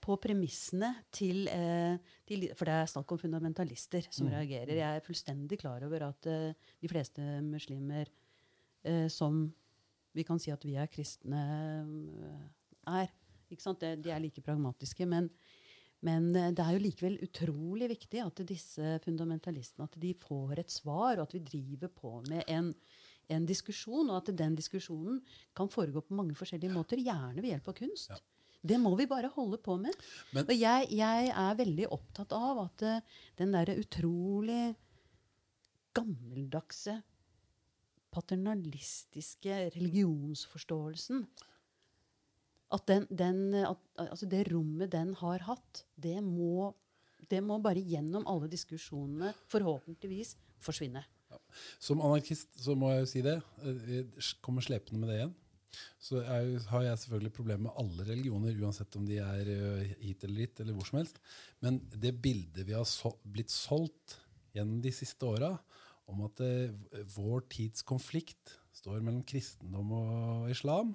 [0.00, 4.32] på premissene til, uh, til For det er snakk om fundamentalister som Mm.
[4.36, 4.76] reagerer.
[4.78, 8.06] Jeg er fullstendig klar over at uh, de fleste muslimer
[9.12, 9.42] som
[10.16, 11.40] vi kan si at vi er kristne,
[12.26, 13.10] eh, er.
[13.50, 13.80] Ikke sant?
[13.82, 15.06] Det, de er like pragmatiske.
[15.10, 15.28] Men,
[16.06, 20.74] men eh, det er jo likevel utrolig viktig at disse fundamentalistene at de får et
[20.74, 22.72] svar, og at vi driver på med en,
[23.30, 25.22] en diskusjon, og at den diskusjonen
[25.56, 28.14] kan foregå på mange forskjellige måter, gjerne ved hjelp av kunst.
[28.14, 28.20] Ja.
[28.60, 29.94] Det må vi bare holde på med.
[30.36, 33.00] Men- og jeg, jeg er veldig opptatt av at eh,
[33.40, 34.74] den derre utrolig
[35.96, 37.00] gammeldagse,
[38.14, 41.24] paternalistiske religionsforståelsen
[42.70, 46.70] at, den, den, at altså det rommet den har hatt, det må,
[47.30, 51.02] det må bare gjennom alle diskusjonene forhåpentligvis forsvinne.
[51.82, 53.36] Som anarkist så må jeg jo si det.
[53.66, 55.36] eh, Jeg kommer slepende med det igjen.
[56.02, 60.24] Så jeg, har jeg selvfølgelig problemer med alle religioner, uansett om de er eh, hit
[60.26, 61.20] eller dit, eller hvor som helst.
[61.62, 64.18] Men det bildet vi har så, blitt solgt
[64.54, 65.52] gjennom de siste åra,
[66.10, 66.72] om at eh,
[67.16, 70.94] vår tids konflikt står mellom kristendom og islam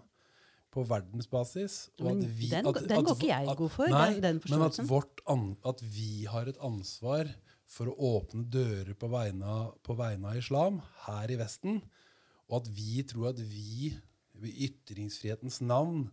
[0.75, 3.87] på verdensbasis og Men at vi, den- at, den at- går ikke jeg god for,
[3.93, 5.21] Nei, den- den men at, vårt
[5.65, 7.29] at vi har et ansvar
[7.65, 11.79] for å åpne dører på vegne, av, på vegne av islam her i Vesten,
[12.49, 13.93] og at vi tror at vi
[14.43, 16.09] i ytringsfrihetens navn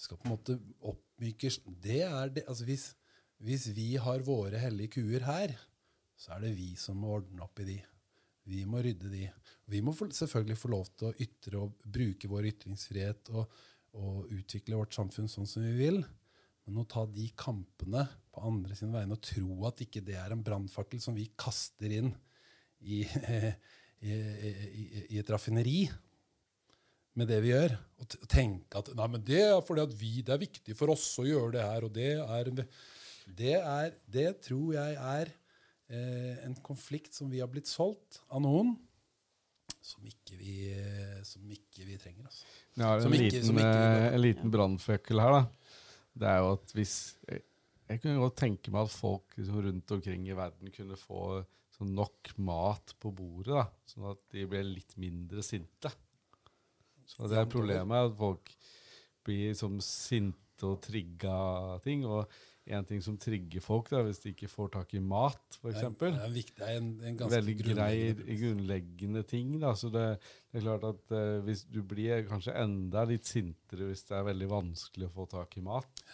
[0.00, 1.50] skal på en måte oppmyke
[1.82, 2.86] det er det, altså hvis,
[3.44, 5.52] hvis vi har våre hellige kuer her,
[6.16, 7.76] så er det vi som må ordne opp i de.
[8.48, 9.28] Vi må rydde de.
[9.72, 13.48] Vi må selvfølgelig få lov til å ytre og bruke vår ytringsfrihet og,
[13.96, 16.02] og utvikle vårt samfunn sånn som vi vil.
[16.64, 20.32] Men å ta de kampene på andre sine vegne og tro at ikke det er
[20.34, 22.10] en brannfakkel som vi kaster inn
[22.80, 23.04] i,
[24.08, 24.84] i, i,
[25.14, 25.86] i et raffineri
[27.14, 30.34] med det vi gjør, og tenke at nei, men det er fordi at vi, det
[30.34, 32.50] er viktig for oss å gjøre det her, og det er
[33.24, 35.30] Det, er, det tror jeg er
[35.88, 38.72] en konflikt som vi har blitt solgt av noen,
[39.84, 40.54] som ikke vi,
[41.28, 42.28] som ikke vi trenger.
[42.28, 42.46] Altså.
[42.74, 44.12] Vi har en som liten, ikke liten, eh, ha.
[44.12, 45.42] en liten brannføkkel her, da.
[46.14, 46.94] Det er jo at hvis
[47.26, 47.42] Jeg,
[47.90, 51.42] jeg kunne godt tenke meg at folk liksom, rundt omkring i verden kunne få
[51.74, 55.90] sånn nok mat på bordet, da, sånn at de ble litt mindre sinte.
[57.04, 58.52] Så det er problemet at folk
[59.26, 61.36] blir liksom, sinte og trigga
[61.84, 62.06] ting.
[62.08, 62.30] Og
[62.66, 65.82] en ting som trigger folk, da, hvis de ikke får tak i mat, f.eks.
[66.00, 69.54] Det er, viktig, det er en, en ganske Veldig grei, grunnleggende- grunnleggende ting.
[69.60, 69.74] Da.
[69.76, 70.04] Så det,
[70.52, 74.28] det er klart at eh, hvis du blir kanskje enda litt sintere hvis det er
[74.32, 76.04] veldig vanskelig å få tak i mat.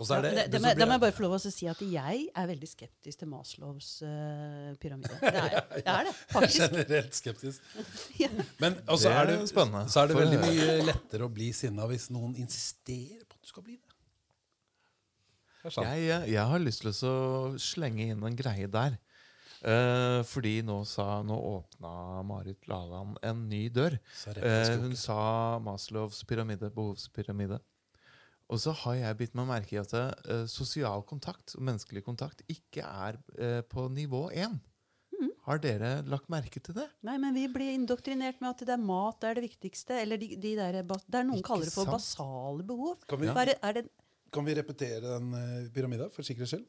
[0.00, 1.50] Og så er det, det, det, så må, da må jeg bare få lov til
[1.50, 5.18] å si at jeg er veldig skeptisk til Maslows uh, pyramide.
[5.20, 5.64] Det er jeg.
[5.74, 6.62] Det er det, faktisk.
[6.62, 7.70] Generelt skeptisk.
[8.22, 8.30] Ja.
[8.62, 9.82] Men og så Det er er det, spennende.
[9.92, 13.50] så er det veldig mye lettere å bli sinna hvis noen insisterer på at du
[13.52, 13.89] skal bli det.
[15.64, 18.96] Jeg, jeg, jeg har lyst til å slenge inn en greie der.
[19.60, 23.98] Eh, fordi nå, sa, nå åpna Marit Laland en ny dør.
[24.32, 27.60] Eh, hun sa Maslows pyramide, behovspyramide.
[28.50, 32.42] Og så har jeg bitt meg merke i at eh, sosial kontakt og menneskelig kontakt
[32.50, 34.56] ikke er eh, på nivå én.
[35.20, 35.30] Mm.
[35.44, 36.88] Har dere lagt merke til det?
[37.06, 40.00] Nei, men vi blir indoktrinert med at det er mat det er det viktigste.
[40.00, 41.98] Eller de, de der, det er noen Ikke kaller det for sant?
[42.00, 42.96] basale behov.
[43.12, 43.84] Det, er det,
[44.32, 46.68] kan vi repetere den uh, pyramida, for sikkerhets skyld?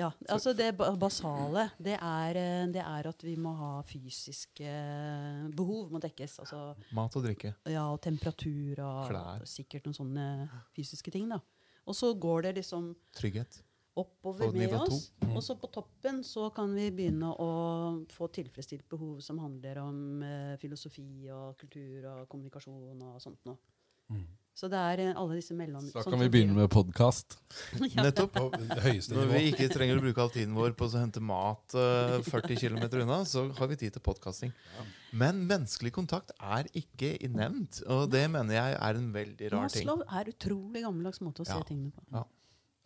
[0.00, 5.42] Ja, altså det basale, det er, eh, det er at vi må ha fysiske eh,
[5.52, 6.38] behov må dekkes.
[6.42, 6.60] Altså
[6.96, 7.52] Mat og drikke.
[7.68, 9.44] ja, og temperatur og Klær.
[9.44, 11.28] sikkert noen sånne fysiske ting.
[11.28, 11.38] da.
[11.86, 13.60] Og så går det liksom Trygghet.
[13.94, 15.12] oppover med oss.
[15.20, 15.36] Mm.
[15.36, 17.50] Og så på toppen så kan vi begynne å
[18.10, 23.60] få tilfredsstilt behov som handler om eh, filosofi og kultur og kommunikasjon og sånt noe.
[24.52, 25.84] Så det er eh, alle disse mellom...
[25.88, 27.38] Så da sånn kan vi begynne med podkast.
[28.04, 28.36] Nettopp.
[28.36, 32.60] Når vi ikke trenger å bruke all tiden vår på å hente mat eh, 40
[32.60, 34.52] km unna, så har vi tid til podkasting.
[35.16, 39.88] Men menneskelig kontakt er ikke nevnt, og det mener jeg er en veldig rar ting.
[39.88, 41.64] Maslow er utrolig gammeldags måte å se Ja.
[41.68, 42.04] tingene på.
[42.12, 42.24] Ja.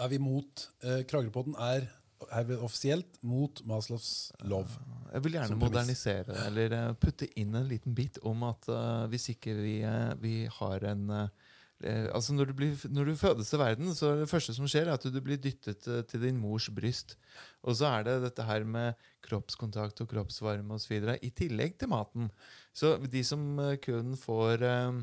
[0.07, 1.89] Er vi mot eh, Kragerøpodden er,
[2.31, 4.71] er vi offisielt mot Maslows lov.
[5.13, 9.07] Jeg vil gjerne modernisere det, eller eh, putte inn en liten bit om at uh,
[9.13, 11.46] hvis ikke vi, eh, vi har en eh, eh,
[11.85, 14.89] altså når du, blir, når du fødes til verden, så er det første som skjer,
[14.89, 17.17] er at du blir dyttet eh, til din mors bryst.
[17.63, 18.97] Og så er det dette her med
[19.27, 20.97] kroppskontakt og kroppsvarme osv.
[21.21, 22.31] i tillegg til maten.
[22.73, 25.01] Så de som eh, kun får eh,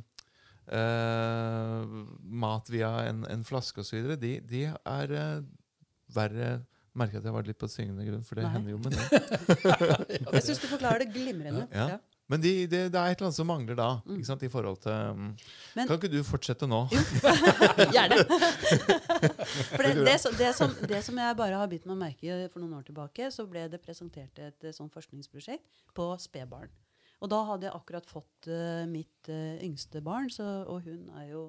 [0.80, 1.96] eh,
[2.46, 5.42] mat via en, en flaske osv., de, de er eh,
[6.14, 6.54] verre
[6.94, 8.52] Merker at jeg har vært litt på syngende grunn, for det Nei.
[8.54, 9.22] hender jo med det.
[10.36, 11.64] Jeg syns du forklarer det glimrende.
[11.74, 11.88] Ja.
[11.96, 12.13] Ja.
[12.32, 13.88] Men de, de, det er et eller annet som mangler da.
[14.16, 15.26] Ikke sant, i forhold til um,
[15.76, 16.80] Men- Kan ikke du fortsette nå?
[17.96, 18.22] Gjerne.
[19.76, 22.48] For det, det, som- det, som, det som jeg bare har bitt meg merke i
[22.54, 26.72] for noen år tilbake, så ble det presentert et eh, sånn forskningsprosjekt på spedbarn.
[27.24, 31.28] Og da hadde jeg akkurat fått uh, mitt uh, yngste barn, så, og hun er
[31.30, 31.44] jo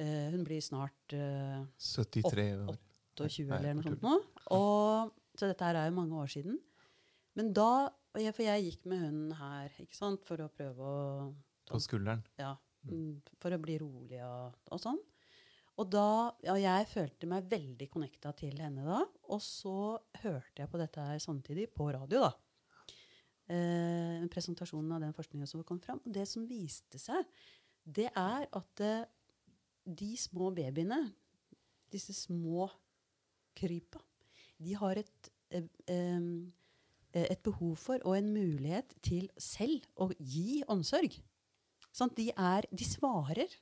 [0.00, 2.78] uh, Hun blir snart eh, 73 år.
[3.20, 4.14] 28 eller noe sånt nå.
[4.56, 6.56] Og, så dette her er jo mange år siden.
[7.38, 11.30] Men da For jeg gikk med hunden her ikke sant, for å prøve å
[11.70, 12.20] På skulderen.
[12.36, 12.50] ja,
[12.84, 15.00] mm, for å bli rolig og, og sånn.
[15.80, 19.00] Og da, ja, jeg følte meg veldig connecta til henne da.
[19.32, 22.32] Og så hørte jeg på dette her samtidig på radio, da.
[23.52, 26.02] Eh, presentasjonen av den forskningen som kom fram.
[26.04, 27.24] Og det som viste seg,
[27.82, 29.08] det er at eh,
[29.88, 31.00] de små babyene,
[31.92, 32.68] disse små
[33.58, 34.00] krypa,
[34.62, 36.20] de har et, eh,
[37.14, 41.18] et behov for og en mulighet til selv å gi omsorg.
[41.92, 43.52] Sånn, De, er, de svarer.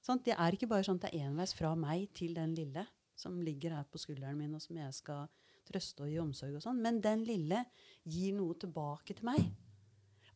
[0.00, 2.86] Sånn, Det er ikke bare sånn at det er enveis fra meg til den lille
[3.16, 5.26] som ligger her på skulderen min, og som jeg skal
[5.66, 6.80] trøste og gi omsorg og sånn.
[6.82, 7.64] Men den lille
[8.04, 9.48] gir noe tilbake til meg.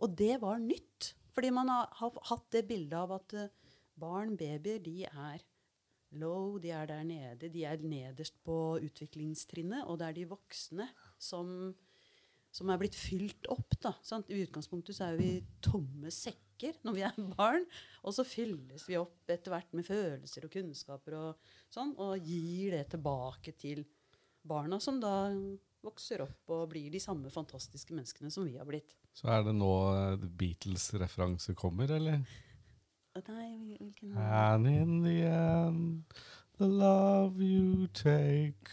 [0.01, 1.13] Og det var nytt.
[1.31, 3.53] Fordi man har, har hatt det bildet av at eh,
[4.01, 5.45] barn, babyer, de er
[6.19, 7.51] low, de er der nede.
[7.53, 10.89] De er nederst på utviklingstrinnet, og det er de voksne
[11.21, 11.71] som
[12.53, 13.77] som er blitt fylt opp.
[13.83, 14.29] da, sant?
[14.31, 15.31] I utgangspunktet så er vi
[15.63, 17.65] tomme sekker når vi er barn.
[18.05, 22.75] Og så fylles vi opp etter hvert med følelser og kunnskaper og sånn, og gir
[22.77, 23.85] det tilbake til
[24.43, 25.31] barna, som da
[25.85, 28.93] vokser opp og blir de samme fantastiske menneskene som vi har blitt.
[29.17, 32.21] Så er det nå eh, Beatles-referanse kommer, eller?
[33.17, 36.13] Nei, hvil- hvilken And in the end,
[36.61, 38.71] the love you take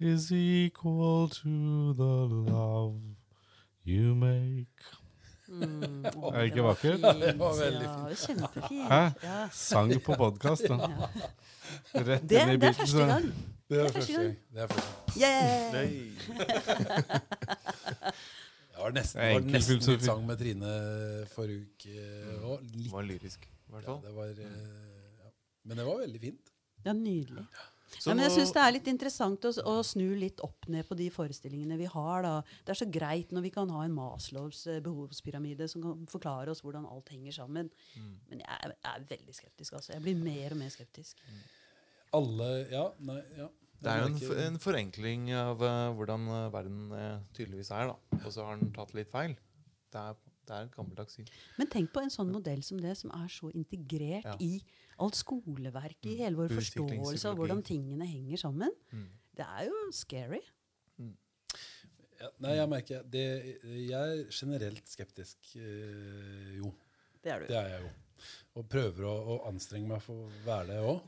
[0.00, 2.14] is equal to the
[2.50, 3.00] love
[3.86, 4.68] you make.
[5.48, 7.00] Mm, Er det ikke vakkert?
[7.00, 7.20] fint.
[7.20, 8.88] Det var veldig Ja, kjempefint.
[8.88, 9.02] Hæ?
[9.22, 9.48] Ja.
[9.52, 10.76] Sang på podkast, da.
[11.94, 13.24] Rett Det, inn i det er første gang.
[13.68, 14.36] Det er første gang.
[14.52, 15.22] Det er første gang.
[15.22, 15.84] Yeah!
[18.74, 19.92] Det var nesten, Det var nesten filosofi.
[19.94, 20.72] litt sang med Trine
[21.34, 21.94] forrige uke.
[22.42, 24.34] Og Det var lyrisk, i hvert ja, det var, eh,
[25.24, 25.30] ja.
[25.64, 26.50] Men det var veldig fint.
[26.84, 27.44] Ja, nydelig.
[27.94, 30.86] Så Ja, men jeg syns det er litt interessant å, å snu litt opp ned
[30.88, 32.24] på de forestillingene vi har.
[32.26, 32.34] Da.
[32.66, 36.52] Det er så greit når vi kan ha en Maslows eh, behovspyramide som kan forklare
[36.52, 37.70] oss hvordan alt henger sammen.
[37.94, 38.14] Mm.
[38.30, 39.76] Men jeg er, jeg er veldig skeptisk.
[39.78, 39.94] altså.
[39.94, 41.20] Jeg blir mer og mer skeptisk.
[42.14, 43.50] Alle Ja, nei, ja.
[43.84, 48.20] Det er jo en, en forenkling av uh, hvordan eh, verden uh, tydeligvis er, da.
[48.22, 49.34] Og så har den tatt litt feil.
[49.92, 50.16] Det er,
[50.48, 51.28] det er et gammeldags syn.
[51.58, 54.38] Men tenk på en sånn modell som det, som er så integrert Ja.
[54.40, 54.56] i
[55.02, 58.70] alt skoleverket, i hele vår forståelse av hvordan tingene henger sammen.
[58.92, 59.08] Mm.
[59.34, 60.40] Det er jo scary.
[62.20, 63.24] ja, Nei, jeg merker det,
[63.64, 65.38] Jeg er generelt skeptisk.
[65.56, 66.72] eh, jo.
[67.24, 67.46] Det er du.
[67.50, 67.92] Det er jeg jo.
[68.54, 71.00] Og prøver å, å anstrenge meg for å være det òg.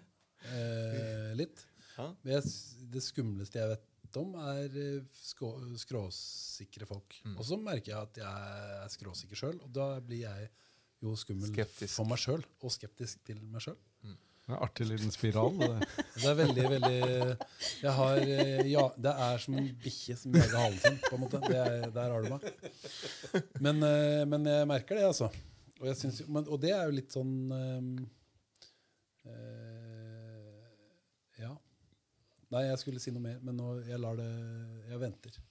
[0.53, 1.63] Eh, litt.
[1.97, 2.51] Men jeg,
[2.93, 7.17] det skumleste jeg vet om, er eh, skå, skråsikre folk.
[7.25, 7.37] Mm.
[7.39, 10.51] Og så merker jeg at jeg er skråsikker sjøl, og da blir jeg
[11.05, 11.93] jo skummel Skeptisk.
[11.94, 12.44] for meg sjøl.
[12.64, 13.77] Og skeptisk til meg sjøl.
[14.47, 15.56] Det er artig liten spiral.
[15.59, 15.89] Det.
[16.23, 16.98] Det er veldig, veldig
[17.82, 21.23] Jeg har eh, Ja, det er som en bikkje som jager halen sin, på en
[21.24, 21.40] måte.
[21.43, 22.47] Det er, der har du meg.
[23.59, 25.32] Men, eh, men jeg merker det, altså.
[25.81, 27.90] Og, jeg synes, men, og det er jo litt sånn um,
[29.27, 30.62] uh,
[31.43, 31.51] Ja.
[32.55, 34.31] Nei, jeg skulle si noe mer, men nå, jeg lar det
[34.93, 35.43] Jeg venter.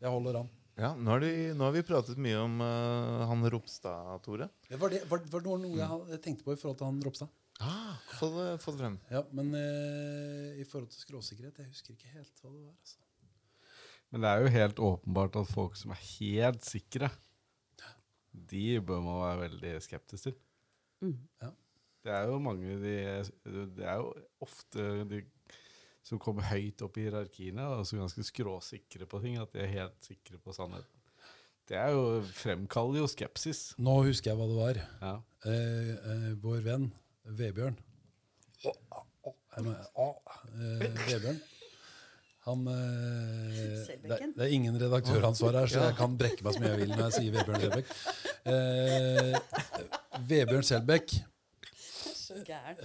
[0.00, 0.54] Jeg holder an.
[0.80, 4.46] Ja, nå, har de, nå har vi pratet mye om uh, han Ropstad, Tore.
[4.70, 7.00] Ja, Var det, var, var det noe jeg had- tenkte på i forhold til han
[7.04, 7.32] Ropstad?
[7.60, 8.94] Ah, få, det, få det frem.
[9.12, 12.72] Ja, Men uh, i forhold til skråsikkerhet Jeg husker ikke helt hva det var.
[12.78, 12.96] altså.
[14.10, 17.10] Men det er jo helt åpenbart at folk som er helt sikre,
[18.50, 20.34] de bør man være veldig skeptisk til.
[21.04, 21.12] Mm.
[22.00, 22.94] Det er jo mange de,
[23.76, 24.14] Det er jo
[24.46, 25.20] ofte de
[26.06, 29.74] som kommer høyt opp i hierarkiene, og så ganske skråsikre på ting, at de er
[29.74, 30.96] helt sikre på sannheten.
[31.70, 33.76] Det er jo, fremkaller jo skepsis.
[33.78, 34.80] Nå husker jeg hva det var.
[35.04, 35.12] Ja.
[35.46, 36.90] Eh, eh, vår venn
[37.30, 37.76] Vebjørn
[38.66, 38.72] å,
[40.58, 41.40] eh, Vebjørn
[42.40, 43.56] han, eh,
[44.00, 46.80] det, er, det er ingen redaktøransvar her, så jeg kan brekke meg så mye jeg
[46.80, 47.86] vil når jeg sier Vebjørn Selbekk.
[48.48, 49.34] Eh,
[50.30, 51.14] Vebjørn Selbekk
[52.16, 52.80] Så gæren.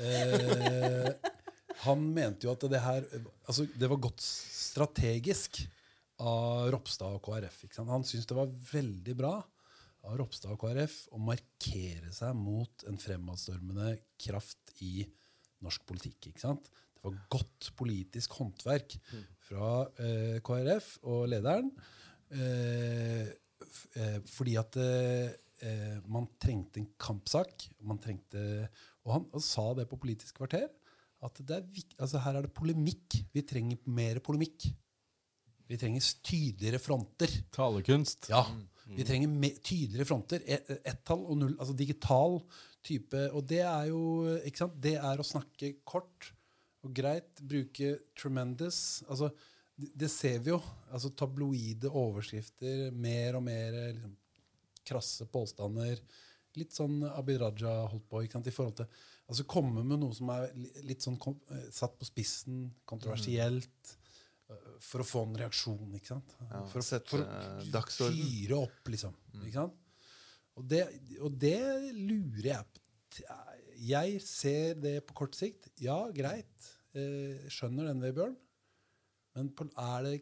[1.85, 3.05] Han mente jo at det her
[3.45, 5.63] altså Det var godt strategisk
[6.23, 7.65] av Ropstad og KrF.
[7.83, 9.33] Han syntes det var veldig bra
[10.05, 15.03] av Ropstad og KrF å markere seg mot en fremadstormende kraft i
[15.65, 16.29] norsk politikk.
[16.29, 16.69] Ikke sant?
[16.95, 18.95] Det var godt politisk håndverk
[19.47, 19.71] fra
[20.01, 21.71] eh, KrF og lederen.
[22.31, 23.27] Eh,
[23.99, 25.35] eh, fordi at eh,
[25.67, 27.67] eh, man trengte en kampsak.
[27.85, 28.69] Man trengte,
[29.05, 30.69] og han, han sa det på Politisk kvarter.
[31.23, 33.15] At det er viktig, altså her er det polemikk.
[33.33, 34.67] Vi trenger mer polemikk.
[35.65, 37.31] Vi trenger tydeligere fronter.
[37.55, 38.27] Talekunst.
[38.29, 38.43] Ja.
[38.85, 40.43] Vi trenger tydeligere fronter.
[40.45, 41.55] E- Ett-tall og null.
[41.57, 42.37] Altså digital
[42.85, 43.23] type.
[43.33, 44.01] Og det er jo
[44.45, 44.75] ikke sant?
[44.81, 46.29] Det er å snakke kort
[46.85, 47.41] og greit.
[47.41, 49.01] Bruke tremendous.
[49.09, 49.31] Altså,
[49.73, 50.59] det, det ser vi jo.
[50.93, 52.91] Altså tabloide overskrifter.
[52.93, 54.13] Mer og mer liksom,
[54.85, 55.97] krasse påstander.
[56.55, 58.47] Litt sånn Abid Raja holdt på ikke sant?
[58.47, 60.51] i forhold til Altså komme med noe som er
[60.85, 61.15] litt sånn
[61.51, 63.95] eh, satt på spissen, kontroversielt.
[64.49, 66.35] eh, For å få en reaksjon, ikke sant?
[66.43, 69.15] Ja, for, å- sette, for å fyre opp, liksom.
[69.41, 69.81] Ikke sant?
[70.55, 70.83] Og det,
[71.19, 71.57] og det
[71.97, 72.81] lurer jeg på.
[73.85, 75.67] Jeg ser det på kort sikt.
[75.83, 76.69] Ja, greit.
[76.95, 78.37] Eh, skjønner den, Vebjørn.
[79.35, 80.13] Men er det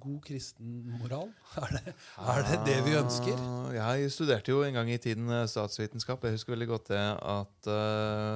[0.00, 1.32] god kristen moral?
[1.62, 3.40] Er det er det, det vi ønsker?
[3.40, 6.24] Ah, Jeg studerte jo en gang i tiden eh, statsvitenskap.
[6.24, 7.02] Jeg husker veldig godt det
[7.34, 7.70] at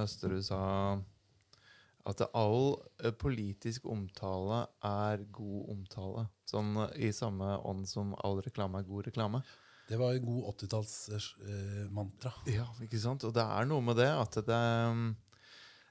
[0.04, 0.60] Østerud sa
[2.10, 6.26] at all eh, politisk omtale er god omtale.
[6.48, 9.42] Sånn eh, i samme ånd som all reklame er god reklame.
[9.90, 12.30] Det var en god 80-tallsmantra.
[12.50, 13.24] Ja, ikke sant?
[13.26, 14.60] Og det er noe med det at det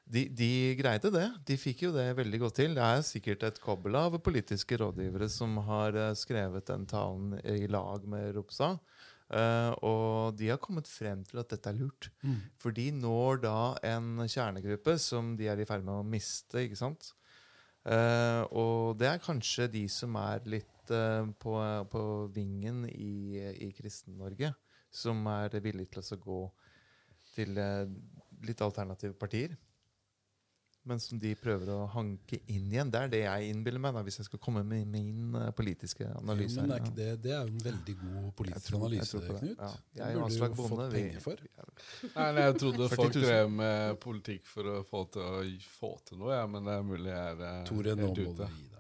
[0.10, 0.50] de, de
[0.80, 1.28] greide det.
[1.46, 2.74] De fikk jo det veldig godt til.
[2.78, 7.70] Det er sikkert et kobbel av politiske rådgivere som har eh, skrevet den talen i
[7.70, 8.76] lag med Ropsa.
[9.30, 12.08] Uh, og de har kommet frem til at dette er lurt.
[12.26, 12.40] Mm.
[12.58, 16.64] For de når da en kjernegruppe som de er i ferd med å miste.
[16.64, 17.12] ikke sant?
[17.86, 21.54] Uh, og det er kanskje de som er litt uh, på,
[21.94, 22.02] på
[22.34, 24.50] vingen i, i Kristen-Norge,
[24.90, 26.42] som er villige til å gå
[27.36, 27.90] til eh,
[28.48, 29.56] litt alternative partier.
[30.90, 32.90] Men som de prøver å hanke inn igjen.
[32.90, 36.04] Det er det jeg innbiller meg, da, hvis jeg skal komme med min eh, politiske
[36.08, 36.58] Jo, analyse.
[36.64, 39.28] men er ikke det, det er jo en veldig god politisk tror- analyse, det.
[39.40, 39.60] Knut.
[39.60, 39.70] Ja.
[39.70, 41.38] Det Jeg og burde du Bonde, fått penger for.
[42.16, 43.22] Nei, nei, jeg trodde folk 000.
[43.28, 45.24] drev med politikk for å få til, å
[45.78, 48.24] få til noe, ja, men det er mulig jeg er eh, Tore, nå helt du
[48.26, 48.34] ute.
[48.34, 48.50] gi deg.
[48.66, 48.78] Det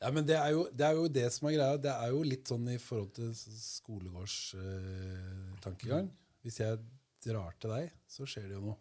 [0.00, 1.76] Ja, men det er, jo, det er jo det som er greia.
[1.84, 6.06] Det er jo litt sånn i forhold til skolegårdstankegang.
[6.44, 6.78] Hvis jeg
[7.26, 8.78] drar til deg, så skjer det jo noe.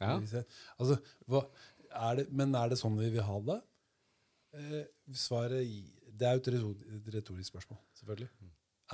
[0.00, 0.44] Ja.
[0.80, 0.96] Altså,
[1.30, 1.44] hva,
[1.90, 3.58] er det, men er det sånn vi vil ha det?
[4.56, 5.62] Eh, svaret
[6.20, 8.30] Det er jo et retorisk spørsmål, selvfølgelig.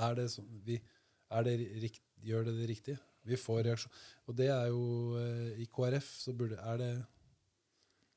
[0.05, 0.77] Er det sånn, vi,
[1.33, 2.97] er det rikt, gjør det det riktig?
[3.27, 3.95] Vi får reaksjon.
[4.29, 4.83] Og det er jo
[5.19, 6.93] eh, I KrF så burde Er det,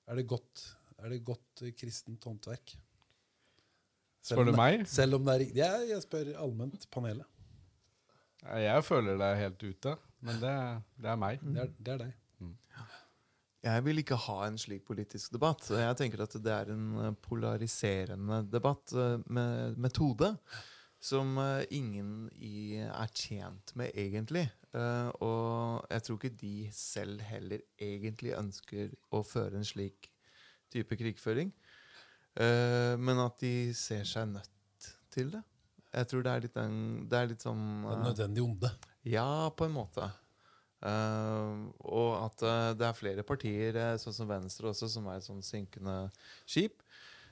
[0.06, 0.62] er det godt
[1.00, 2.76] Er det godt eh, kristent håndverk?
[4.22, 4.84] Spør du meg?
[4.86, 5.60] Selv om det er riktig.
[5.62, 7.26] Jeg, jeg spør allment panelet.
[8.60, 9.94] Jeg føler det er helt ute,
[10.24, 10.52] men det,
[11.00, 11.40] det er meg.
[11.44, 12.12] Det er, det er deg.
[13.60, 15.66] Jeg vil ikke ha en slik politisk debatt.
[15.76, 20.30] Jeg tenker at det er en eh, polariserende debatt eh, med metode
[21.00, 24.46] som eh, ingen i er tjent med, egentlig.
[24.70, 30.06] Og jeg tror ikke de selv heller egentlig ønsker å føre en slik
[30.70, 31.50] type krigføring.
[32.38, 35.40] Men at de ser seg nødt til det.
[35.90, 36.78] Jeg tror det er litt, en,
[37.10, 38.70] det er litt sånn Det er nødvendig onde.
[39.10, 40.06] ja, på en måte.
[40.80, 45.18] Eh, og at uh, det er flere partier, eh, sånn som Venstre også, som er
[45.18, 45.96] et sånn synkende
[46.48, 46.80] skip.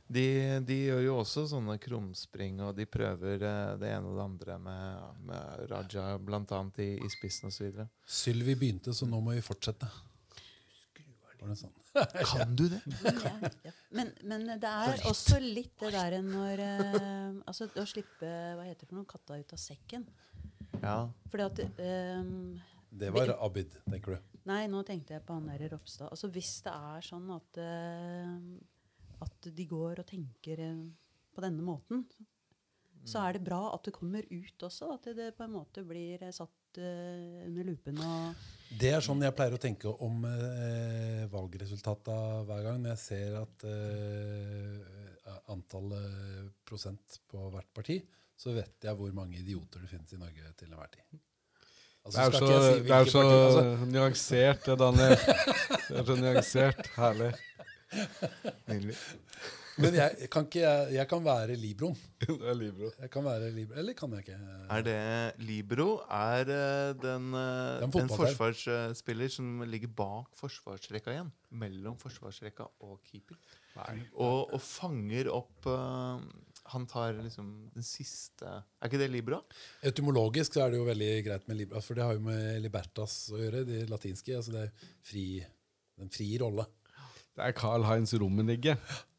[0.08, 0.24] De,
[0.64, 3.42] de gjør jo også sånne krumspring, og de prøver
[3.76, 7.82] det ene og det andre med, med Raja blant annet i, i spissen osv.
[8.08, 9.88] Sylvi begynte, så nå må vi fortsette.
[11.38, 11.74] Var det sånn?
[12.30, 12.80] Kan du det?
[13.04, 13.74] Ja, ja.
[13.96, 16.60] Men, men det er også litt det der når
[17.48, 20.04] Altså å slippe hva heter det for noe, katta ut av sekken.
[20.82, 20.98] Ja.
[21.32, 22.32] Fordi at eh,
[22.88, 24.38] Det var Abid, tenker du.
[24.48, 26.08] Nei, nå tenkte jeg på han der Ropstad.
[26.08, 30.84] Altså Hvis det er sånn at, uh, at de går og tenker uh,
[31.34, 32.06] på denne måten,
[33.08, 34.92] så er det bra at det kommer ut også.
[34.96, 38.00] At det på en måte blir eh, satt uh, under lupen.
[38.04, 42.82] og Det er sånn jeg pleier å tenke om uh, valgresultata hver gang.
[42.82, 43.68] Når jeg ser at
[45.52, 47.98] antall eh, prosent på hvert parti,
[48.38, 51.18] så vet jeg hvor mange idioter det finnes i Norge til enhver tid.
[52.16, 55.16] Altså, Det er jo så, si det er så parti, altså, nyansert, det, Daniel.
[55.88, 56.90] Det er så nyansert.
[56.96, 57.32] Herlig.
[58.68, 58.96] Nydelig.
[59.78, 61.98] Men jeg kan, ikke, jeg, jeg kan være libroen.
[62.22, 62.88] Det er Libro.
[62.98, 64.38] Jeg kan være libro, Eller kan jeg ikke?
[64.74, 64.96] Er det
[65.46, 67.42] Libro er eh, den, eh,
[67.78, 71.30] er en en forsvarsspiller som ligger bak forsvarsrekka igjen.
[71.62, 73.38] Mellom forsvarsrekka og keeper.
[74.16, 76.26] Og, og fanger opp eh,
[76.74, 79.38] Han tar liksom den siste Er ikke det Libra?
[79.88, 83.20] Etymologisk så er det jo veldig greit med libra, for det har jo med libertas
[83.32, 84.36] å gjøre, de latinske.
[84.36, 85.28] altså det er fri,
[85.98, 86.66] Den frie rolle.
[87.38, 88.72] Det er Carl-Heinz Rummenigge.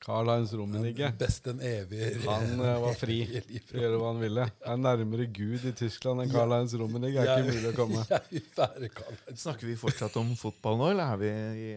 [0.03, 1.07] Carl-Heinz Rummenigge.
[1.21, 4.47] Best en evig Han eh, var fri til å gjøre hva han ville.
[4.59, 7.23] Det er nærmere Gud i Tyskland enn Carl-Heinz Rummenigge.
[7.23, 9.39] Det er ikke mulig å komme.
[9.39, 11.31] Snakker vi fortsatt om fotball nå, eller er vi
[11.63, 11.71] i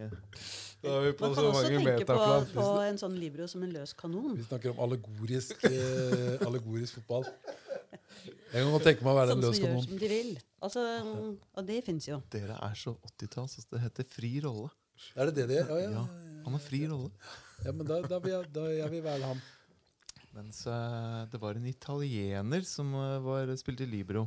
[0.82, 2.46] Da er vi på Man så kan også mange tenke på, metaplan.
[2.56, 4.32] på en sånn libro som en løs kanon.
[4.36, 7.26] Vi snakker om allegorisk, eh, allegorisk fotball.
[8.52, 9.86] Jeg kan godt tenke meg å være Sånn en som løs gjør kanon.
[9.86, 10.32] som de vil.
[10.62, 10.82] Altså,
[11.56, 12.18] og det fins jo.
[12.34, 13.56] Dere er så 80-talls.
[13.60, 14.68] Altså, det heter fri rolle.
[15.16, 15.70] Er det det det gjør?
[15.70, 17.10] Ja, ja, Ja, ja, Han har fri rolle.
[17.64, 19.40] ja, men da, da, vil jeg, da jeg vil være han.
[20.34, 24.26] Mens eh, det var en italiener som eh, var, spilte Libro.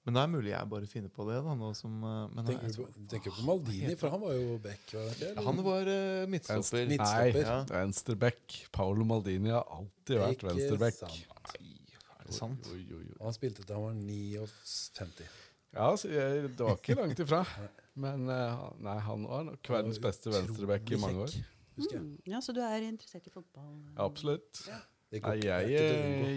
[0.00, 0.06] Ja.
[0.08, 1.36] Men det er mulig jeg bare finner på det.
[1.44, 4.32] da nå som, eh, men Tenker jeg du på, tenker på Maldini, for han var
[4.32, 4.86] jo back?
[4.94, 5.44] Var det ikke?
[5.44, 6.86] Han var uh, midtstopper.
[6.88, 7.36] midtstopper.
[7.36, 7.44] Nei.
[7.44, 7.58] Ja.
[7.68, 8.56] venstreback.
[8.72, 10.94] Paolo Maldini har alltid vært venstreback.
[10.94, 11.52] sant.
[11.60, 12.70] Er det sant?
[12.72, 13.12] Oi, oi, oi.
[13.18, 15.28] Og han spilte til han var 59.
[15.76, 17.44] Ja, så jeg, det var ikke langt ifra.
[18.06, 21.36] Men uh, han- nei, han var nok verdens beste venstreback i mange år.
[21.80, 22.16] Mm.
[22.26, 23.68] Ja, Så du er interessert i fotball?
[24.00, 24.64] Absolutt.
[24.66, 24.80] Ja.
[25.12, 25.70] Nei, jeg,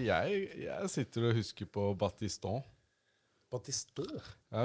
[0.04, 2.64] jeg, jeg sitter og husker på Battiston.
[3.54, 4.06] Battisto.
[4.52, 4.64] Ja,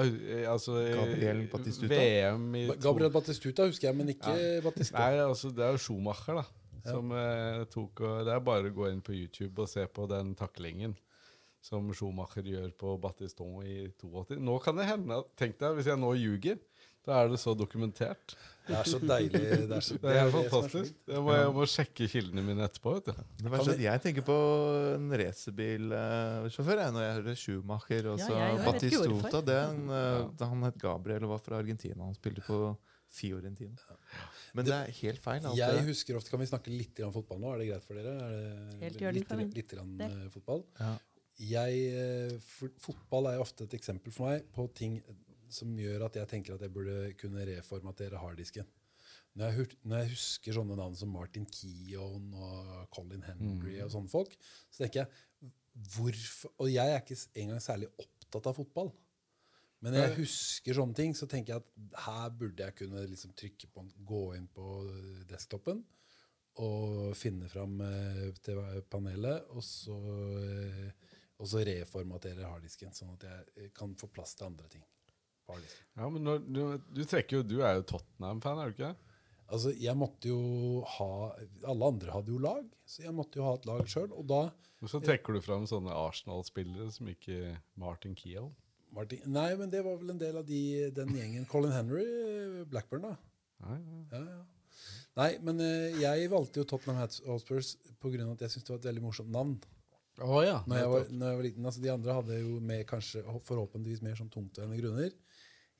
[0.52, 1.98] altså, Gabriel Battistuta?
[1.98, 4.97] VM i Gabriel Battistuta husker jeg, men ikke Battisto.
[4.97, 6.47] Nei, altså det er jo Schumacher da
[6.89, 10.09] Som eh, tok og, Det er bare å gå inn på YouTube og se på
[10.10, 10.97] den taklingen
[11.65, 16.01] Som Schumacher gjør på Battiston i 82 Nå kan det hende Tenk deg hvis jeg
[16.01, 16.60] nå ljuger
[17.09, 18.35] Da er det så dokumentert
[18.68, 19.40] Det er så deilig.
[19.40, 23.09] Det er, så, Det er fantastisk jeg må, jeg må sjekke kildene mine etterpå vet
[23.09, 23.22] du.
[23.40, 24.36] Det er at jeg tenker på
[24.98, 30.78] en racerbilsjåfør når jeg hører Schumacher og Ja, så er en, eh, da han het
[30.82, 32.02] Gabriel og var fra Argentina.
[32.05, 32.60] Han spilte på
[33.09, 33.76] Fiorentina.
[34.52, 35.44] Men det er helt feil.
[35.47, 35.85] alt Jeg det.
[35.89, 37.55] husker ofte, Kan vi snakke litt grann fotball nå?
[37.55, 38.16] Er det greit for dere?
[38.18, 40.64] Er det Helt gjør litt, litt grann, eh, fotball?
[40.78, 40.93] Ja.
[41.39, 45.01] Jeg, eh, for, fotball er ofte et eksempel for meg på ting
[45.55, 48.69] som gjør at jeg tenker at jeg burde kunne reformatere harddisken.
[49.39, 54.11] Når jeg, når jeg husker sånne navn som Martin Keown og Colin Henry og sånne
[54.11, 54.35] folk,
[54.70, 55.53] så tenker jeg
[55.95, 58.91] hvorfor, Og jeg er ikke engang særlig opptatt av fotball.
[59.79, 63.37] Men når jeg husker sånne ting, så tenker jeg at her burde jeg kunne liksom
[63.39, 64.66] trykke på, gå inn på
[65.31, 65.85] desktopen
[66.65, 68.59] og finne fram eh, til
[68.91, 69.99] panelet, og så,
[70.43, 74.83] eh, og så reformatere harddisken, sånn at jeg eh, kan få plass til andre ting.
[75.49, 75.85] På liksom.
[75.99, 76.62] Ja, men når, du,
[76.95, 78.95] du trekker jo Du er jo Tottenham-fan, er du ikke?
[79.49, 81.11] Altså, jeg måtte jo ha
[81.73, 84.11] Alle andre hadde jo lag, så jeg måtte jo ha et lag sjøl.
[84.12, 84.43] Og da
[84.85, 88.51] Og så trekker du fram sånne Arsenal-spillere Som ikke Martin Kiel?
[88.95, 90.61] Martin, Nei, men det var vel en del av de,
[90.97, 91.49] den gjengen.
[91.51, 92.07] Colin Henry,
[92.70, 93.16] Blackburn, da.
[93.66, 94.05] Nei, nei.
[94.15, 94.45] Ja, ja.
[95.19, 98.23] Nei, men eh, jeg valgte jo Tottenham Hotspurs pga.
[98.23, 99.57] at jeg syntes det var et veldig morsomt navn.
[100.25, 102.87] Oh, ja Når jeg, var, når jeg var liten, altså De andre hadde jo med
[102.91, 105.12] kanskje forhåpentligvis mer sånn tungtveiende grunner.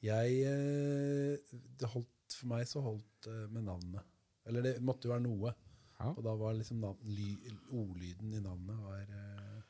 [0.05, 4.05] Jeg eh, det holdt, For meg så holdt det med navnet.
[4.49, 5.55] Eller det måtte jo være noe.
[5.99, 6.13] Ja.
[6.13, 7.33] Og da var liksom navn, ly,
[7.75, 9.65] ordlyden i navnet var, eh,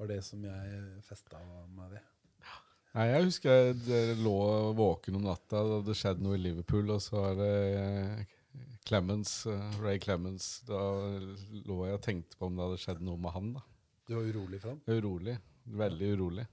[0.00, 1.38] var det som jeg festa
[1.76, 2.08] meg ved.
[2.92, 4.38] Nei, jeg husker dere lå
[4.76, 8.34] våken om natta det hadde skjedd noe i Liverpool, og så var det eh,
[8.84, 10.48] Clemens, eh, Ray Clemens.
[10.68, 10.80] Da
[11.64, 13.54] lå jeg og tenkte på om det hadde skjedd noe med han.
[13.56, 13.62] da.
[14.04, 14.82] Du var urolig for ham?
[14.92, 15.38] Urolig.
[15.82, 16.44] Veldig urolig.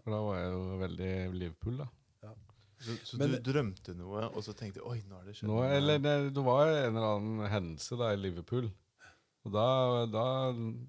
[0.00, 1.88] For da var jeg jo veldig Liverpool, da.
[2.84, 5.48] Så, så Men- du drømte noe, og så tenkte du oi, nå har det skjedd
[5.48, 5.68] Nå, noe.
[5.78, 8.66] eller det, det var en eller annen hendelse da i Liverpool.
[9.44, 9.64] Og da,
[10.08, 10.26] da,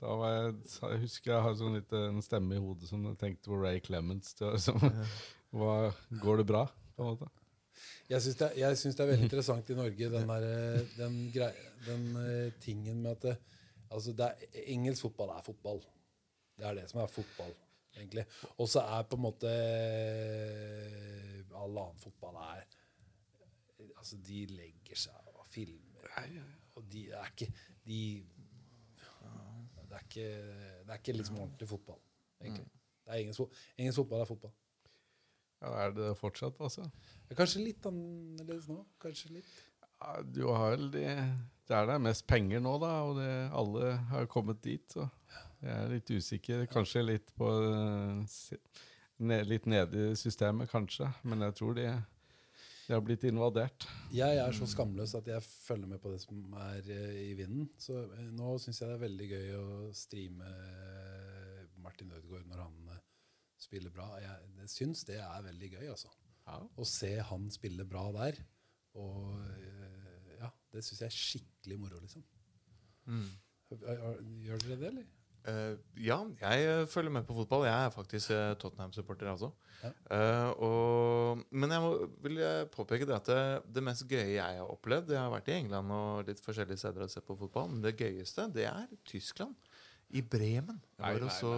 [0.02, 3.18] da var jeg, jeg husker jeg har sånn litt en stemme i hodet som jeg
[3.20, 4.80] tenkte på Ray Clements Det var som,
[5.60, 5.74] hva,
[6.24, 6.62] går det bra?
[6.96, 7.28] på en måte?
[8.08, 11.52] Jeg syns det, er- det er veldig interessant i Norge, den, der, den, grei,
[11.88, 13.36] den eh, tingen med at det,
[13.92, 15.82] altså det er, engelsk fotball er fotball.
[16.56, 17.52] Det er det som er fotball,
[17.98, 18.24] egentlig.
[18.56, 19.52] Og så er på en måte
[21.56, 22.66] all annen fotball er
[24.00, 26.06] Altså, de legger seg og filmer,
[26.80, 27.48] og de er ikke
[27.86, 28.00] De
[29.86, 30.28] Det er ikke,
[30.86, 32.00] det er ikke liksom ordentlig fotball,
[32.42, 32.66] egentlig.
[33.06, 34.54] Det er engelsk, fo- engelsk fotball er fotball.
[35.62, 36.88] Ja, er det fortsatt, altså?
[37.38, 38.80] Kanskje litt annerledes nå.
[39.02, 39.52] Kanskje litt.
[40.02, 41.06] Ja, du har vel de
[41.68, 44.84] Det er der mest penger nå, da, og det, alle har kommet dit.
[44.92, 45.08] Så
[45.62, 46.66] jeg er litt usikker.
[46.70, 47.48] Kanskje litt på
[48.30, 48.60] si-
[49.20, 51.08] ned, Litt nede i systemet, kanskje.
[51.24, 51.86] Men jeg tror de,
[52.88, 53.88] de har blitt invadert.
[54.14, 57.70] Jeg er så skamløs at jeg følger med på det som er eh, i vinden.
[57.82, 59.66] Så eh, nå syns jeg det er veldig gøy å
[59.96, 63.00] streame eh, Martin Ødegaard når han
[63.66, 64.10] spiller bra.
[64.22, 66.12] Jeg, jeg syns det er veldig gøy, altså.
[66.46, 66.60] Ja.
[66.62, 68.38] Å se han spille bra der.
[68.96, 69.40] Og
[70.40, 72.22] ja, det syns jeg er skikkelig moro, liksom.
[73.72, 75.08] Har- Gjør dere det, eller?
[75.46, 77.68] Eh, ja, jeg eh, følger med på fotball.
[77.68, 79.52] Jeg er faktisk eh, Tottenham-supporter, altså.
[79.84, 79.92] Ja.
[80.10, 81.90] Uh, og, men jeg må,
[82.24, 83.42] vil jeg påpeke det at det,
[83.76, 87.04] det mest gøye jeg har opplevd Jeg har vært i England og litt forskjellige steder
[87.06, 89.54] og sett på fotball, men det gøyeste det er Tyskland.
[90.16, 90.80] I Bremen.
[90.96, 91.52] Det Nei, var nei, også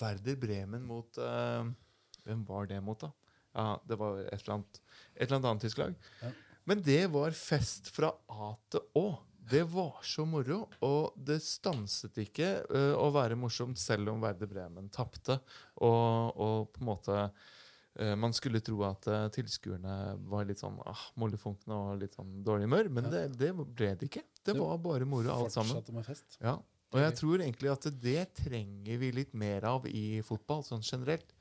[0.00, 3.12] Werder Bremen mot Hvem var det mot, da?
[3.54, 4.82] Ja, Det var et eller annet,
[5.14, 5.94] et eller annet annet tysk lag.
[6.22, 6.30] Ja.
[6.70, 9.06] Men det var fest fra A til Å.
[9.50, 14.46] Det var så moro, og det stanset ikke uh, å være morsomt selv om Verde
[14.50, 15.40] Bremen tapte.
[15.82, 19.96] Og, og på en måte uh, Man skulle tro at uh, tilskuerne
[20.30, 23.14] var litt sånn ah, mollefunkne og litt sånn dårlig humør, men Ja.
[23.16, 24.24] det, det ble det ikke.
[24.46, 25.82] Det var bare moro alt sammen.
[25.92, 26.38] Med fest.
[26.40, 26.56] Ja.
[26.90, 31.34] Og jeg tror egentlig at det trenger vi litt mer av i fotball, sånn generelt.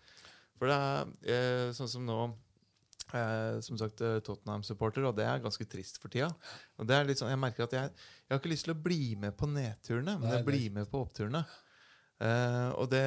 [0.59, 2.19] For det er sånn som nå
[3.13, 6.29] eh, Som sagt eh, Tottenham-supporter, og det er ganske trist for tida.
[6.77, 7.91] Og det er litt sånn, Jeg merker at jeg,
[8.27, 11.01] jeg har ikke lyst til å bli med på nedturene, men jeg blir med på
[11.05, 11.43] oppturene.
[12.19, 13.03] Eh, og det,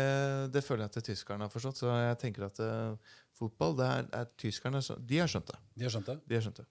[0.54, 1.76] det føler jeg at tyskerne har forstått.
[1.82, 2.94] Så jeg tenker at eh,
[3.36, 5.58] fotball, det er, er tyskerne så- De har skjønt det.
[5.76, 6.18] De har skjønt det?
[6.28, 6.66] De har skjønt det.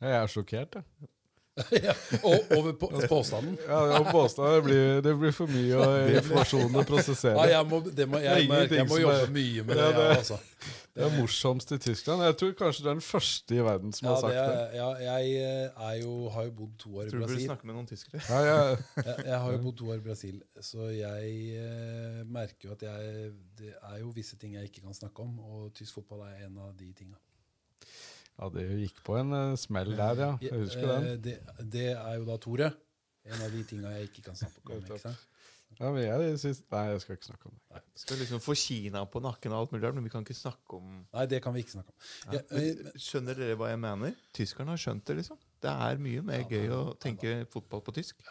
[0.00, 1.08] Jeg er sjokkert, jeg.
[1.86, 1.92] ja.
[2.22, 3.54] Og over på, påstanden.
[3.68, 7.36] Ja, ja påstanden det, blir, det blir for mye og informasjonen å prosessere.
[7.46, 9.86] Ja, jeg må, det må, jeg, Det må, jeg må jobbe er- mye med det.
[9.94, 10.40] Ja, altså.
[10.96, 12.22] Det er morsomst i Tyskland.
[12.24, 14.60] Jeg tror kanskje du er den første i verden som ja, har sagt det det.
[14.62, 17.10] er, ja, jeg eh, er jo, har jo bodd to år i Brasil.
[17.10, 17.48] Tror du burde Brasil.
[17.50, 18.22] snakke med noen tyskere.
[18.30, 20.38] Ja, jeg, Jeg, jeg har jo bodd to år i Brasil,
[20.70, 23.28] så jeg eh, merker jo at jeg,
[23.60, 26.56] det er jo visse ting jeg ikke kan snakke om, og tysk fotball er en
[26.64, 27.20] av de tinga.
[28.36, 30.32] Ja, det gikk på en uh, smell der, ja.
[30.44, 31.06] Jeg husker den.
[31.12, 31.38] Eh, Det,
[31.72, 32.72] det er jo da Tore.
[33.26, 34.84] En av de tinga jeg ikke kan snakke om.
[34.84, 35.24] Ikke sant?
[35.76, 37.80] Ja, men jeg synes, Nei, jeg skal ikke snakke om det.
[38.00, 40.92] Skal liksom få Kina på nakken og alt mulig men vi kan ikke snakke om
[41.12, 42.06] Nei, det kan vi ikke snakke om.
[42.32, 44.14] Ja, Men Skjønner dere hva jeg mener?
[44.36, 45.40] Tyskerne har skjønt det, liksom.
[45.60, 48.22] Det er mye mer Ja, gøy å å Ja, tenke fotball på tysk.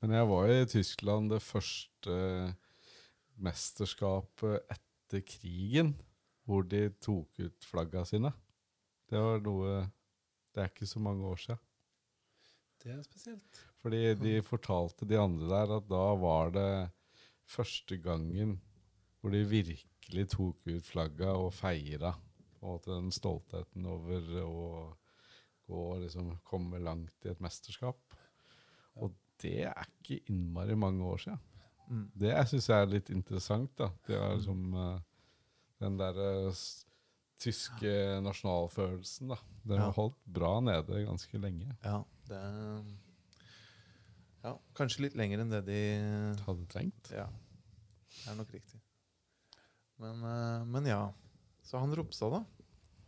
[0.00, 2.18] Men jeg var i Tyskland det første
[3.38, 5.92] mesterskapet etter krigen,
[6.48, 8.32] hvor de tok ut flagga sine.
[9.08, 9.78] Det var noe
[10.54, 11.58] Det er ikke så mange år siden.
[12.82, 13.58] det er spesielt.
[13.82, 16.90] Fordi de fortalte de andre der at da var det
[17.48, 18.56] første gangen
[19.20, 22.12] hvor de virkelig tok ut flagga og feira.
[22.62, 24.96] Og at den stoltheten over å
[25.68, 27.98] gå og liksom komme langt i et mesterskap.
[28.96, 31.38] Og det er ikke innmari mange år siden.
[31.88, 32.06] Mm.
[32.18, 33.70] Det syns jeg er litt interessant.
[33.78, 33.90] da.
[34.06, 34.98] Det er liksom eh,
[35.80, 36.84] den derre s-
[37.42, 37.92] tyske
[38.24, 39.38] nasjonalfølelsen, da.
[39.68, 41.70] Den har holdt bra nede ganske lenge.
[41.84, 42.42] Ja, det
[44.44, 45.80] ja, Kanskje litt lenger enn det de
[46.46, 47.10] Hadde trengt.
[47.12, 47.26] Ja,
[48.14, 48.78] det er nok riktig.
[49.98, 51.02] Men, eh, men ja.
[51.66, 52.44] Så han Ropstad, da?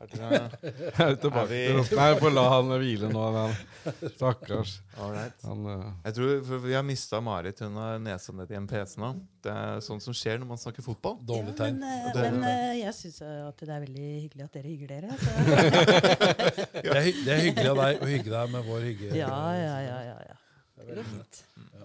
[0.00, 3.24] Jeg er tilbake Er vi- til Nei, får la han hvile nå.
[3.34, 4.70] men Stakkars.
[4.96, 5.16] all?
[5.44, 5.82] Han, uh...
[6.06, 7.60] Jeg tror for Vi har mista Marit.
[7.60, 9.10] Hun har nesa ned i en PC nå.
[9.44, 11.18] Det er sånn som skjer når man snakker fotball.
[11.28, 12.44] Dårlig Ja, men, eh, men tegn.
[12.48, 15.10] eh, jeg syns at det er veldig hyggelig at dere hygger dere.
[15.20, 15.30] Så.
[16.80, 19.10] Det er, hy- det er hyggelig av deg å hygge deg med vår hygge.
[19.20, 19.98] Ja, ja, ja.
[20.08, 20.36] ja, ja.
[20.76, 21.42] Det er veldig går fint.
[21.76, 21.84] Ja.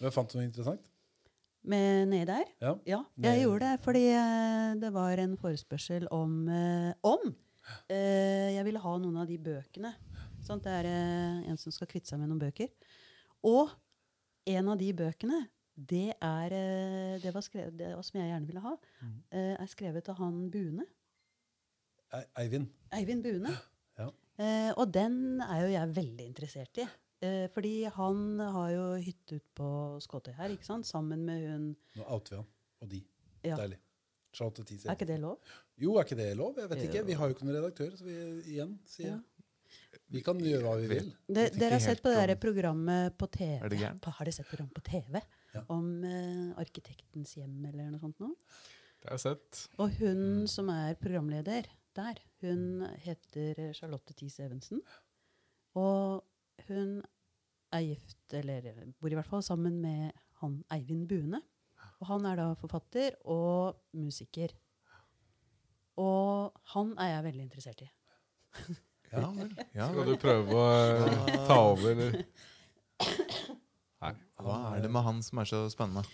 [0.00, 0.80] Men Fant du noe interessant?
[1.70, 2.46] Med nedi der?
[2.64, 2.72] Ja.
[2.88, 6.38] Ja, jeg gjorde det fordi uh, det var en forespørsel om,
[7.04, 7.26] om
[7.88, 9.94] eh, jeg ville ha noen av de bøkene.
[10.42, 10.64] Sant?
[10.64, 12.68] Det er eh, en som skal kvitte seg med noen bøker.
[13.44, 13.70] Og
[14.46, 15.42] en av de bøkene,
[15.76, 19.18] det er eh, det, var skrevet, det var som jeg gjerne ville ha, Mhm.
[19.32, 20.84] eh, er skrevet av han Bune.
[22.12, 22.66] Ei- Eivind.
[22.92, 23.52] Eivind Bune.
[23.98, 24.08] Ja.
[24.40, 26.86] Eh, og den er jo jeg veldig interessert i.
[27.22, 30.86] Eh, fordi han har jo hytte ute på Skåtøy her, ikke sant?
[30.88, 32.46] sammen med hun Nå outer vi han.
[32.80, 33.02] Og de.
[33.44, 33.56] Ja.
[33.56, 33.78] Deilig.
[34.40, 35.38] Er ikke det lov?
[35.80, 36.58] Jo, er ikke det lov?
[36.60, 37.02] Jeg vet ikke.
[37.08, 38.16] Vi har jo ikke noen redaktør, så vi
[38.54, 39.18] igjen sier ja.
[40.10, 41.08] Vi kan gjøre hva vi vil.
[41.30, 43.60] Det, dere har sett på det der programmet på TV.
[43.62, 43.90] Er det?
[44.02, 45.20] På- Har dere sett program på TV
[45.54, 45.62] Ja.
[45.70, 48.34] om uh, Arkitektens hjem eller noe sånt noe?
[49.00, 49.60] Det har jeg sett.
[49.80, 51.66] Og hun som er programleder
[51.96, 54.82] der, hun heter Charlotte Thies Evensen.
[55.78, 56.24] Og
[56.68, 57.00] hun
[57.72, 58.66] er gift, eller
[59.00, 60.10] bor i hvert fall sammen med
[60.42, 61.40] han Eivind Buene.
[62.00, 64.50] Og han er da forfatter og musiker.
[65.98, 67.90] Og han er jeg veldig interessert i.
[69.10, 69.50] Ja vel.
[69.74, 72.20] Ja, Skal du prøve å eh, ta over, eller?
[74.00, 74.12] Nei.
[74.40, 76.04] Hva er det med han som er så spennende?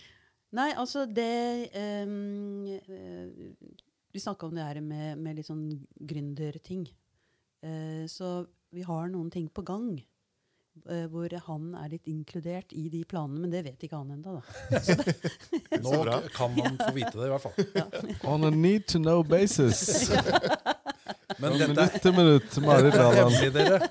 [0.57, 3.75] Nei, altså det ehm, eh,
[4.15, 5.67] Vi snakka om det her med, med litt sånn
[6.09, 6.87] gründerting.
[7.65, 9.91] Uh, så vi har noen ting på gang.
[10.89, 14.37] Eh, hvor han er litt inkludert i de planene, men det vet ikke han ennå.
[15.83, 16.19] Nå Så bra.
[16.35, 17.55] kan man få vite det, i hvert fall.
[18.33, 20.09] On a need to know basis.
[21.37, 23.87] Men Fra dette minutt til minutt, Marit Radan.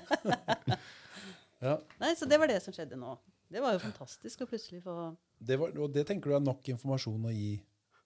[1.61, 3.15] Ja, Nei, Så det var det som skjedde nå.
[3.47, 6.65] Det var jo fantastisk å plutselig få det var, og det tenker du er nok
[6.73, 7.57] informasjon å gi?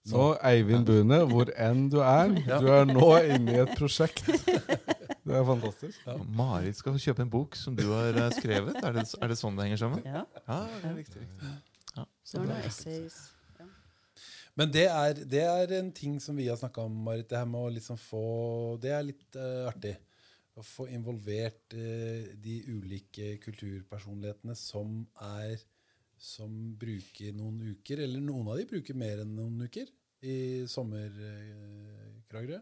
[0.08, 4.26] Så Eivind Bune, hvor enn du er, du er nå inne i et prosjekt.
[5.22, 6.06] Det er fantastisk.
[6.34, 8.78] Marit skal kjøpe en bok som du har eh, skrevet.
[8.82, 10.02] Er det, er det sånn det henger sammen?
[10.08, 11.22] Ja, Ja, det er riktig.
[11.22, 11.52] riktig.
[11.98, 13.18] Ja, så det essays.
[13.60, 13.68] Ja.
[14.58, 17.28] Men det er, det er en ting som vi har snakka om, Marit.
[17.30, 18.24] Det her med å liksom få
[18.82, 19.94] Det er litt uh, artig.
[20.58, 25.62] Å få involvert uh, de ulike kulturpersonlighetene som er
[26.22, 29.88] Som bruker noen uker, eller noen av de bruker mer enn noen uker,
[30.22, 32.60] i sommerkragerø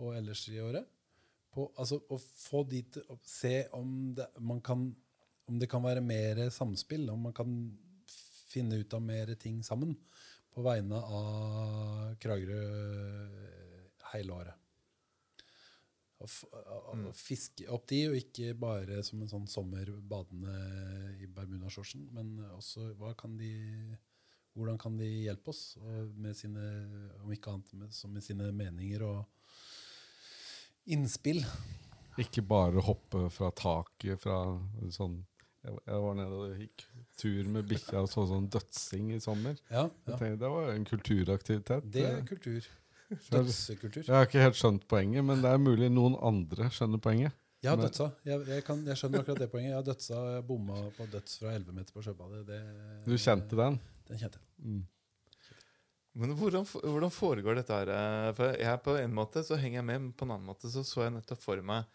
[0.00, 0.88] og ellers i året.
[1.50, 4.84] På, altså å få de til å se om det, man kan,
[5.50, 7.54] om det kan være mer samspill, om man kan
[8.50, 9.96] finne ut av mer ting sammen
[10.54, 12.62] på vegne av Kragerø
[14.12, 14.56] hele året.
[16.20, 20.54] Å å- å fiske opp de, og ikke bare som en sånn sommer badende
[21.22, 23.96] i Bermudashortsen, men også kan de,
[24.54, 25.78] hvordan kan de hjelpe oss
[26.14, 26.60] med sine,
[27.24, 29.24] om ikke annet med, som med sine meninger og
[30.92, 31.42] innspill.
[32.20, 34.42] Ikke bare hoppe fra taket fra
[34.92, 35.20] sånn
[35.64, 36.84] Jeg jeg var nede og gikk
[37.20, 39.58] tur med bikkja og så sånn dødsing i sommer.
[39.68, 40.14] Ja, ja.
[40.16, 41.90] tenkte, det var en kulturaktivitet.
[41.92, 42.68] Det er kultur.
[43.34, 44.06] Dødsekultur.
[44.06, 47.36] Jeg har ikke helt skjønt poenget, men det er mulig noen andre skjønner poenget.
[47.60, 48.06] Jeg har dødsa.
[48.24, 49.74] Jeg, jeg, kan, jeg skjønner akkurat det poenget.
[49.74, 52.40] Jeg har dødsa, jeg bomma på døds fra 11 meter på sjøbadet.
[52.48, 52.60] Det,
[53.04, 53.76] Du kjente den?
[54.08, 54.46] Den kjente jeg.
[54.64, 54.80] Mm.
[56.18, 57.90] Men hvordan, hvordan foregår dette her?
[57.94, 58.30] eh?
[58.34, 60.82] For jeg på en måte så henger jeg med, men på en annen måte så
[60.86, 61.86] så jeg nettopp for meg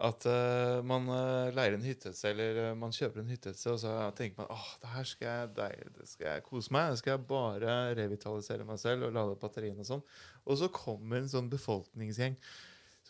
[0.00, 3.90] at uh, man uh, leier en hytte eller uh, man kjøper en hytte og så
[4.16, 6.94] tenker man åh, det her skal jeg, deil- det skal jeg kose meg.
[6.94, 10.04] Det skal bare revitalisere meg selv og lade opp batteriene og sånn.
[10.48, 12.38] Og så kommer en sånn befolkningsgjeng.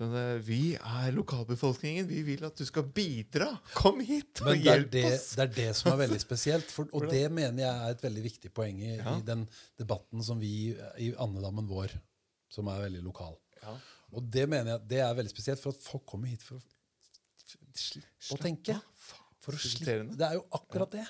[0.01, 2.07] Sånn, eh, vi er lokalbefolkningen.
[2.09, 3.51] Vi vil at du skal bidra.
[3.77, 5.27] Kom hit og hjelp det, oss!
[5.37, 6.71] det er det som er veldig spesielt.
[6.73, 9.19] For, og det mener jeg er et veldig viktig poeng i, Ja.
[9.19, 9.45] i den
[9.77, 11.93] debatten som vi i andedammen vår,
[12.49, 13.37] som er veldig lokal.
[13.61, 13.77] Ja.
[14.17, 16.65] Og det mener jeg det er veldig spesielt, for at folk kommer hit for å
[17.77, 18.81] slippe å tenke.
[19.45, 20.17] For å slippe.
[20.17, 21.05] Det er jo akkurat det.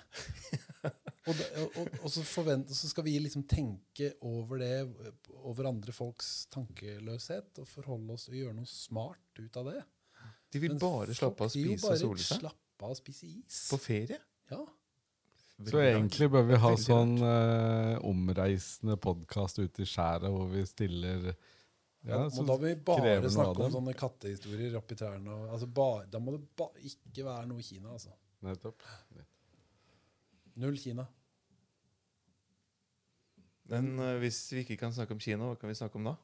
[1.31, 4.75] Og, og, og, så, forvent, så skal vi liksom tenke over det,
[5.45, 9.81] over andre folks tankeløshet, og forholde oss og gjøre noe smart ut av det.
[10.51, 12.43] De vil Men bare slappe av og spise og bare sole seg.
[12.43, 13.63] Slappe av og spise is.
[13.71, 14.19] På ferie.
[14.51, 14.65] Ja.
[15.69, 21.27] Så egentlig bør vi ha sånn eh, omreisende podkast ute i skjæret hvor vi stiller
[21.29, 25.35] Ja, ja, da må vi bare snakke om sånne kattehistorier oppi trærne.
[25.37, 27.93] Og, altså ba, da må det ba, ikke være noe Kina.
[27.93, 28.15] altså.
[28.47, 28.87] Nettopp.
[30.65, 31.05] Null Kina.
[33.71, 36.17] Men uh, hvis vi ikke kan snakke om kino, hva kan vi snakke om da?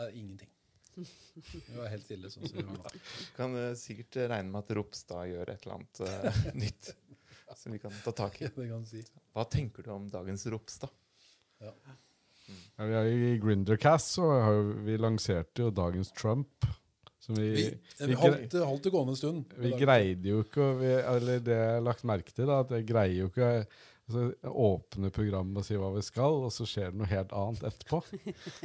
[0.00, 0.50] Er ingenting.
[0.94, 2.30] Det var helt stille.
[2.30, 3.00] sånn som vi var nå.
[3.36, 6.94] Kan uh, sikkert regne med at Ropstad gjør et eller annet eh, nytt
[7.54, 8.48] som vi kan ta tak i.
[8.54, 9.02] Det kan si.
[9.34, 10.92] Hva tenker du om dagens Ropstad?
[11.62, 11.74] Ja,
[12.84, 16.66] vi er I Grindercast så har vi lanserte jo dagens Trump.
[17.24, 17.64] Som vi, Vi,
[17.98, 19.52] vi, vi holdt, det holdt det gående en stund.
[19.56, 22.84] vi greide jo ikke vi, Eller det jeg har lagt merke til, da, at jeg
[22.90, 23.48] greier jo ikke
[24.06, 27.66] altså, åpner programmet og sier hva vi skal, og så skjer det noe helt annet
[27.70, 28.00] etterpå.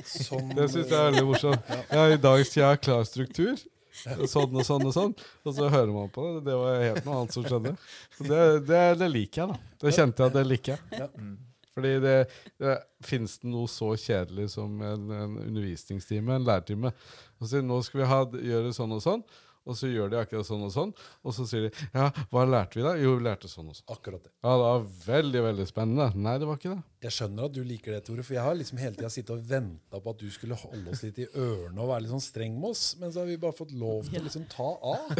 [0.03, 1.75] Som, Det syns jeg er veldig morsomt.
[1.91, 3.59] Ja, I dag skal jeg ha klar struktur.
[3.99, 5.13] Sånn og sånn og sånn.
[5.43, 6.45] Og så hører man på det.
[6.47, 7.75] Det var helt noe annet som skjedde.
[8.15, 9.77] Så det, det, det liker jeg, da.
[9.83, 11.09] Det kjente jeg at det liker jeg.
[11.17, 11.37] Mm.
[11.79, 12.15] Fordi det,
[12.59, 16.91] det Fins det noe så kjedelig som en, en undervisningstime, en lærertime?
[17.39, 19.23] Og så, nå skal vi ha, gjøre sånn og sånn.
[19.69, 20.93] Og så gjør de akkurat sånn og sånn.
[21.23, 22.95] Og så sier de ja, hva lærte vi da?
[22.99, 23.87] Jo, vi lærte sånn og sånn.
[23.93, 24.31] Akkurat det.
[24.41, 26.09] Ja, det var veldig, veldig spennende.
[26.17, 26.81] Nei, det var ikke det.
[26.99, 29.43] Jeg skjønner at du liker det, Tore, for jeg har liksom hele tida sittet og
[29.47, 32.57] venta på at du skulle holde oss litt i ørene og være litt sånn streng
[32.59, 35.13] med oss, men så har vi bare fått lov til å liksom ta av.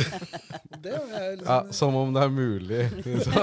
[0.83, 2.81] Det er, liksom, Ja, Som om det er mulig.
[3.05, 3.33] Liksom.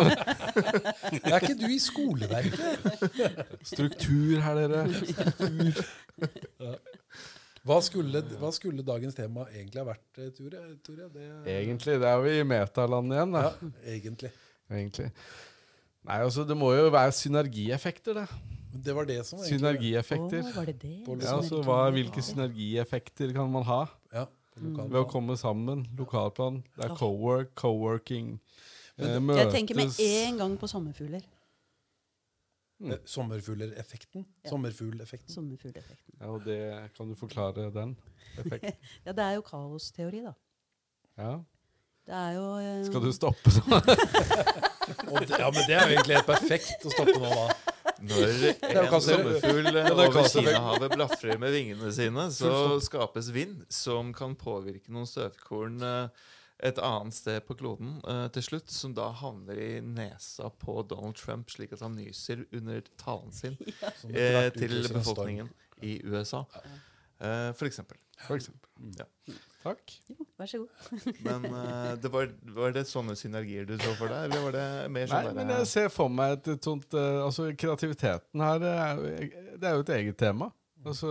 [1.32, 2.84] er ikke du i skoleverket?
[3.72, 4.84] Struktur her, dere.
[7.66, 10.30] Hva skulle, hva skulle dagens tema egentlig ha vært, Ture?
[10.36, 10.60] Tore?
[10.86, 11.08] Tore?
[11.10, 11.96] Det, Egentlig.
[12.02, 13.42] Det er vi i metaland igjen, da.
[13.48, 14.30] ja, egentlig.
[14.70, 15.08] Egentlig.
[16.06, 18.54] Nei, altså, det må jo være synergieffekter, det.
[18.86, 20.42] Det var det som egentlig Synergieffekter.
[20.44, 20.94] Å, var det det?
[21.08, 23.80] Ja, altså, hva, hvilke synergieffekter kan man ha
[24.14, 24.26] ja,
[24.60, 25.86] ved å komme sammen?
[25.98, 26.60] Lokalplan.
[26.76, 28.36] Det er co-work, co-working,
[29.00, 31.24] eh, Jeg tenker med en gang på sommerfugler.
[32.84, 34.26] Eh, Sommerfuglereffekten.
[34.44, 34.50] Ja.
[34.50, 35.34] Sommerfugleffekten.
[35.34, 36.14] Sommerfugleffekten.
[36.20, 37.96] Ja, og det Kan du forklare den
[38.38, 38.72] effekten?
[39.06, 40.32] Ja, det er jo kaosteori, da.
[41.16, 41.36] Ja.
[42.06, 43.80] Det er jo eh, Skal du stoppe nå?
[45.10, 47.72] Og det, ja, men det er jo egentlig helt perfekt å stoppe nå, da.
[48.06, 48.34] Når
[48.76, 54.92] en sommerfugl er over Kinahavet blafrer med vingene sine, så skapes vind som kan påvirke
[54.92, 56.26] noen støvkorn eh,
[56.64, 61.18] et annet sted på kloden uh, til slutt, som da havner i nesa på Donald
[61.20, 63.92] Trump, slik at han nyser under talen sin ja.
[64.08, 65.50] eh, til befolkningen
[65.84, 66.46] i USA.
[67.20, 68.00] Uh, for eksempel.
[68.24, 68.70] For eksempel.
[68.96, 69.06] Ja.
[69.66, 69.92] Takk.
[70.08, 70.90] Jo, vær så god.
[71.26, 74.66] Men uh, det var, var det sånne synergier du så for deg, eller var det
[74.94, 79.02] mer Nei, sånn men jeg ser for meg et, sånt eh, Altså, kreativiteten her er,
[79.56, 80.52] Det er jo et eget tema.
[80.86, 81.10] Altså,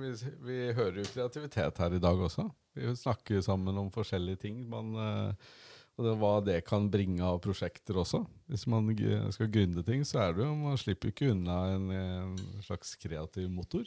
[0.00, 0.10] vi,
[0.42, 2.48] vi hører jo kreativitet her i dag også.
[2.74, 4.62] Vi snakker sammen om forskjellige ting.
[4.70, 5.50] Man, eh,
[5.98, 8.22] og det, hva det kan bringe av prosjekter også.
[8.48, 8.88] Hvis man
[9.34, 13.50] skal gründe ting, så er det jo Man slipper ikke unna en, en slags kreativ
[13.52, 13.84] motor.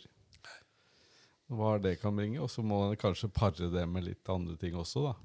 [1.50, 2.42] Hva det kan bringe.
[2.42, 5.16] Og så må man kanskje pare det med litt andre ting også, da.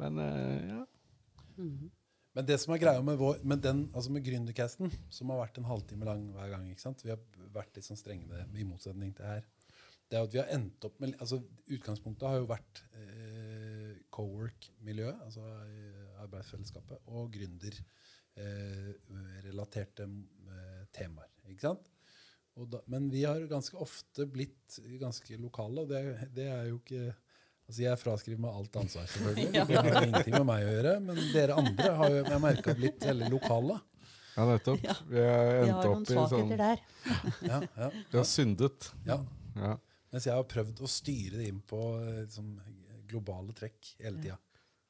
[0.00, 0.82] Men eh, ja.
[1.60, 1.92] Mhm.
[2.36, 5.56] Men det som er greia med, vår, med, den, altså med Gründercasten, som har vært
[5.56, 7.00] en halvtime lang hver gang ikke sant?
[7.00, 7.22] Vi har
[7.54, 9.46] vært litt sånn strenge med det, i motsetning til her.
[10.06, 11.40] Det er at vi har endt opp med altså
[11.74, 21.26] Utgangspunktet har jo vært eh, co-work-miljøet, altså eh, arbeidsfellesskapet, og gründerrelaterte eh, temaer.
[21.50, 21.82] ikke sant?
[22.56, 26.76] Og da, men vi har ganske ofte blitt ganske lokale, og det, det er jo
[26.82, 27.14] ikke
[27.66, 29.48] Altså Jeg fraskriver meg alt ansvar, selvfølgelig.
[29.66, 30.92] Det har ingenting med meg å gjøre.
[31.02, 33.74] Men dere andre har jo jeg merka blitt veldig lokale.
[34.36, 34.78] Ja, nettopp.
[35.10, 36.78] Vi har Vi endt opp i sånn svakheter der.
[37.48, 38.86] Ja, ja, Vi har syndet.
[39.08, 39.18] ja.
[39.56, 39.72] Ja.
[40.16, 42.54] Mens jeg har prøvd å styre det inn på eh, liksom,
[43.04, 44.38] globale trekk hele tida.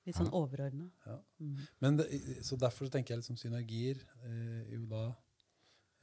[0.06, 0.84] Litt sånn overordna.
[1.02, 1.16] Ja.
[1.42, 1.62] Mm.
[1.82, 2.04] Men det,
[2.46, 5.08] så derfor så tenker jeg liksom synergier eh, jo da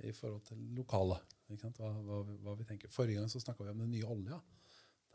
[0.04, 1.22] i forhold til lokale.
[1.48, 1.80] Ikke sant?
[1.80, 2.92] Hva, hva, hva vi tenker.
[2.92, 4.42] Forrige gang så snakka vi om den nye olja.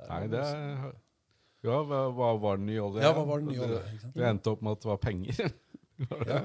[0.00, 0.88] Der Nei, det er
[1.66, 3.04] Ja, hva, hva var den nye olja?
[3.04, 3.84] Ja, hva var den nye olja?
[4.14, 5.52] Vi endte opp med at det var penger.
[5.98, 6.40] Ja.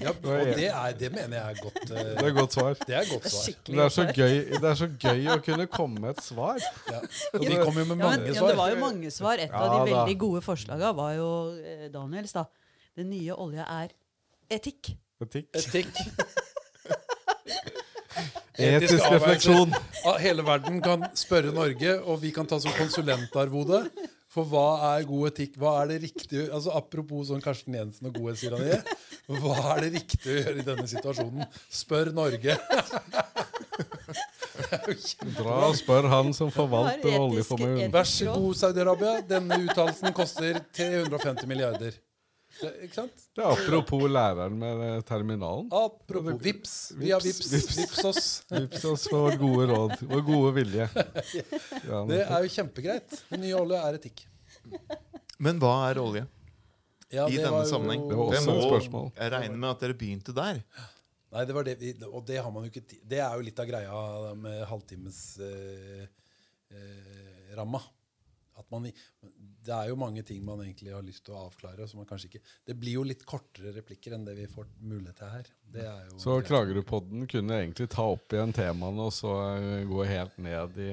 [0.00, 1.78] Ja, og det, er, det mener jeg er godt.
[1.90, 2.76] uh, Det er et godt svar.
[2.86, 3.54] det er godt Det er svar.
[3.66, 6.60] Det er, så gøy, det er så gøy å kunne komme med et svar.
[6.88, 7.00] Ja.
[7.34, 8.48] Og de kom jo med Ja, mange men, ja, svar.
[8.48, 9.42] det var jo mange svar.
[9.44, 9.84] Et av de da.
[9.90, 11.28] veldig gode forslaga var jo
[11.60, 12.46] eh, Daniels, da.
[12.96, 13.92] Den nye olja er
[14.56, 14.94] etikk.
[15.20, 15.50] Etikk.
[15.58, 15.92] Etikk.
[18.58, 19.74] Etisk refleksjon.
[20.18, 23.84] Hele verden kan spørre Norge, og vi kan ta som konsulentarvode.
[24.38, 25.56] For hva er god etikk?
[25.58, 28.76] Hva er det riktige altså Apropos sånn Karsten Jensen og godhetstyranni.
[29.42, 31.48] Hva er det riktige å gjøre i denne situasjonen?
[31.74, 32.54] Spør Norge.
[35.38, 37.90] Dra og spør han som forvalter er oljeformuen.
[37.94, 39.16] Vær så god, Saudi-Arabia.
[39.26, 41.98] Denne uttalelsen koster 350 milliarder.
[42.58, 43.24] Det, ikke sant?
[43.36, 45.68] Det er apropos læreren med terminalen.
[45.74, 46.74] Apropos vips.
[46.98, 47.52] Via vips.
[47.52, 47.76] Vips.
[47.78, 48.28] Vips oss.
[48.54, 50.88] Vips oss for vårt gode råd Vår gode vilje.
[51.88, 53.18] Ja, Det er jo kjempegreit.
[53.30, 54.24] Den nye olje er etikk.
[55.38, 56.24] Men hva er olje
[57.14, 58.06] Ja, i denne sammenheng?
[58.10, 59.10] Det var også et spørsmål.
[59.16, 60.62] Jeg regner med at dere begynte der.
[61.28, 63.44] Nei, det var det vi, og det har man jo ikke tid Det er jo
[63.44, 66.06] litt av greia med halvtimesramma.
[66.72, 67.80] eh, eh, ramma.
[68.58, 68.88] At man,
[69.68, 71.84] det er jo mange ting man egentlig har lyst til å avklare.
[71.88, 72.40] Så man kanskje ikke,
[72.70, 75.50] det blir jo litt kortere replikker enn det vi får mulighet til her.
[75.74, 76.36] Det er jo Så.
[76.48, 80.90] Kragerøpodden kunne egentlig ta opp igjen temaene og så eh, gå helt ned i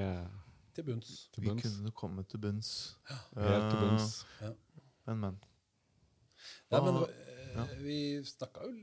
[0.75, 1.13] til bunns.
[1.31, 2.71] til Vi kunne komme til bunns.
[3.09, 3.19] Ja.
[3.47, 4.11] Helt til bunns.
[4.43, 4.51] Ja.
[5.07, 5.37] Men, men.
[6.73, 7.09] Nei, men Hva-
[7.63, 8.73] eh, vi snakka jo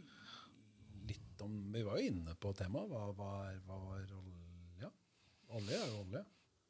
[1.11, 2.89] litt om Vi var jo inne på temaet.
[2.89, 4.91] Hva var, hva var olje?
[5.53, 6.23] Olje er jo olje.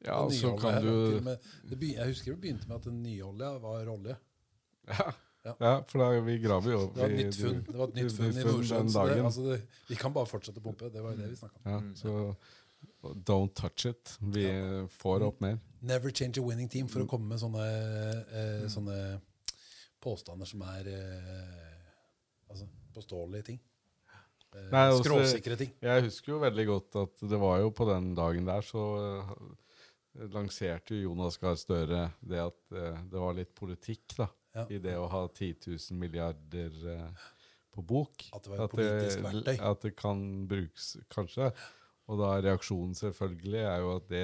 [0.05, 1.37] Ja, Og så kan du til med-
[1.69, 4.15] det begy- Jeg husker det begynte med at den nye olja var olje.
[4.87, 5.11] Ja,
[5.45, 5.53] Ja.
[5.59, 7.63] ja for da, vi graver jo Det var et nytt funn.
[7.67, 8.89] Det var et nytt funn i Nordsjøen.
[8.89, 10.89] så Det, altså det, vi kan bare fortsette å pumpe.
[10.91, 11.71] Det var jo det vi snakka om.
[11.71, 12.35] Ja, så
[13.27, 14.17] don't touch it.
[14.21, 14.45] Vi
[14.99, 15.59] får opp mer.
[15.81, 18.63] Never change a winning team for å komme med sånne, Mm.
[18.63, 19.21] eh, sånne
[20.01, 23.59] påstander som er eh, altså, påståelige ting.
[24.55, 25.71] Eh, Nei, også- skråsikre ting.
[25.81, 28.83] Jeg husker jo veldig godt at det var jo på den dagen der så
[29.21, 29.35] eh,
[30.33, 34.65] lanserte jo Jonas Gahr Støre det at eh, det var litt politikk da, Ja.
[34.69, 37.29] i det å ha 10 000 milliarder eh,
[37.73, 38.27] på bok.
[38.35, 39.55] At det var et politisk verktøy.
[39.71, 41.47] At det kan brukes, kanskje.
[42.11, 44.23] Og da reaksjonen selvfølgelig er jo at det,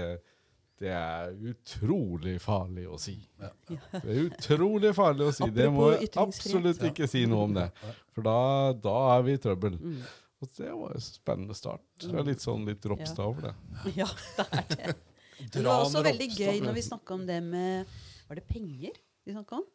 [0.84, 3.16] det er utrolig farlig å si.
[3.41, 3.49] Ja.
[3.95, 5.49] Det er utrolig farlig å si.
[5.56, 7.70] det må jeg absolutt ikke si noe om det.
[8.14, 8.38] For da,
[8.78, 9.80] da er vi i trøbbel.
[9.82, 10.02] Mm.
[10.40, 11.82] Og det var en spennende start.
[11.99, 13.56] Det er litt sånn litt Ropstad over det.
[13.98, 14.07] Ja,
[14.38, 14.94] det er det.
[15.40, 17.86] Men det var også veldig gøy når vi snakka om det med
[18.30, 19.66] Var det penger vi snakka om?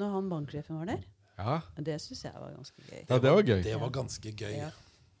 [0.00, 1.02] Når han banksjefen var der?
[1.38, 3.04] Ja, Det syns jeg var ganske gøy.
[3.08, 3.62] ja det var gøy.
[3.62, 4.54] Det var ganske gøy.
[4.56, 4.70] Ja.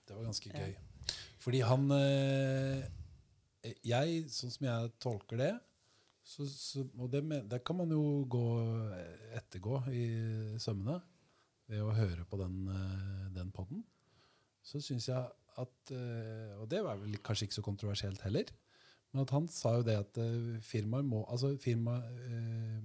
[0.08, 0.58] Det var ganske Ja.
[0.66, 0.74] gøy.
[1.42, 2.82] Fordi han eh,
[3.84, 5.52] Jeg, sånn som jeg tolker det
[6.24, 8.42] så, så, Og det, det kan man jo gå
[9.38, 10.04] ettergå i
[10.62, 11.00] sømmene
[11.70, 13.82] ved å høre på den, eh, den podden.
[14.62, 15.22] Så syns jeg
[15.58, 18.44] at eh, Og det var vel kanskje ikke så kontroversielt heller.
[19.12, 22.80] Men at han sa jo det at eh, firmaer må Altså firma eh,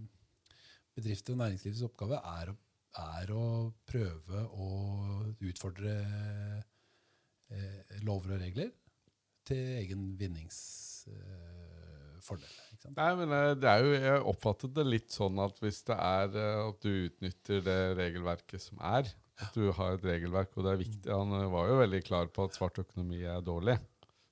[0.97, 2.55] Bedrifter og næringslivets oppgave er å,
[3.03, 3.43] er å
[3.87, 4.69] prøve å
[5.45, 5.93] utfordre
[7.53, 8.71] eh, lover og regler
[9.47, 11.13] til egen vinningsfordel.
[12.27, 12.49] Fordel.
[12.97, 13.29] Nei, men
[13.61, 16.33] det er jo, Jeg oppfattet det litt sånn at hvis det er
[16.65, 20.81] at du utnytter det regelverket som er, at du har et regelverk, og det er
[20.81, 23.77] viktig Han var jo veldig klar på at svart økonomi er dårlig.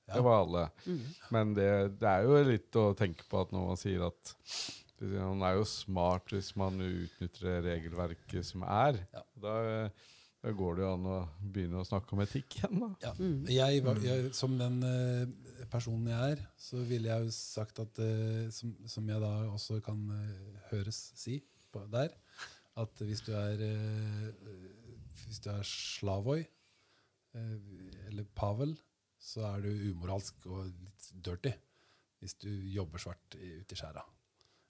[0.06, 0.14] Ja.
[0.14, 0.64] Det var alle.
[0.86, 1.06] Mm.
[1.34, 1.70] Men det,
[2.00, 4.34] det er jo litt å tenke på at når man sier at
[5.02, 9.02] man er jo smart hvis man utnytter det regelverket som er.
[9.12, 9.24] Ja.
[9.42, 9.56] Da,
[10.44, 12.90] da går det jo an å begynne å snakke om etikk igjen, da.
[13.04, 13.12] Ja.
[13.18, 13.50] Mm.
[13.50, 18.46] Jeg, jeg, som den eh, personen jeg er, så ville jeg jo sagt at eh,
[18.54, 21.40] som, som jeg da også kan eh, høres si
[21.74, 22.14] på, der,
[22.80, 23.60] at hvis du er
[25.26, 26.44] Hvis du er Slavoj
[27.36, 28.76] eller Pavel,
[29.26, 31.54] så er du umoralsk og litt dirty
[32.22, 34.02] hvis du jobber svart ute i skjæra.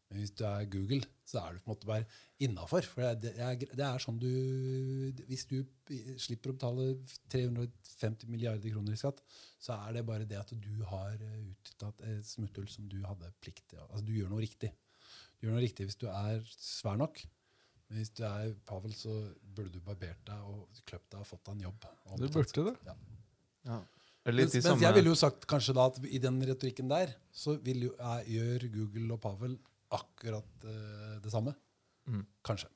[0.06, 2.04] Men hvis du er Google, så er du på en måte bare
[2.42, 2.84] innafor.
[2.86, 4.28] For det er, det er sånn du
[5.26, 5.56] Hvis du
[6.22, 6.86] slipper å betale
[7.32, 9.22] 350 milliarder kroner i skatt,
[9.62, 13.64] så er det bare det at du har utnyttet et smutthull som du hadde plikt
[13.72, 13.82] til.
[13.88, 14.70] Altså, du gjør noe riktig.
[15.38, 17.24] Du gjør noe riktig hvis du er svær nok.
[17.86, 19.12] Men hvis du er Pavel, så
[19.42, 21.90] burde du barbert deg og kløpt deg og fått deg en jobb.
[22.18, 22.78] Du burde det.
[22.86, 22.96] Ja.
[23.66, 23.82] Ja.
[24.26, 27.54] Eller Mens, mens jeg ville jo sagt kanskje da at i den retorikken der, så
[27.62, 29.54] vil jo, jeg, gjør Google og Pavel
[29.94, 31.54] akkurat uh, det samme.
[32.10, 32.24] Mm.
[32.46, 32.70] Kanskje.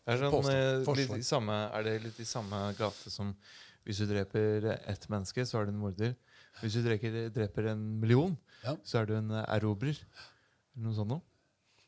[0.00, 3.34] Det er, sånn, eh, litt i samme, er det litt i samme gate som
[3.86, 6.14] hvis du dreper ett menneske, så er du en morder.
[6.60, 8.76] Hvis du dreper, dreper en million, Ja.
[8.84, 10.00] så er du en erobrer.
[10.74, 11.22] Eller noe sånt noe.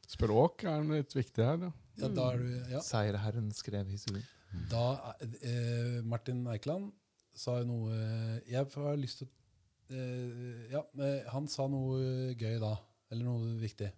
[0.09, 1.57] Språk er litt viktig her.
[1.57, 1.73] da.
[2.01, 2.81] Ja, da er du, ja.
[2.85, 4.25] Seierherren skrev historien.
[4.71, 6.93] Da, eh, Martin Eikeland
[7.35, 7.93] sa noe
[8.49, 9.29] Jeg har lyst til
[9.93, 10.85] eh, Ja,
[11.33, 12.77] han sa noe gøy da.
[13.13, 13.91] Eller noe viktig.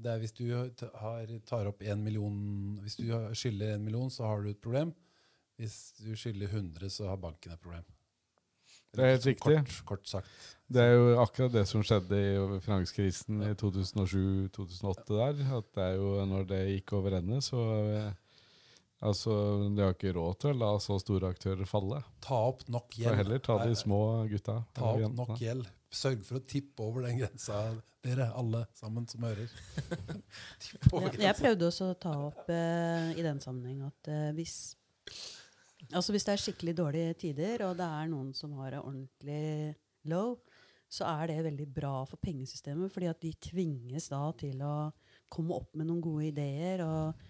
[0.00, 2.36] Det er hvis du har, tar opp en million
[2.82, 3.06] Hvis du
[3.36, 4.94] skylder en million, så har du et problem.
[5.60, 7.84] Hvis du skylder 100, så har banken et problem.
[8.90, 9.58] Det er helt riktig.
[9.60, 10.30] Kort, kort sagt.
[10.70, 15.44] Det er jo akkurat det som skjedde i finanskrisen i 2007-2008 der.
[15.58, 18.08] At det er jo når det gikk over ende, så eh,
[19.00, 19.32] Altså,
[19.72, 22.02] de har ikke råd til å la så store aktører falle.
[22.20, 24.58] Ta opp nok Så heller ta de små gutta.
[24.76, 25.24] Ta opp jentene.
[25.24, 25.70] nok gjeld.
[25.90, 27.62] Sørg for å tippe over den grensa,
[28.04, 29.50] dere alle sammen som hører.
[30.90, 34.56] Jeg, jeg prøvde også å ta opp eh, i den sammenheng at eh, hvis
[35.96, 39.74] Altså hvis det er skikkelig dårlige tider, og det er noen som har det ordentlig
[40.12, 40.34] low,
[40.92, 44.74] så er det veldig bra for pengesystemet, fordi at de tvinges da til å
[45.32, 47.22] komme opp med noen gode ideer og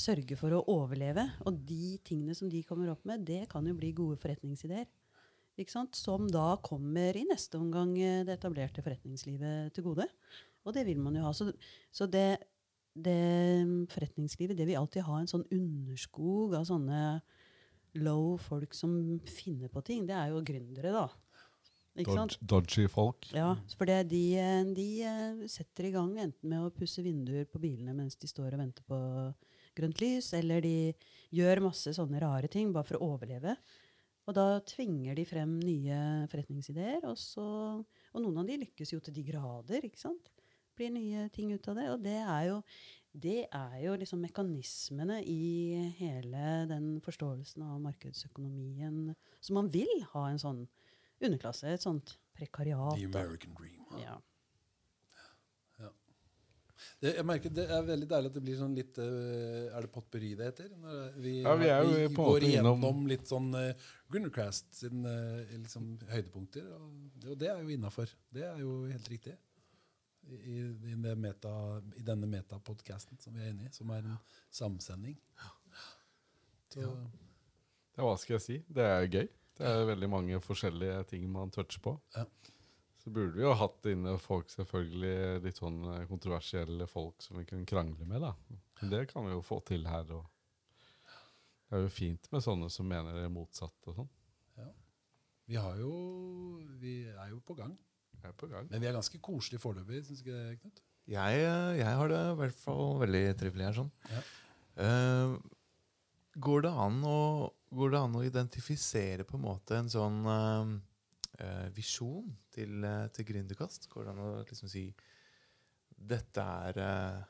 [0.00, 1.24] sørge for å overleve.
[1.48, 4.86] Og de tingene som de kommer opp med, det kan jo bli gode forretningsideer.
[5.58, 5.98] Ikke sant?
[5.98, 10.06] Som da kommer i neste omgang eh, det etablerte forretningslivet til gode.
[10.66, 11.34] Og det vil man jo ha.
[11.34, 11.50] Så,
[11.94, 12.38] så det,
[12.94, 13.18] det
[13.92, 17.02] forretningslivet det vil alltid ha en sånn underskog av sånne
[17.98, 18.92] low folk som
[19.26, 20.06] finner på ting.
[20.06, 21.08] Det er jo gründere, da.
[21.98, 22.36] Ikke sant?
[22.38, 23.26] Dodge, dodgy folk.
[23.34, 27.48] Ja, for det, de, eh, de eh, setter i gang enten med å pusse vinduer
[27.50, 28.98] på bilene mens de står og venter på
[29.78, 30.92] grønt lys, eller de
[31.34, 33.56] gjør masse sånne rare ting bare for å overleve.
[34.28, 35.98] Og da tvinger de frem nye
[36.28, 37.46] forretningsideer, og, så,
[37.80, 39.86] og noen av de lykkes jo til de grader.
[39.88, 40.28] ikke sant?
[40.76, 41.86] Blir nye ting ut av det.
[41.94, 42.58] Og det er jo,
[43.16, 49.14] det er jo liksom mekanismene i hele den forståelsen av markedsøkonomien.
[49.40, 50.66] som man vil ha en sånn
[51.24, 53.00] underklasse, et sånt prekariat.
[53.00, 53.08] The.
[53.08, 53.80] American Dream.
[54.02, 54.20] Ja.
[57.02, 59.90] Det, jeg merker det er veldig deilig at det blir sånn litt uh, Er det
[59.94, 60.70] potpurri det heter?
[60.82, 65.54] Når vi, Ja, vi er jo på går igjennom litt sånn uh, Grunnercast sine uh,
[65.58, 66.66] liksom, høydepunkter.
[66.78, 68.12] Og det, og det er jo innafor.
[68.34, 69.36] Det er jo helt riktig.
[70.28, 70.58] I, i,
[70.92, 71.52] i, meta,
[71.96, 74.18] i denne metapodkasten som vi er inne i, som er en
[74.52, 75.16] samsending.
[76.68, 78.56] Så, Ja, hva skal jeg si?
[78.70, 79.28] Det er gøy.
[79.58, 81.96] Det er veldig mange forskjellige ting man toucher på.
[82.14, 82.26] Ja.
[83.08, 87.46] Så burde vi jo hatt inne folk, selvfølgelig litt sånn eh, kontroversielle folk som vi
[87.48, 88.34] kunne krangle med, da.
[88.82, 90.10] Men det kan vi jo få til her.
[90.12, 90.26] Og
[91.70, 94.10] det er jo fint med sånne som mener det motsatte og sånn.
[95.48, 95.92] vi har jo
[96.82, 97.72] Vi er jo på gang.
[98.20, 98.68] Er på gang.
[98.68, 100.84] Men vi er ganske koselige foreløpig, syns ikke det, Knut?
[101.08, 103.78] Jeg, eh, jeg har det i hvert fall veldig trivelig her.
[103.78, 103.92] sånn.
[104.12, 104.20] Ja.
[104.84, 105.38] Uh,
[106.36, 107.20] går, det an å,
[107.72, 110.76] går det an å identifisere på en måte en sånn eh,
[111.76, 113.86] visjon til, uh, til Gründerkast?
[113.92, 114.88] Går det an å liksom si
[115.98, 117.22] dette er eh,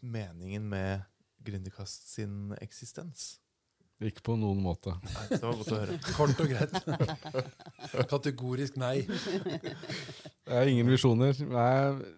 [0.00, 1.04] meningen med
[1.44, 3.38] Gründerkast sin eksistens?
[3.98, 4.92] Ikke på noen måte.
[5.02, 5.96] Nei, det var godt å høre.
[6.14, 6.76] Kort og greit.
[8.12, 9.02] Kategorisk nei.
[9.02, 11.34] Det er ingen visjoner.
[11.50, 12.14] Nei,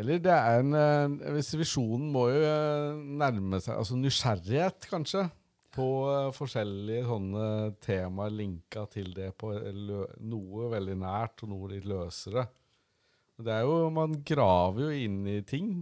[0.00, 5.24] eller det er en eh, hvis Visjonen må jo eh, nærme seg Altså nysgjerrighet, kanskje,
[5.74, 7.46] på eh, forskjellige sånne
[7.82, 12.46] temaer linka til det på lø noe veldig nært og noe litt løsere.
[13.40, 15.80] Det er jo, Man graver jo inn i ting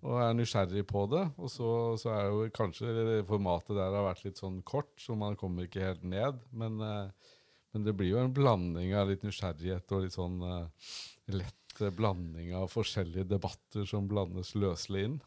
[0.00, 1.26] og er nysgjerrig på det.
[1.40, 1.70] Og så,
[2.00, 5.84] så er jo kanskje formatet der har vært litt sånn kort, så man kommer ikke
[5.84, 6.40] helt ned.
[6.56, 7.32] Men, eh,
[7.74, 10.92] men det blir jo en blanding av litt nysgjerrighet og litt sånn eh,
[11.36, 15.18] lett eh, blanding av forskjellige debatter som blandes løselig inn.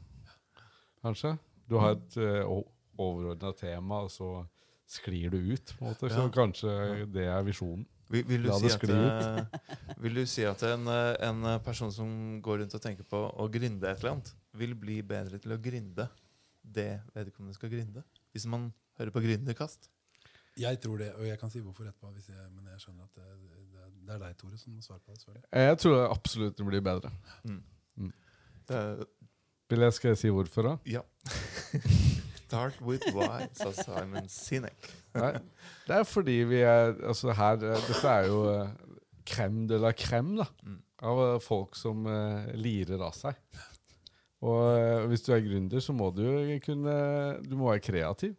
[1.06, 1.38] Kanskje.
[1.70, 2.16] Du har et
[2.98, 4.46] overordna tema, og så
[4.90, 5.74] sklir du ut.
[5.78, 6.10] på en måte.
[6.12, 6.30] Så Ja.
[6.30, 7.86] kanskje det er visjonen.
[8.10, 9.46] Vil, vil, du si at, eh,
[10.04, 13.48] vil du si at en, eh, en person som går rundt og tenker på å
[13.50, 16.10] grinde et eller annet, vil bli bedre til å grinde
[16.64, 18.04] det vedkommende skal grinde?
[18.32, 19.90] Hvis man hører på Gründerkast?
[20.56, 22.12] Jeg tror det, og jeg kan si hvorfor etterpå.
[22.14, 23.24] Hvis jeg, men jeg skjønner at det,
[23.74, 25.22] det, det er deg, Tore, som må svare på det.
[25.24, 25.50] selvfølgelig.
[25.66, 27.12] Jeg tror absolutt det blir bedre.
[28.70, 29.04] Eh,
[29.70, 30.78] Vil jeg, skal jeg si hvorfor, da?
[30.86, 31.02] ja.
[32.54, 34.92] Start with why, sa Simon Sinek.
[35.18, 35.32] Nei,
[35.88, 38.44] det er fordi vi er Altså her eh, Dette er jo
[39.26, 40.46] krem de la krem da.
[40.62, 40.76] Mm.
[41.10, 43.40] Av eh, folk som uh, lirer av seg.
[44.46, 46.96] Og uh, hvis du er gründer, så må du jo kunne
[47.42, 48.38] Du må være kreativ.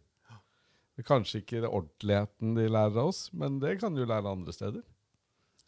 [1.02, 4.84] Kanskje ikke det ordentligheten de lærer av oss, men det kan du lære andre steder.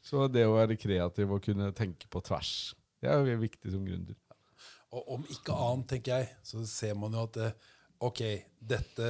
[0.07, 3.83] Så det å være kreativ og kunne tenke på tvers, det er jo viktig som
[3.83, 4.15] gründer.
[4.95, 8.21] Og om ikke annet, tenker jeg, så ser man jo at eh, ok,
[8.67, 9.09] dette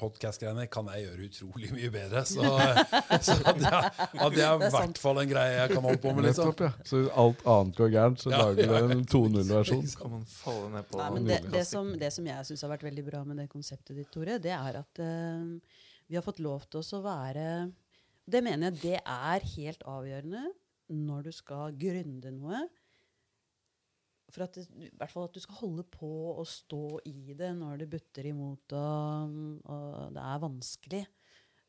[0.00, 2.22] podcast-greiene kan jeg gjøre utrolig mye bedre.
[2.28, 2.44] Så,
[3.26, 6.28] så at det er i er hvert fall en greie jeg kan holde på med.
[6.28, 6.52] liksom.
[6.52, 6.88] Nettopp, ja.
[6.88, 9.82] Så hvis alt annet går gærent, så Ja, lager ja, du en 2.0-versjon.
[9.92, 12.72] Så kan man falle ned på Nei, det, det, som, det som jeg syns har
[12.72, 16.42] vært veldig bra med det konseptet ditt, Tore, det er at uh, vi har fått
[16.44, 17.46] lov til oss å være
[18.26, 20.48] Det mener jeg det er helt avgjørende
[20.96, 22.66] når du skal gründe noe.
[24.32, 27.52] For at det, i hvert fall at du skal holde på å stå i det
[27.58, 29.36] når det butter imot og,
[29.70, 31.02] og det er vanskelig.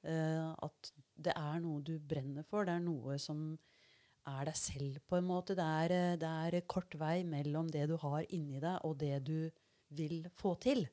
[0.08, 2.66] Uh, at det er noe du brenner for.
[2.68, 3.52] Det er noe som
[4.28, 5.56] er deg selv, på en måte.
[5.58, 9.38] Det er, det er kort vei mellom det du har inni deg, og det du
[9.98, 10.84] vil få til.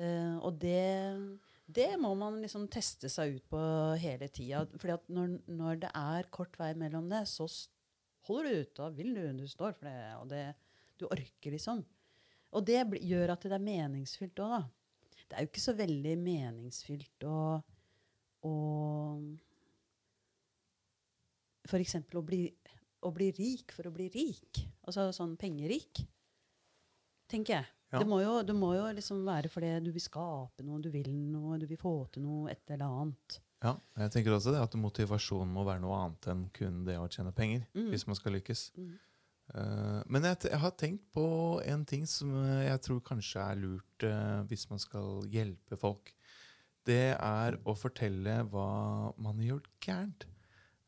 [0.00, 1.18] Eh, og det,
[1.66, 3.62] det må man liksom teste seg ut på
[4.02, 4.64] hele tida.
[4.80, 7.68] For at når, når det er kort vei mellom det, så s-
[8.28, 8.82] holder du ut.
[8.84, 10.44] og vil du, du står for det, og det,
[11.00, 11.82] du orker, liksom.
[12.52, 14.62] Og det gjør at det er meningsfylt òg, da.
[15.32, 17.36] Det er jo ikke så veldig meningsfylt å,
[18.44, 18.52] å
[21.80, 22.42] eksempel å bli,
[23.08, 24.60] å bli rik for å bli rik.
[24.84, 26.02] Altså sånn pengerik.
[27.32, 27.70] Tenker jeg.
[27.92, 28.00] Ja.
[28.00, 31.10] Det, må jo, det må jo liksom være fordi du vil skape noe, du vil
[31.12, 33.38] noe, du vil få til noe, et eller annet.
[33.62, 37.08] Ja, jeg tenker også det at motivasjonen må være noe annet enn kun det å
[37.10, 37.64] tjene penger.
[37.76, 37.92] Mm.
[37.92, 38.64] Hvis man skal lykkes.
[38.74, 38.90] Mm.
[39.54, 41.26] Eh, men jeg, jeg har tenkt på
[41.68, 46.14] en ting som jeg tror kanskje er lurt eh, hvis man skal hjelpe folk.
[46.82, 48.68] Det er å fortelle hva
[49.22, 50.28] man har gjort gærent.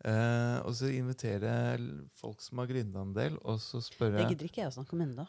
[0.05, 1.79] Uh, og så invitere
[2.21, 4.99] folk som har gründa en del, og så Det spørre gidder ikke jeg å snakke
[4.99, 5.25] om ennå.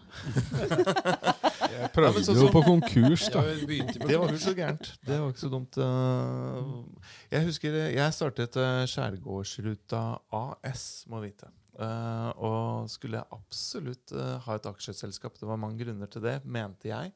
[1.75, 3.41] Jeg Ja, prøvde men sånn jo på konkurs, da.
[3.43, 4.89] Ja, på Det var ikke så gærent.
[5.05, 5.77] Det var ikke så dumt.
[5.83, 7.05] eh.
[7.35, 10.03] Jeg husker jeg startet eh, Skjærgårdsruta
[10.39, 11.49] AS, må vite.
[11.75, 15.35] Eh, og skulle absolutt eh, ha et aksjeselskap.
[15.41, 17.11] Det var mange grunner til det, mente jeg.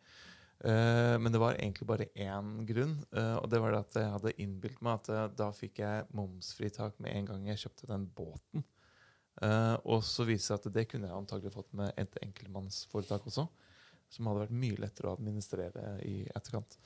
[0.60, 4.36] Eh, men det var egentlig bare én grunn, og det var det at jeg hadde
[4.44, 8.66] innbilt meg at da fikk jeg momsfritak med en gang jeg kjøpte den båten.
[9.40, 13.30] Eh, og så viser det seg at det kunne jeg antagelig fått med et enkeltmannsforetak
[13.32, 13.48] også.
[14.10, 16.80] Som hadde vært mye lettere å administrere i etterkant.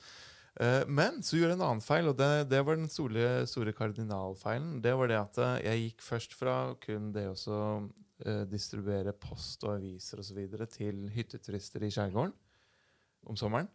[0.60, 3.74] Eh, men så gjorde jeg en annen feil, og det, det var den store, store
[3.74, 4.78] kardinalfeilen.
[4.84, 7.60] Det var det at eh, jeg gikk først fra kun det å så,
[8.22, 10.44] eh, distribuere post og aviser osv.
[10.70, 12.36] til hytteturister i skjærgården
[13.30, 13.70] om sommeren.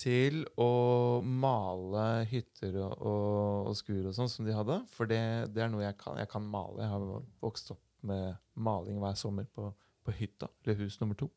[0.00, 4.78] Til å male hytter og, og, og skur og sånn som de hadde.
[4.92, 5.20] For det,
[5.52, 6.16] det er noe jeg kan.
[6.20, 6.80] Jeg kan male.
[6.84, 9.68] Jeg har vokst opp med maling hver sommer på,
[10.04, 11.28] på hytta, eller hus nummer to.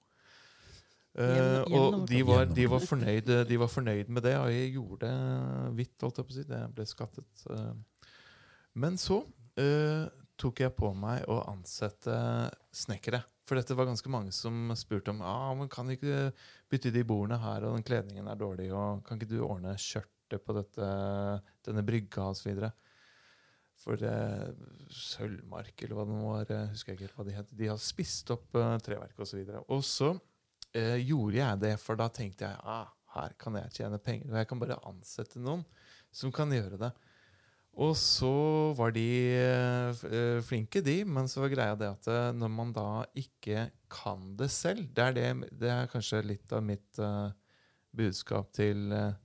[1.14, 4.72] Eh, hjem og de var, de, var fornøyd, de var fornøyd med det, og jeg
[4.74, 6.46] gjorde det hvitt, holdt jeg på å si.
[6.50, 7.46] Det ble skattet.
[7.54, 8.14] eh.
[8.82, 10.06] Men så uh,
[10.42, 12.16] tok jeg på meg å ansette
[12.74, 13.22] snekkere.
[13.46, 16.32] For dette var ganske mange som spurte om ah, men kan vi ikke
[16.72, 20.42] bytte de bordene her, og den kledningen er dårlig, og kan ikke du ordne skjørtet
[20.42, 20.90] på dette,
[21.68, 22.64] denne brygga, osv.
[23.84, 24.16] For det,
[24.96, 27.82] Sølvmark, eller hva det nå var, husker jeg ikke helt hva de het, de har
[27.84, 29.22] spist opp uh, treverket osv.
[29.22, 29.66] Og, så videre.
[29.68, 30.14] og så
[30.78, 34.40] eh, gjorde jeg det, for da tenkte jeg ah, her kan jeg tjene penger, og
[34.42, 35.66] jeg kan bare ansette noen
[36.14, 36.92] som kan gjøre det.
[37.74, 38.30] Og så
[38.78, 42.74] var de eh, eh, flinke, de, men så var greia det at eh, når man
[42.76, 47.32] da ikke kan det selv Det er, det, det er kanskje litt av mitt eh,
[47.94, 49.18] budskap til eh,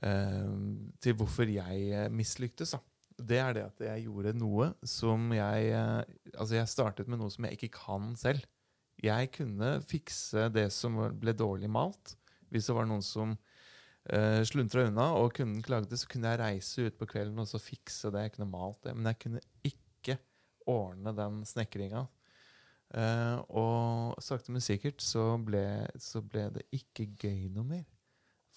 [0.00, 2.72] Til hvorfor jeg mislyktes.
[3.18, 7.44] Det er det at jeg gjorde noe som jeg Altså, jeg startet med noe som
[7.44, 8.46] jeg ikke kan selv.
[9.00, 12.16] Jeg kunne fikse det som ble dårlig malt.
[12.50, 16.88] Hvis det var noen som uh, sluntra unna, og kunden klagde, så kunne jeg reise
[16.88, 18.26] ut på kvelden og så fikse det.
[18.26, 18.96] Jeg kunne malt det.
[18.96, 20.18] Men jeg kunne ikke
[20.68, 22.04] ordne den snekringa.
[22.90, 25.62] Uh, og sakte, men sikkert så ble,
[26.02, 27.86] så ble det ikke gøy noe mer.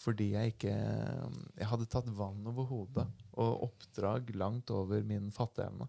[0.04, 3.06] Fordi jeg ikke Jeg hadde tatt vann over hodet
[3.38, 5.88] og oppdrag langt over min fatteevne.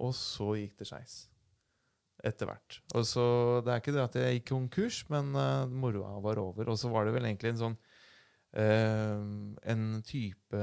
[0.00, 1.18] Og så gikk det skeis.
[2.24, 2.78] Etter hvert.
[2.96, 3.24] Og så,
[3.64, 6.70] Det er ikke det at jeg gikk konkurs, men uh, moroa var over.
[6.72, 7.76] Og så var det vel egentlig en sånn
[8.56, 9.24] uh,
[9.74, 10.62] En type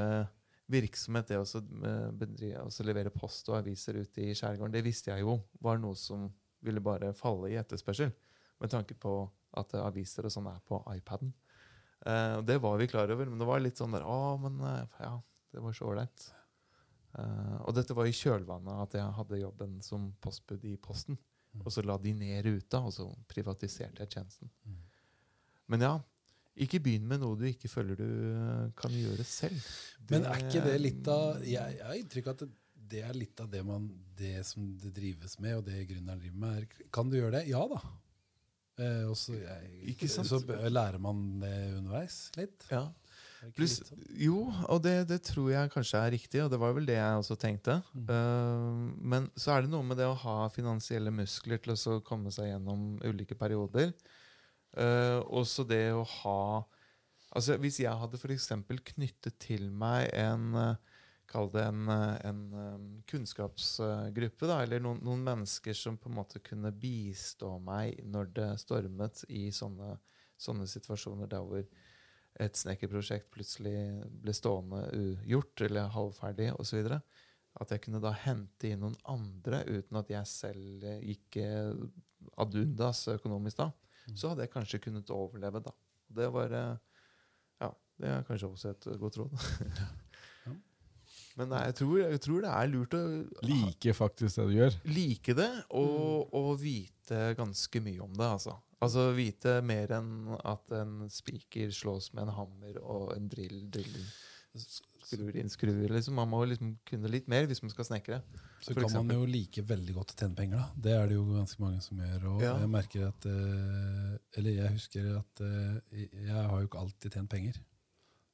[0.72, 4.72] virksomhet, det å så, eh, bedrive, å så levere post og aviser ut i skjærgården,
[4.72, 6.30] det visste jeg jo var noe som
[6.64, 8.14] ville bare falle i etterspørsel.
[8.62, 9.16] Med tanke på
[9.60, 11.34] at aviser og sånn er på iPaden.
[12.06, 15.12] Uh, det var vi klar over, men det var litt sånn der Å, men ja,
[15.52, 16.30] det var så ålreit.
[17.68, 21.20] Og dette var i kjølvannet at jeg hadde jobben som postbud i Posten.
[21.60, 24.52] Og så la de ned ruta, og så privatiserte jeg tjenesten.
[24.64, 24.80] Mm.
[25.74, 25.92] Men ja,
[26.64, 29.68] ikke begynn med noe du ikke føler du eh, kan gjøre selv.
[30.10, 32.50] Men er ikke det litt av Jeg, jeg har inntrykk av at det,
[32.92, 33.88] det er litt av det, man,
[34.20, 36.58] det som det drives med, og det gründeren driver med.
[36.60, 37.46] Er, kan du gjøre det?
[37.52, 37.80] Ja da.
[38.82, 42.68] Eh, og så, jeg, så lærer man det underveis litt.
[42.72, 42.88] Ja.
[43.58, 44.02] Litt sånn?
[44.22, 44.40] jo,
[44.70, 47.38] og det, det tror jeg kanskje er riktig, og det var vel det jeg også
[47.42, 47.80] tenkte.
[47.96, 48.06] Mm.
[48.12, 52.34] Uh, men så er det noe med det å ha finansielle muskler til å komme
[52.34, 53.96] seg gjennom ulike perioder.
[54.78, 56.44] Uh, også det å ha
[57.32, 58.50] Altså Hvis jeg hadde f.eks.
[58.92, 60.76] knyttet til meg en
[61.32, 66.42] Kall det en, en eh, kunnskapsgruppe, da, eller noen, noen mennesker som på en måte
[66.44, 69.94] kunne bistå meg når det stormet i sånne,
[70.42, 71.64] sånne situasjoner der hvor
[72.40, 73.76] et snekkerprosjekt plutselig
[74.24, 76.88] ble stående ugjort eller halvferdig osv.
[77.60, 81.74] At jeg kunne da hente inn noen andre uten at jeg selv gikk eh,
[82.40, 83.72] ad undas økonomisk da.
[84.16, 85.74] Så hadde jeg kanskje kunnet overleve da.
[86.12, 86.78] Det var eh,
[87.62, 89.36] Ja, det er kanskje også et godt råd.
[91.40, 93.02] Men nei, jeg, tror, jeg tror det er lurt å
[93.48, 94.74] Like faktisk det du gjør.
[94.92, 98.28] like det og, og vite ganske mye om det.
[98.28, 98.58] Altså.
[98.82, 100.12] Altså vite mer enn
[100.44, 104.08] at en spiker slås med en hammer og en drill driller
[104.58, 105.92] skrur inn skruer.
[105.96, 106.16] Liksom.
[106.18, 108.22] Man må liksom kunne litt mer hvis man skal snekre.
[108.62, 110.82] Så kan kan man jo like veldig godt å tjene penger, da.
[110.86, 112.26] Det er det jo ganske mange som gjør.
[112.34, 112.54] Og Ja.
[112.62, 117.30] jeg merker at eh, Eller jeg husker at eh, jeg har jo ikke alltid tjent
[117.32, 117.58] penger.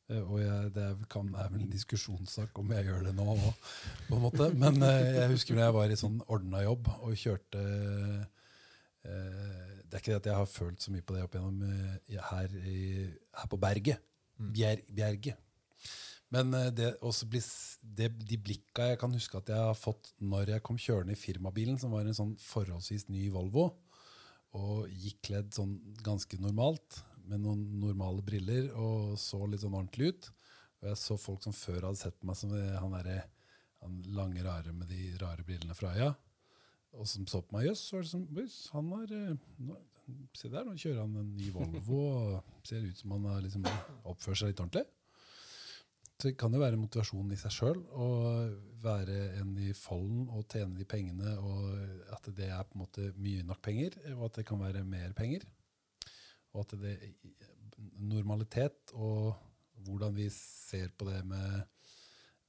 [0.10, 3.26] Eh, og jeg, det er, kan, er vel en diskusjonssak om jeg gjør det nå
[3.36, 3.48] òg,
[4.10, 4.49] på en måte.
[4.57, 7.64] Men jeg husker da jeg var i sånn ordna jobb og kjørte
[9.06, 11.61] eh, Det er ikke det at jeg har følt så mye på det opp igjennom
[11.68, 12.55] eh, her,
[13.39, 14.03] her på berget.
[14.38, 14.49] Mm.
[14.53, 15.43] Bjer, bjerget.
[16.34, 17.43] Men eh, det også blir,
[17.81, 21.19] det, de blikka jeg kan huske at jeg har fått når jeg kom kjørende i
[21.19, 23.69] firmabilen, som var en sånn forholdsvis ny Volvo,
[24.57, 30.14] og gikk kledd sånn ganske normalt, med noen normale briller, og så litt sånn ordentlig
[30.14, 30.30] ut.
[30.80, 33.23] Og jeg så folk som før hadde sett på meg som eh, han derre
[33.84, 36.14] han lange, rare med de rare brillene fra øya.
[36.98, 39.78] Og som så på meg, jøss, var det som, «Jøss, han har eh, nå,
[40.38, 43.65] Se der, nå kjører han en ny Volvo, og ser ut som han har liksom
[44.07, 44.86] oppført seg litt ordentlig.
[46.18, 48.07] Så det kan jo være motivasjonen i seg sjøl å
[48.82, 53.10] være en i folden og tjene de pengene, og at det er på en måte
[53.19, 55.44] mye nok penger, og at det kan være mer penger.
[56.56, 56.95] Og at det
[57.99, 59.36] normalitet og
[59.86, 61.68] hvordan vi ser på det med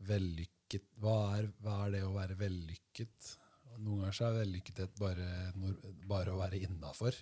[0.09, 3.35] vellykket Hva er, hva er det å være vellykket?
[3.79, 5.29] Noen ganger så er vellykkethet bare,
[6.09, 7.17] bare å være innafor.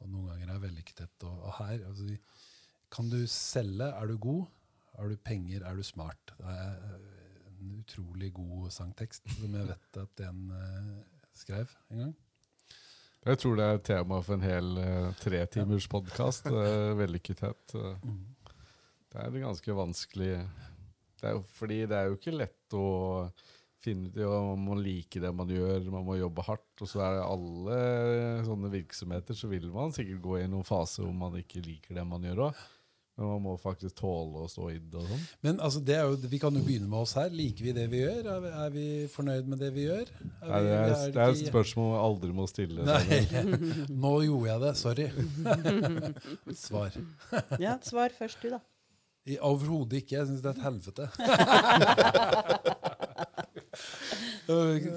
[0.00, 1.84] Og noen ganger er vellykkethet og, og her.
[1.88, 2.16] Altså,
[2.90, 4.46] kan du selge, er du god.
[4.96, 6.34] Har du penger, er du smart.
[6.38, 10.98] Det er eh, en utrolig god sangtekst som jeg vet at en uh,
[11.36, 12.16] skrev en gang.
[13.20, 16.48] Jeg tror det er tema for en hel uh, tretimers podkast.
[16.48, 17.76] Uh, vellykkethet.
[17.76, 17.94] Uh,
[19.10, 20.34] det er ganske vanskelig
[21.20, 22.84] det er Fordi det er jo ikke lett å
[23.84, 26.68] finne ut ja, Man må like det man gjør, man må jobbe hardt.
[26.80, 27.78] Og så er det alle
[28.48, 32.06] sånne virksomheter så vil man sikkert gå i noen fase hvor man ikke liker det
[32.08, 32.60] man gjør òg.
[33.20, 35.24] Men man må faktisk tåle å stå i det og sånn.
[35.44, 37.28] Men altså, det er jo, vi kan jo begynne med oss her.
[37.36, 38.28] Liker vi det vi gjør?
[38.32, 40.08] Er vi, er vi fornøyd med det vi gjør?
[40.24, 42.86] Er Nei, det, er, er det er et spørsmål vi aldri må stille.
[42.88, 43.18] Nei,
[44.06, 44.72] nå gjorde jeg det.
[44.80, 45.08] Sorry.
[46.64, 46.96] Svar.
[47.60, 48.62] Ja, svar først, du, da.
[49.44, 50.16] Overhodet ikke.
[50.16, 51.04] Jeg syns det er et helvete.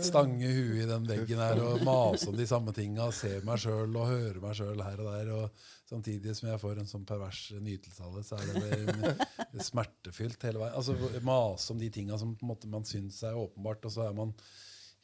[0.06, 3.10] Stange huet i den veggen her og mase om de samme tinga.
[3.16, 5.32] Se meg sjøl og høre meg sjøl her og der.
[5.38, 10.46] Og samtidig som jeg får en sånn pervers nytelse av det, så er det smertefylt
[10.48, 10.78] hele veien.
[10.80, 14.34] Altså Mase om de tinga som måte man syns er åpenbart, og så er man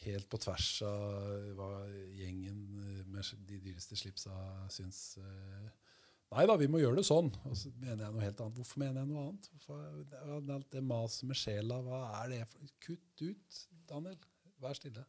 [0.05, 1.69] helt på tvers av hva
[2.15, 2.59] gjengen
[3.11, 4.31] med de dyreste slipsa
[4.71, 5.17] syns.
[5.19, 5.69] eh,
[6.29, 7.31] Nei da, vi må gjøre det sånn.
[7.49, 8.59] Og så mener jeg noe helt annet.
[8.61, 9.47] Hvorfor mener jeg noe annet?
[9.49, 9.79] Hvorfor,
[10.45, 14.19] det, det maset med sjela, hva er det for Kutt ut, Daniel.
[14.59, 15.05] Vær stille.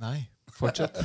[0.00, 0.22] Nei,
[0.56, 0.96] fortsett.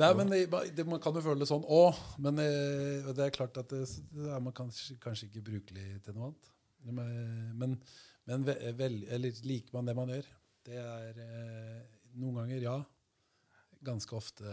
[0.00, 0.40] Nei, men det,
[0.76, 3.84] det, Man kan jo føle det sånn òg, men eh, det er klart at det,
[4.12, 6.50] det er man kanskje, kanskje ikke brukelig til noe annet.
[6.86, 7.76] Men,
[8.28, 10.28] men, vel, eller liker man det man gjør?
[10.66, 12.76] Det er eh, noen ganger ja.
[13.86, 14.52] Ganske ofte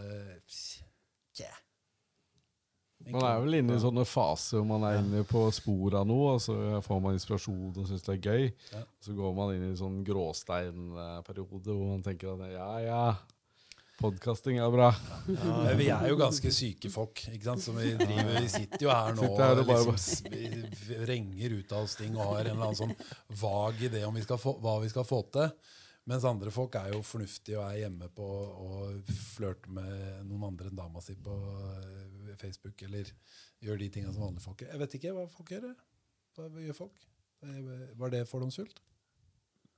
[1.34, 1.52] tja.
[3.10, 6.36] Man er vel inne i sånne faser hvor man er inne på sporet av noe,
[6.36, 8.48] og så får man inspirasjon og syns det er gøy.
[8.72, 8.82] Ja.
[9.04, 13.04] Så går man inn i en sånn gråsteinperiode hvor man tenker at ja, ja,
[14.00, 14.88] podkasting er bra.
[15.28, 17.22] Ja, vi er jo ganske syke folk.
[17.30, 17.64] ikke sant?
[17.64, 21.86] Som vi, driver, vi sitter jo her nå her og og liksom vrenger ut av
[21.86, 24.90] oss ting og har en eller annen sånn vag idé om vi få, hva vi
[24.92, 25.52] skal få til.
[26.10, 30.68] Mens andre folk er jo fornuftige og er hjemme på og flørter med noen andre
[30.68, 31.36] enn dama si på
[31.78, 33.08] eh, Facebook, eller
[33.64, 34.74] gjør de tinga som vanlige folk gjør.
[34.74, 35.70] Jeg vet ikke hva folk gjør.
[36.36, 37.06] Hva gjør folk?
[37.46, 37.72] Eh,
[38.02, 38.82] Var det fordomsfullt?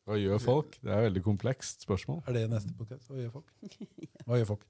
[0.06, 0.76] Hva gjør folk?
[0.82, 2.20] Det er et veldig komplekst spørsmål.
[2.26, 3.06] Er det neste podcast?
[3.10, 3.54] Hva gjør folk?
[4.26, 4.66] Hva gjør folk?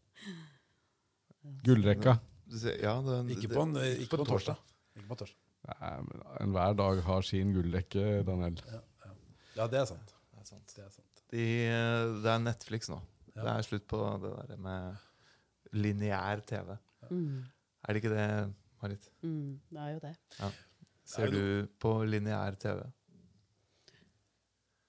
[1.64, 2.18] Gullrekka.
[2.82, 4.60] Ja, den, Ikke på, en, ikke på på torsdag.
[4.96, 5.40] Ikke på torsdag.
[5.66, 8.60] Nei, men Enhver dag har sin gullrekke, Daniel.
[9.56, 10.12] Ja, det er sant.
[10.30, 10.76] det er sant.
[10.76, 11.05] Det er sant.
[11.32, 13.00] De, eh, det er Netflix nå.
[13.34, 13.42] Ja.
[13.42, 16.76] Det er slutt på det der med lineær TV.
[17.10, 17.44] Mm.
[17.82, 18.28] Er det ikke det,
[18.82, 19.10] Marit?
[19.22, 20.14] Mm, det er jo det.
[21.06, 22.82] Ser Det du på lineær TV?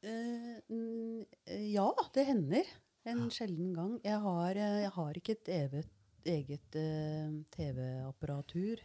[0.07, 1.23] Uh,
[1.67, 2.69] ja, det hender.
[3.07, 3.93] En sjelden gang.
[4.03, 5.91] Jeg har, eh, jeg har ikke et eget,
[6.27, 8.81] eget uh, TV-apparatur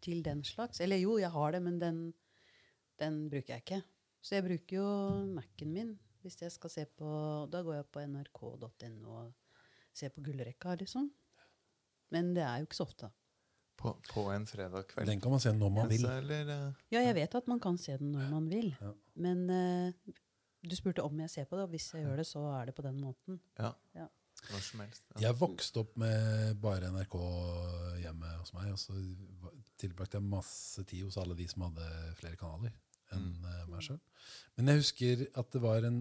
[0.00, 0.80] til den slags.
[0.80, 1.98] Eller jo, jeg har det, men den,
[3.00, 3.82] den bruker jeg ikke.
[4.22, 4.88] Så jeg bruker jo
[5.34, 7.08] Mac-en min hvis jeg skal se på
[7.52, 9.32] Da går jeg på nrk.no og
[9.94, 11.10] ser på gullrekka, liksom.
[12.14, 13.10] Men det er jo ikke så ofte.
[13.78, 15.08] På, på en fredag kveld?
[15.10, 16.04] Den kan man se når man vil.
[16.06, 18.72] Eller, eh, Ja, jeg vet at man kan se den når man vil.
[18.80, 18.92] Ja.
[19.26, 20.14] Men uh,
[20.64, 22.76] du spurte om jeg ser på det, og hvis jeg gjør det, så er det
[22.76, 23.40] på den måten.
[23.58, 23.72] ja.
[23.94, 24.10] Ja.
[24.50, 25.04] Når som helst.
[25.14, 25.20] Ja.
[25.28, 27.14] Jeg vokste opp med bare NRK
[28.02, 28.92] hjemme hos meg, og så
[29.80, 31.86] tilbrakte jeg masse tid hos alle de som hadde
[32.18, 32.74] flere kanaler
[33.16, 34.00] enn eh, meg sjøl.
[34.54, 35.96] Men jeg husker at det var en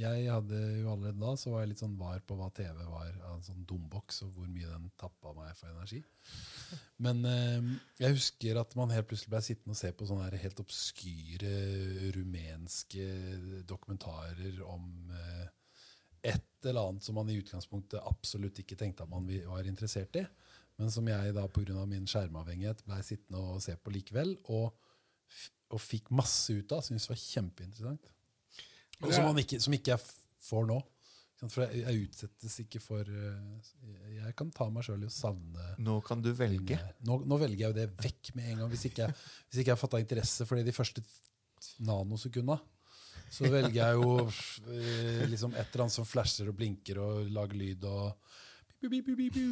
[0.00, 3.10] Jeg hadde jo allerede da så var jeg litt sånn var på hva TV var
[3.28, 6.00] av en sånn dumboks, og hvor mye den tappa meg for energi.
[7.04, 7.68] Men eh,
[8.00, 11.52] jeg husker at man helt plutselig ble sittende og se på sånne helt obskyre
[12.16, 13.10] rumenske
[13.68, 15.46] dokumentarer om eh,
[16.24, 20.24] et eller annet som man i utgangspunktet absolutt ikke tenkte at man var interessert i,
[20.80, 21.84] men som jeg da pga.
[21.86, 24.72] min skjermavhengighet ble sittende og se på likevel, og,
[25.74, 26.82] og fikk masse ut av.
[26.86, 28.10] Syntes var kjempeinteressant.
[29.02, 30.04] Og som, man ikke, som ikke jeg
[30.46, 30.80] får nå.
[31.50, 33.72] For jeg, jeg utsettes ikke for eh,
[34.14, 36.78] Jeg kan ta meg sjøl i å savne Nå kan du velge.
[37.04, 38.70] nå, nå velger jeg jo det vekk med en gang.
[38.72, 39.16] Hvis ikke jeg,
[39.48, 41.04] hvis ikke jeg har fatta interesse for det de første
[41.84, 42.56] nanosekunda,
[43.32, 47.60] så velger jeg jo eh, liksom et eller annet som flasher og blinker og lager
[47.60, 48.32] lyd og
[48.80, 49.44] bi, bi, bi, bi, bi,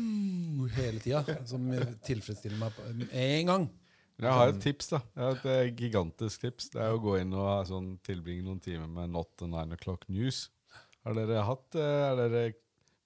[0.78, 1.22] hele tida.
[1.48, 1.66] Som
[2.06, 3.70] tilfredsstiller meg med en gang.
[4.20, 4.98] Jeg har et tips, da.
[5.16, 6.68] Jeg har et eh, gigantisk tips.
[6.74, 10.04] Det er å gå inn og sånn, tilbringe noen timer med Not the Nine O'Clock
[10.12, 10.44] News.
[11.02, 12.42] Har dere hatt eh, er dere,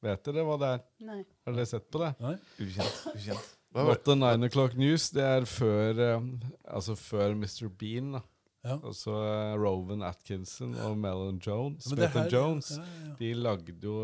[0.04, 0.82] Vet dere hva det er?
[1.08, 1.20] Nei.
[1.46, 2.10] Har dere sett på det?
[2.20, 2.34] Nei?
[2.60, 2.98] Ukjent.
[3.14, 3.52] ukjent.
[3.76, 6.26] Not the Nine O'Clock News, det er før, eh,
[6.68, 7.68] altså før Mr.
[7.80, 8.12] Bean.
[8.18, 8.22] da.
[8.66, 8.76] Ja.
[8.82, 11.88] Altså eh, Rowan Atkinson og Mellon Jones.
[11.96, 12.74] Ja, her- Jones.
[12.76, 13.14] ja.
[13.20, 13.96] De lagde jo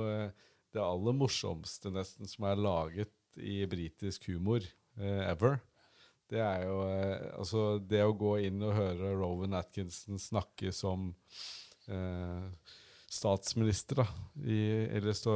[0.72, 4.64] det aller morsomste nesten som er laget i britisk humor
[4.96, 5.58] eh, ever.
[6.32, 11.10] Det er jo eh, altså det å gå inn og høre Rowan Atkinson snakke som
[11.92, 12.46] eh,
[13.12, 14.06] statsminister, da,
[14.48, 14.60] i,
[14.96, 15.34] eller stå,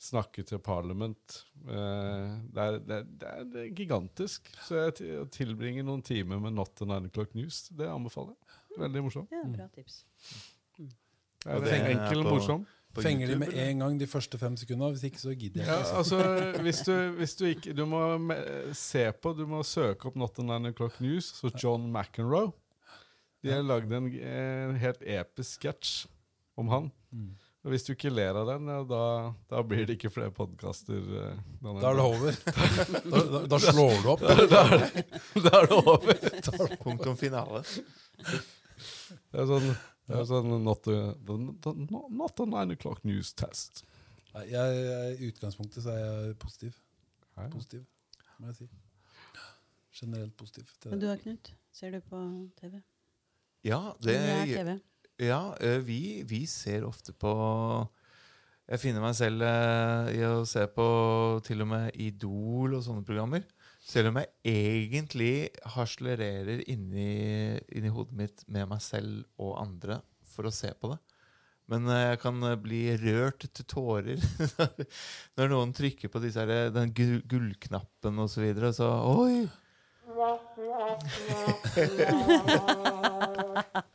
[0.00, 4.50] snakke til parlament eh, det, er, det, er, det er- gigantisk.
[4.66, 8.36] Så jeg, tilbringer å tilbringe noen timer med Not the Nine O'Clock News, det anbefaler
[8.36, 8.58] jeg.
[8.80, 9.32] Veldig morsomt.
[9.34, 10.02] Ja, bra tips.
[10.76, 10.86] Det
[11.48, 12.66] er det er enkel og på- morsom.
[12.98, 14.90] Fenger de med en gang de første fem sekundene?
[14.96, 15.98] Hvis ikke, så gidder jeg Ja, ikke.
[16.00, 18.00] altså, hvis du, hvis du ikke Du må
[18.74, 22.50] se på, du må søke opp Not the Nine O'Clock News, så John McEnroe.
[23.44, 26.08] De har lagd en, en helt episk sketsj
[26.58, 26.90] om han.
[27.14, 27.30] Mm.
[27.64, 29.00] Og hvis du ikke ler av den, ja, da,
[29.52, 31.00] da blir det ikke flere podkaster.
[31.60, 32.38] Da er det over.
[33.04, 34.22] Da, da, da slår du opp.
[34.50, 35.04] Da er det,
[35.44, 36.76] da er det over.
[36.82, 37.60] Punktum finale.
[38.20, 39.68] Det er sånn,
[40.10, 43.84] det er sånn not, the, the, the, not the Nine O'Clock News test.
[44.34, 46.76] Nei, jeg, jeg, I utgangspunktet så er jeg positiv.
[47.36, 47.50] Ja, ja.
[47.52, 47.84] Positiv,
[48.38, 48.68] må jeg si.
[50.00, 50.68] Generelt positiv.
[50.80, 51.52] til Men du da, Knut?
[51.74, 52.20] Ser du på
[52.58, 52.80] TV?
[53.66, 54.76] Ja, det, er TV?
[55.20, 57.32] ja eh, vi, vi ser ofte på
[58.70, 60.86] Jeg finner meg selv eh, i å se på
[61.44, 63.42] til og med Idol og sånne programmer.
[63.90, 69.96] Selv om jeg egentlig harselererer inni, inni hodet mitt med meg selv og andre
[70.30, 70.98] for å se på det.
[71.70, 74.18] Men eh, jeg kan eh, bli rørt til tårer
[75.38, 78.34] når noen trykker på disse her, den gullknappen osv.
[78.34, 79.50] Så, videre, så Oi!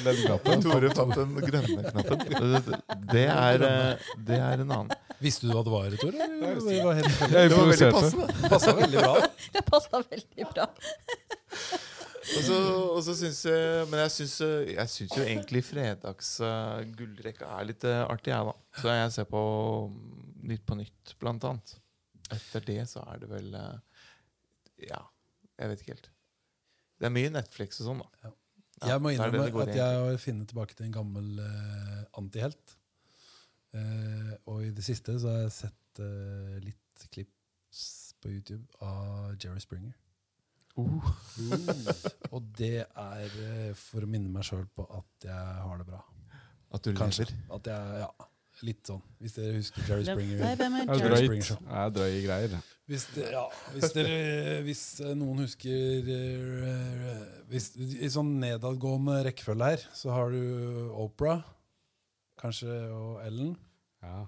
[0.00, 0.62] Det den knappen.
[0.64, 2.80] Tore fant den grønne knappen.
[3.10, 4.94] Det er, eh, det er en annen.
[5.20, 6.16] Visste du hva det var, Tore?
[6.16, 8.48] Det var Det var veldig passende.
[8.48, 9.14] Passa veldig bra.
[9.54, 10.68] Det passa veldig bra.
[12.30, 12.56] Og så,
[12.94, 14.34] og så syns jeg Men jeg syns,
[14.70, 18.52] jeg syns jo egentlig fredags uh, gullrekka er litt uh, artig, jeg, da.
[18.78, 19.40] Så jeg ser på
[19.90, 20.20] mm,
[20.52, 21.72] Nytt på Nytt, blant annet.
[22.30, 24.04] Etter det så er det vel uh,
[24.84, 25.00] Ja,
[25.58, 26.10] jeg vet ikke helt.
[27.00, 28.30] Det er mye Netflix og sånn, da.
[28.88, 31.98] Jeg må er det det innrømme at jeg har funnet tilbake til en gammel uh,
[32.20, 32.76] antihelt.
[33.74, 37.82] Uh, og i det siste så har jeg sett uh, litt klips
[38.20, 39.92] på YouTube av Jerry Springer.
[40.78, 41.10] Uh.
[42.34, 43.36] Og det er
[43.76, 46.00] for å minne meg sjøl på at jeg har det bra.
[46.70, 47.26] At du Kanskje.
[47.26, 47.46] lever.
[47.56, 48.29] At jeg, ja,
[48.66, 49.00] Litt sånn.
[49.20, 50.42] Hvis dere husker Jerry Springer.
[50.42, 51.28] nei, hvem er Det er Jerry?
[51.28, 51.48] Springer.
[51.48, 51.60] Show.
[51.64, 52.56] Det er drøye greier.
[52.90, 54.18] Hvis, det, ja, hvis, dere,
[54.66, 57.20] hvis eh, noen husker eh,
[57.52, 61.38] hvis, I sånn nedadgående rekkefølge her, så har du Opera,
[62.40, 63.54] kanskje, og Ellen.
[64.02, 64.24] Ja.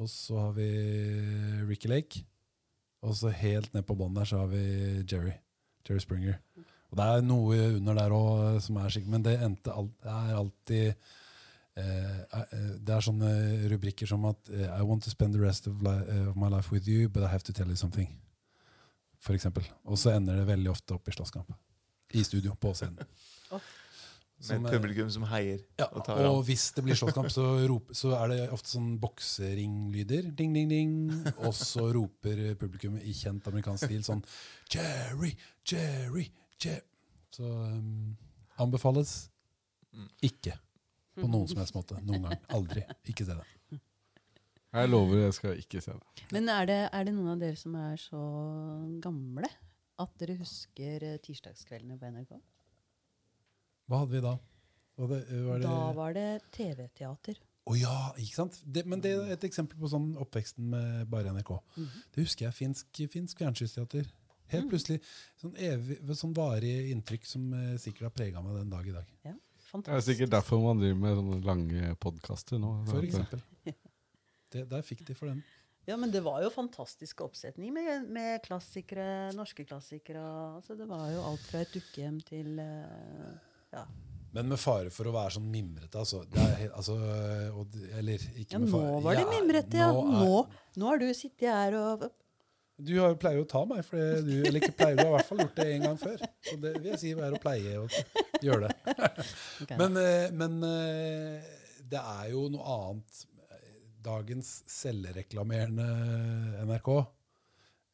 [0.00, 0.68] Og så har vi
[1.68, 2.24] Ricky Lake.
[3.04, 4.62] Og så helt ned på bånn der så har vi
[5.04, 5.34] Jerry.
[5.84, 6.38] Jerry Springer.
[6.94, 10.12] Og det er noe under der òg som er skikkelig, men det, endte alt, det
[10.14, 11.22] er alltid eh, eh,
[11.74, 13.30] Det er sånne
[13.72, 16.50] rubrikker som at eh, I want to spend the rest of, li eh, of my
[16.52, 18.10] life with you, but I have to tell you something.
[19.18, 19.64] For eksempel.
[19.88, 21.50] Og så ender det veldig ofte opp i slåsskamp.
[22.14, 23.00] I studio, på scenen.
[24.34, 27.30] Med Som, et eh, publikum som heier ja, og tar og hvis det blir slåsskamp,
[27.32, 27.44] så,
[27.96, 30.26] så er det ofte sånn bokseringlyder.
[30.36, 30.96] Ding, ding, ding.
[31.46, 34.24] Og så roper publikum i kjent amerikansk stil sånn
[34.74, 35.30] Jerry,
[35.70, 36.26] Jerry,
[36.60, 36.82] Jerry.
[37.34, 38.16] Så um,
[38.62, 39.24] anbefales
[39.94, 40.08] Mm.
[40.26, 40.56] ikke
[41.14, 41.98] på noen som helst måte.
[42.04, 42.40] Noen gang.
[42.56, 42.82] Aldri.
[43.10, 43.80] Ikke se det.
[44.74, 46.24] Jeg lover, jeg skal ikke se det.
[46.34, 48.22] Men er det, er det noen av dere som er så
[49.04, 49.46] gamle
[50.02, 52.32] at dere husker eh, tirsdagskveldene på NRK?
[53.86, 54.32] Hva hadde vi da?
[54.98, 57.38] Var det, var det, Da var det TV-teater.
[57.64, 58.58] Å ja, ikke sant?
[58.66, 61.54] Det, men det er et eksempel på sånn oppveksten med bare NRK.
[61.78, 62.02] Mhm.
[62.14, 62.56] Det husker jeg.
[62.58, 64.10] Finsk, finsk fjernsynsteater.
[64.52, 64.70] Helt Mm.
[64.74, 64.98] plutselig.
[65.40, 69.06] Sånn, evig, sånn varig inntrykk som eh, sikkert har prega meg den dag i dag.
[69.82, 72.72] Det er sikkert derfor man driver med sånne lange podkaster nå.
[72.86, 73.42] For eksempel.
[74.54, 75.42] Det, der fikk de for den.
[75.84, 80.22] Ja, men det var jo fantastisk oppsetning med, med klassikere, norske klassikere.
[80.56, 83.34] Altså, det var jo alt fra et dukkehjem til eh,
[83.74, 83.82] ja.
[84.32, 86.22] Men med fare for å være sånn mimrete, altså.
[86.32, 86.96] Det er, altså
[87.52, 89.90] og, eller ikke ja, med nå var det mimrete, ja.
[89.92, 90.40] nå er- Nå,
[90.80, 92.06] nå har du sittet her og
[92.76, 95.14] Du har, pleier jo å ta meg, for du, eller ikke pleier, du har i
[95.14, 96.24] hvert fall gjort det en gang før.
[96.42, 97.84] Så det vil jeg si er å pleie å
[98.42, 98.72] gjøre det.
[99.64, 99.76] Okay.
[99.78, 101.52] Men, eh, men eh,
[101.88, 103.20] det er jo noe annet.
[104.04, 105.86] Dagens selvreklamerende
[106.66, 106.90] NRK,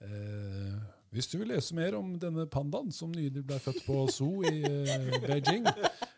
[0.02, 0.73] eh,
[1.15, 4.65] Hvis du vil lese mer om denne pandaen som nylig ble født på zoo i
[4.66, 5.69] eh, Beijing,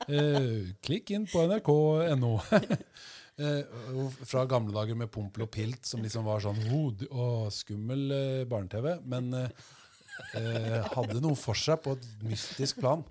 [0.06, 2.32] eh, klikk inn på nrk.no.
[3.43, 8.05] Eh, fra gamle dager med Pompel og Pilt, som liksom var sånn hod og skummel
[8.14, 9.48] eh, barne-TV, men eh,
[10.39, 13.02] eh, hadde noe for seg på et mystisk plan.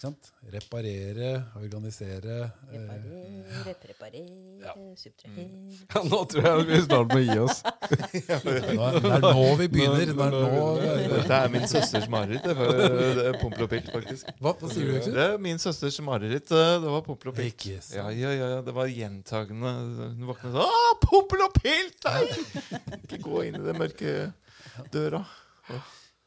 [0.00, 0.28] Ikke sant?
[0.48, 2.36] Reparere, organisere.
[2.72, 2.84] Eh,
[3.84, 4.22] Reparere,
[4.64, 4.72] Ja.
[4.96, 5.44] subtrahere
[5.94, 7.60] Ja, nå tror jeg vi snart må gi oss.
[7.68, 10.06] nå er- det er nå vi begynner.
[10.08, 10.64] Det er nå,
[11.12, 12.48] Dette er min søsters mareritt.
[12.48, 14.32] Det var det er Pompel og Pilt, faktisk.
[14.40, 15.18] hva, hva sier du, Øystein?
[15.20, 16.48] Det er min søsters mareritt.
[16.48, 17.68] eh, Det var Pompel og Pilt.
[17.68, 19.74] Ja, ja, ja, ja, Det var gjentagende.
[20.16, 22.08] Hun våknet sånn Pompel og Pilt!
[22.08, 22.24] Nei!
[23.04, 24.16] Ikke gå inn i den mørke
[24.96, 25.26] døra.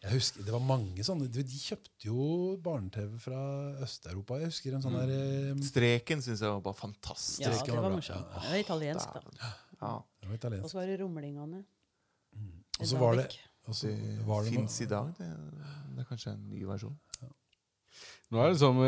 [0.03, 2.23] Jeg husker, Det var mange sånne De kjøpte jo
[2.63, 3.43] barne-TV fra
[3.85, 4.39] Øst-Europa.
[4.41, 7.45] Jeg husker en sånn der eh, Streken syns jeg var bare fantastisk.
[7.45, 8.33] Ja, det var var morsomt.
[8.35, 8.41] Ja.
[8.43, 9.53] Det var italiensk, da.
[9.79, 11.63] Ja, Det var Og så var det Rumlingene.
[12.79, 13.29] Og så var det,
[13.69, 15.13] og så det det fins i dag.
[15.17, 15.29] Det,
[15.95, 16.97] det er kanskje en ny versjon.
[18.33, 18.79] Nå er det som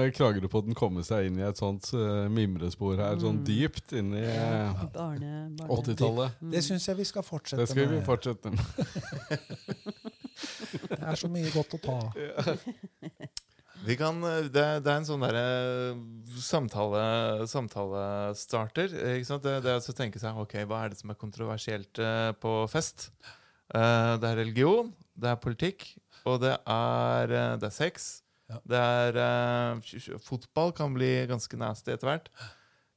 [0.58, 4.24] at den kommer seg inn i et sånt uh, mimrespor her, sånn dypt inn i
[4.26, 5.70] eh, Barne, barne.
[5.78, 6.40] 80-tallet.
[6.56, 7.68] Det syns jeg vi skal fortsette med.
[7.68, 8.66] Det skal vi fortsette med.
[10.36, 12.00] Det er så mye godt å ta.
[13.86, 15.46] Vi kan, eh, det, det er en sånn derre
[16.42, 18.94] samtale, samtalestarter.
[19.18, 19.44] Ikke sant?
[19.46, 23.10] Det, det å tenke seg ok, hva er det som er kontroversielt eh, på fest.
[23.76, 25.88] Eh, det er religion, det er politikk,
[26.26, 28.12] og det er, eh, det er sex.
[28.52, 28.60] Ja.
[28.62, 32.30] Det er eh, Fotball kan bli ganske nasty etter hvert.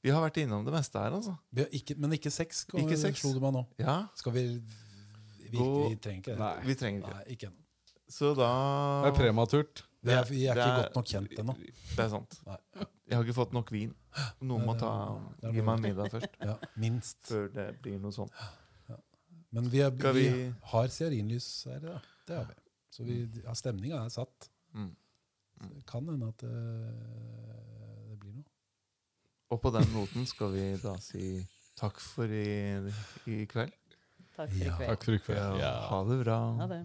[0.05, 1.32] Vi har vært innom det meste her, altså.
[1.51, 3.19] Vi har ikke, men ikke sex, Ikke sex.
[3.24, 3.65] slo det meg nå.
[3.82, 4.44] Ja, Skal vi
[5.51, 6.39] Vi, vi, trenger ikke det.
[6.39, 6.55] Nei.
[6.66, 7.15] vi trenger ikke.
[7.15, 7.65] Nei, ikke ennå.
[8.09, 8.49] Så da
[9.05, 9.83] Det er prematurt.
[10.03, 11.55] Vi er, vi er Det ikke er- godt nok kjent ennå.
[11.97, 12.39] Det er sant.
[12.47, 12.57] Nei.
[13.09, 13.95] Jeg har ikke fått nok vin.
[14.41, 14.93] Noen må er- ta,
[15.43, 16.37] er gi meg en middag først.
[16.49, 17.19] Ja, minst.
[17.29, 18.33] Før det blir noe sånt.
[19.51, 21.99] Men vi, er, vi, vi- har stearinlys her, da.
[22.29, 22.55] Det har vi.
[22.93, 23.15] Så vi,
[23.45, 24.49] ja, stemninga er satt.
[24.75, 24.91] Mm.
[25.61, 25.70] Mm.
[25.75, 28.45] det kan hende at eh, det blir noe.
[29.51, 31.41] Og på den noten skal vi da si
[31.79, 32.45] takk for i,
[33.27, 33.73] i kveld.
[34.39, 34.77] Takk for i Ja.
[34.78, 34.89] kveld.
[34.93, 35.60] Takk for i kveld.
[35.90, 36.39] Ha det bra.
[36.62, 36.81] Ha det.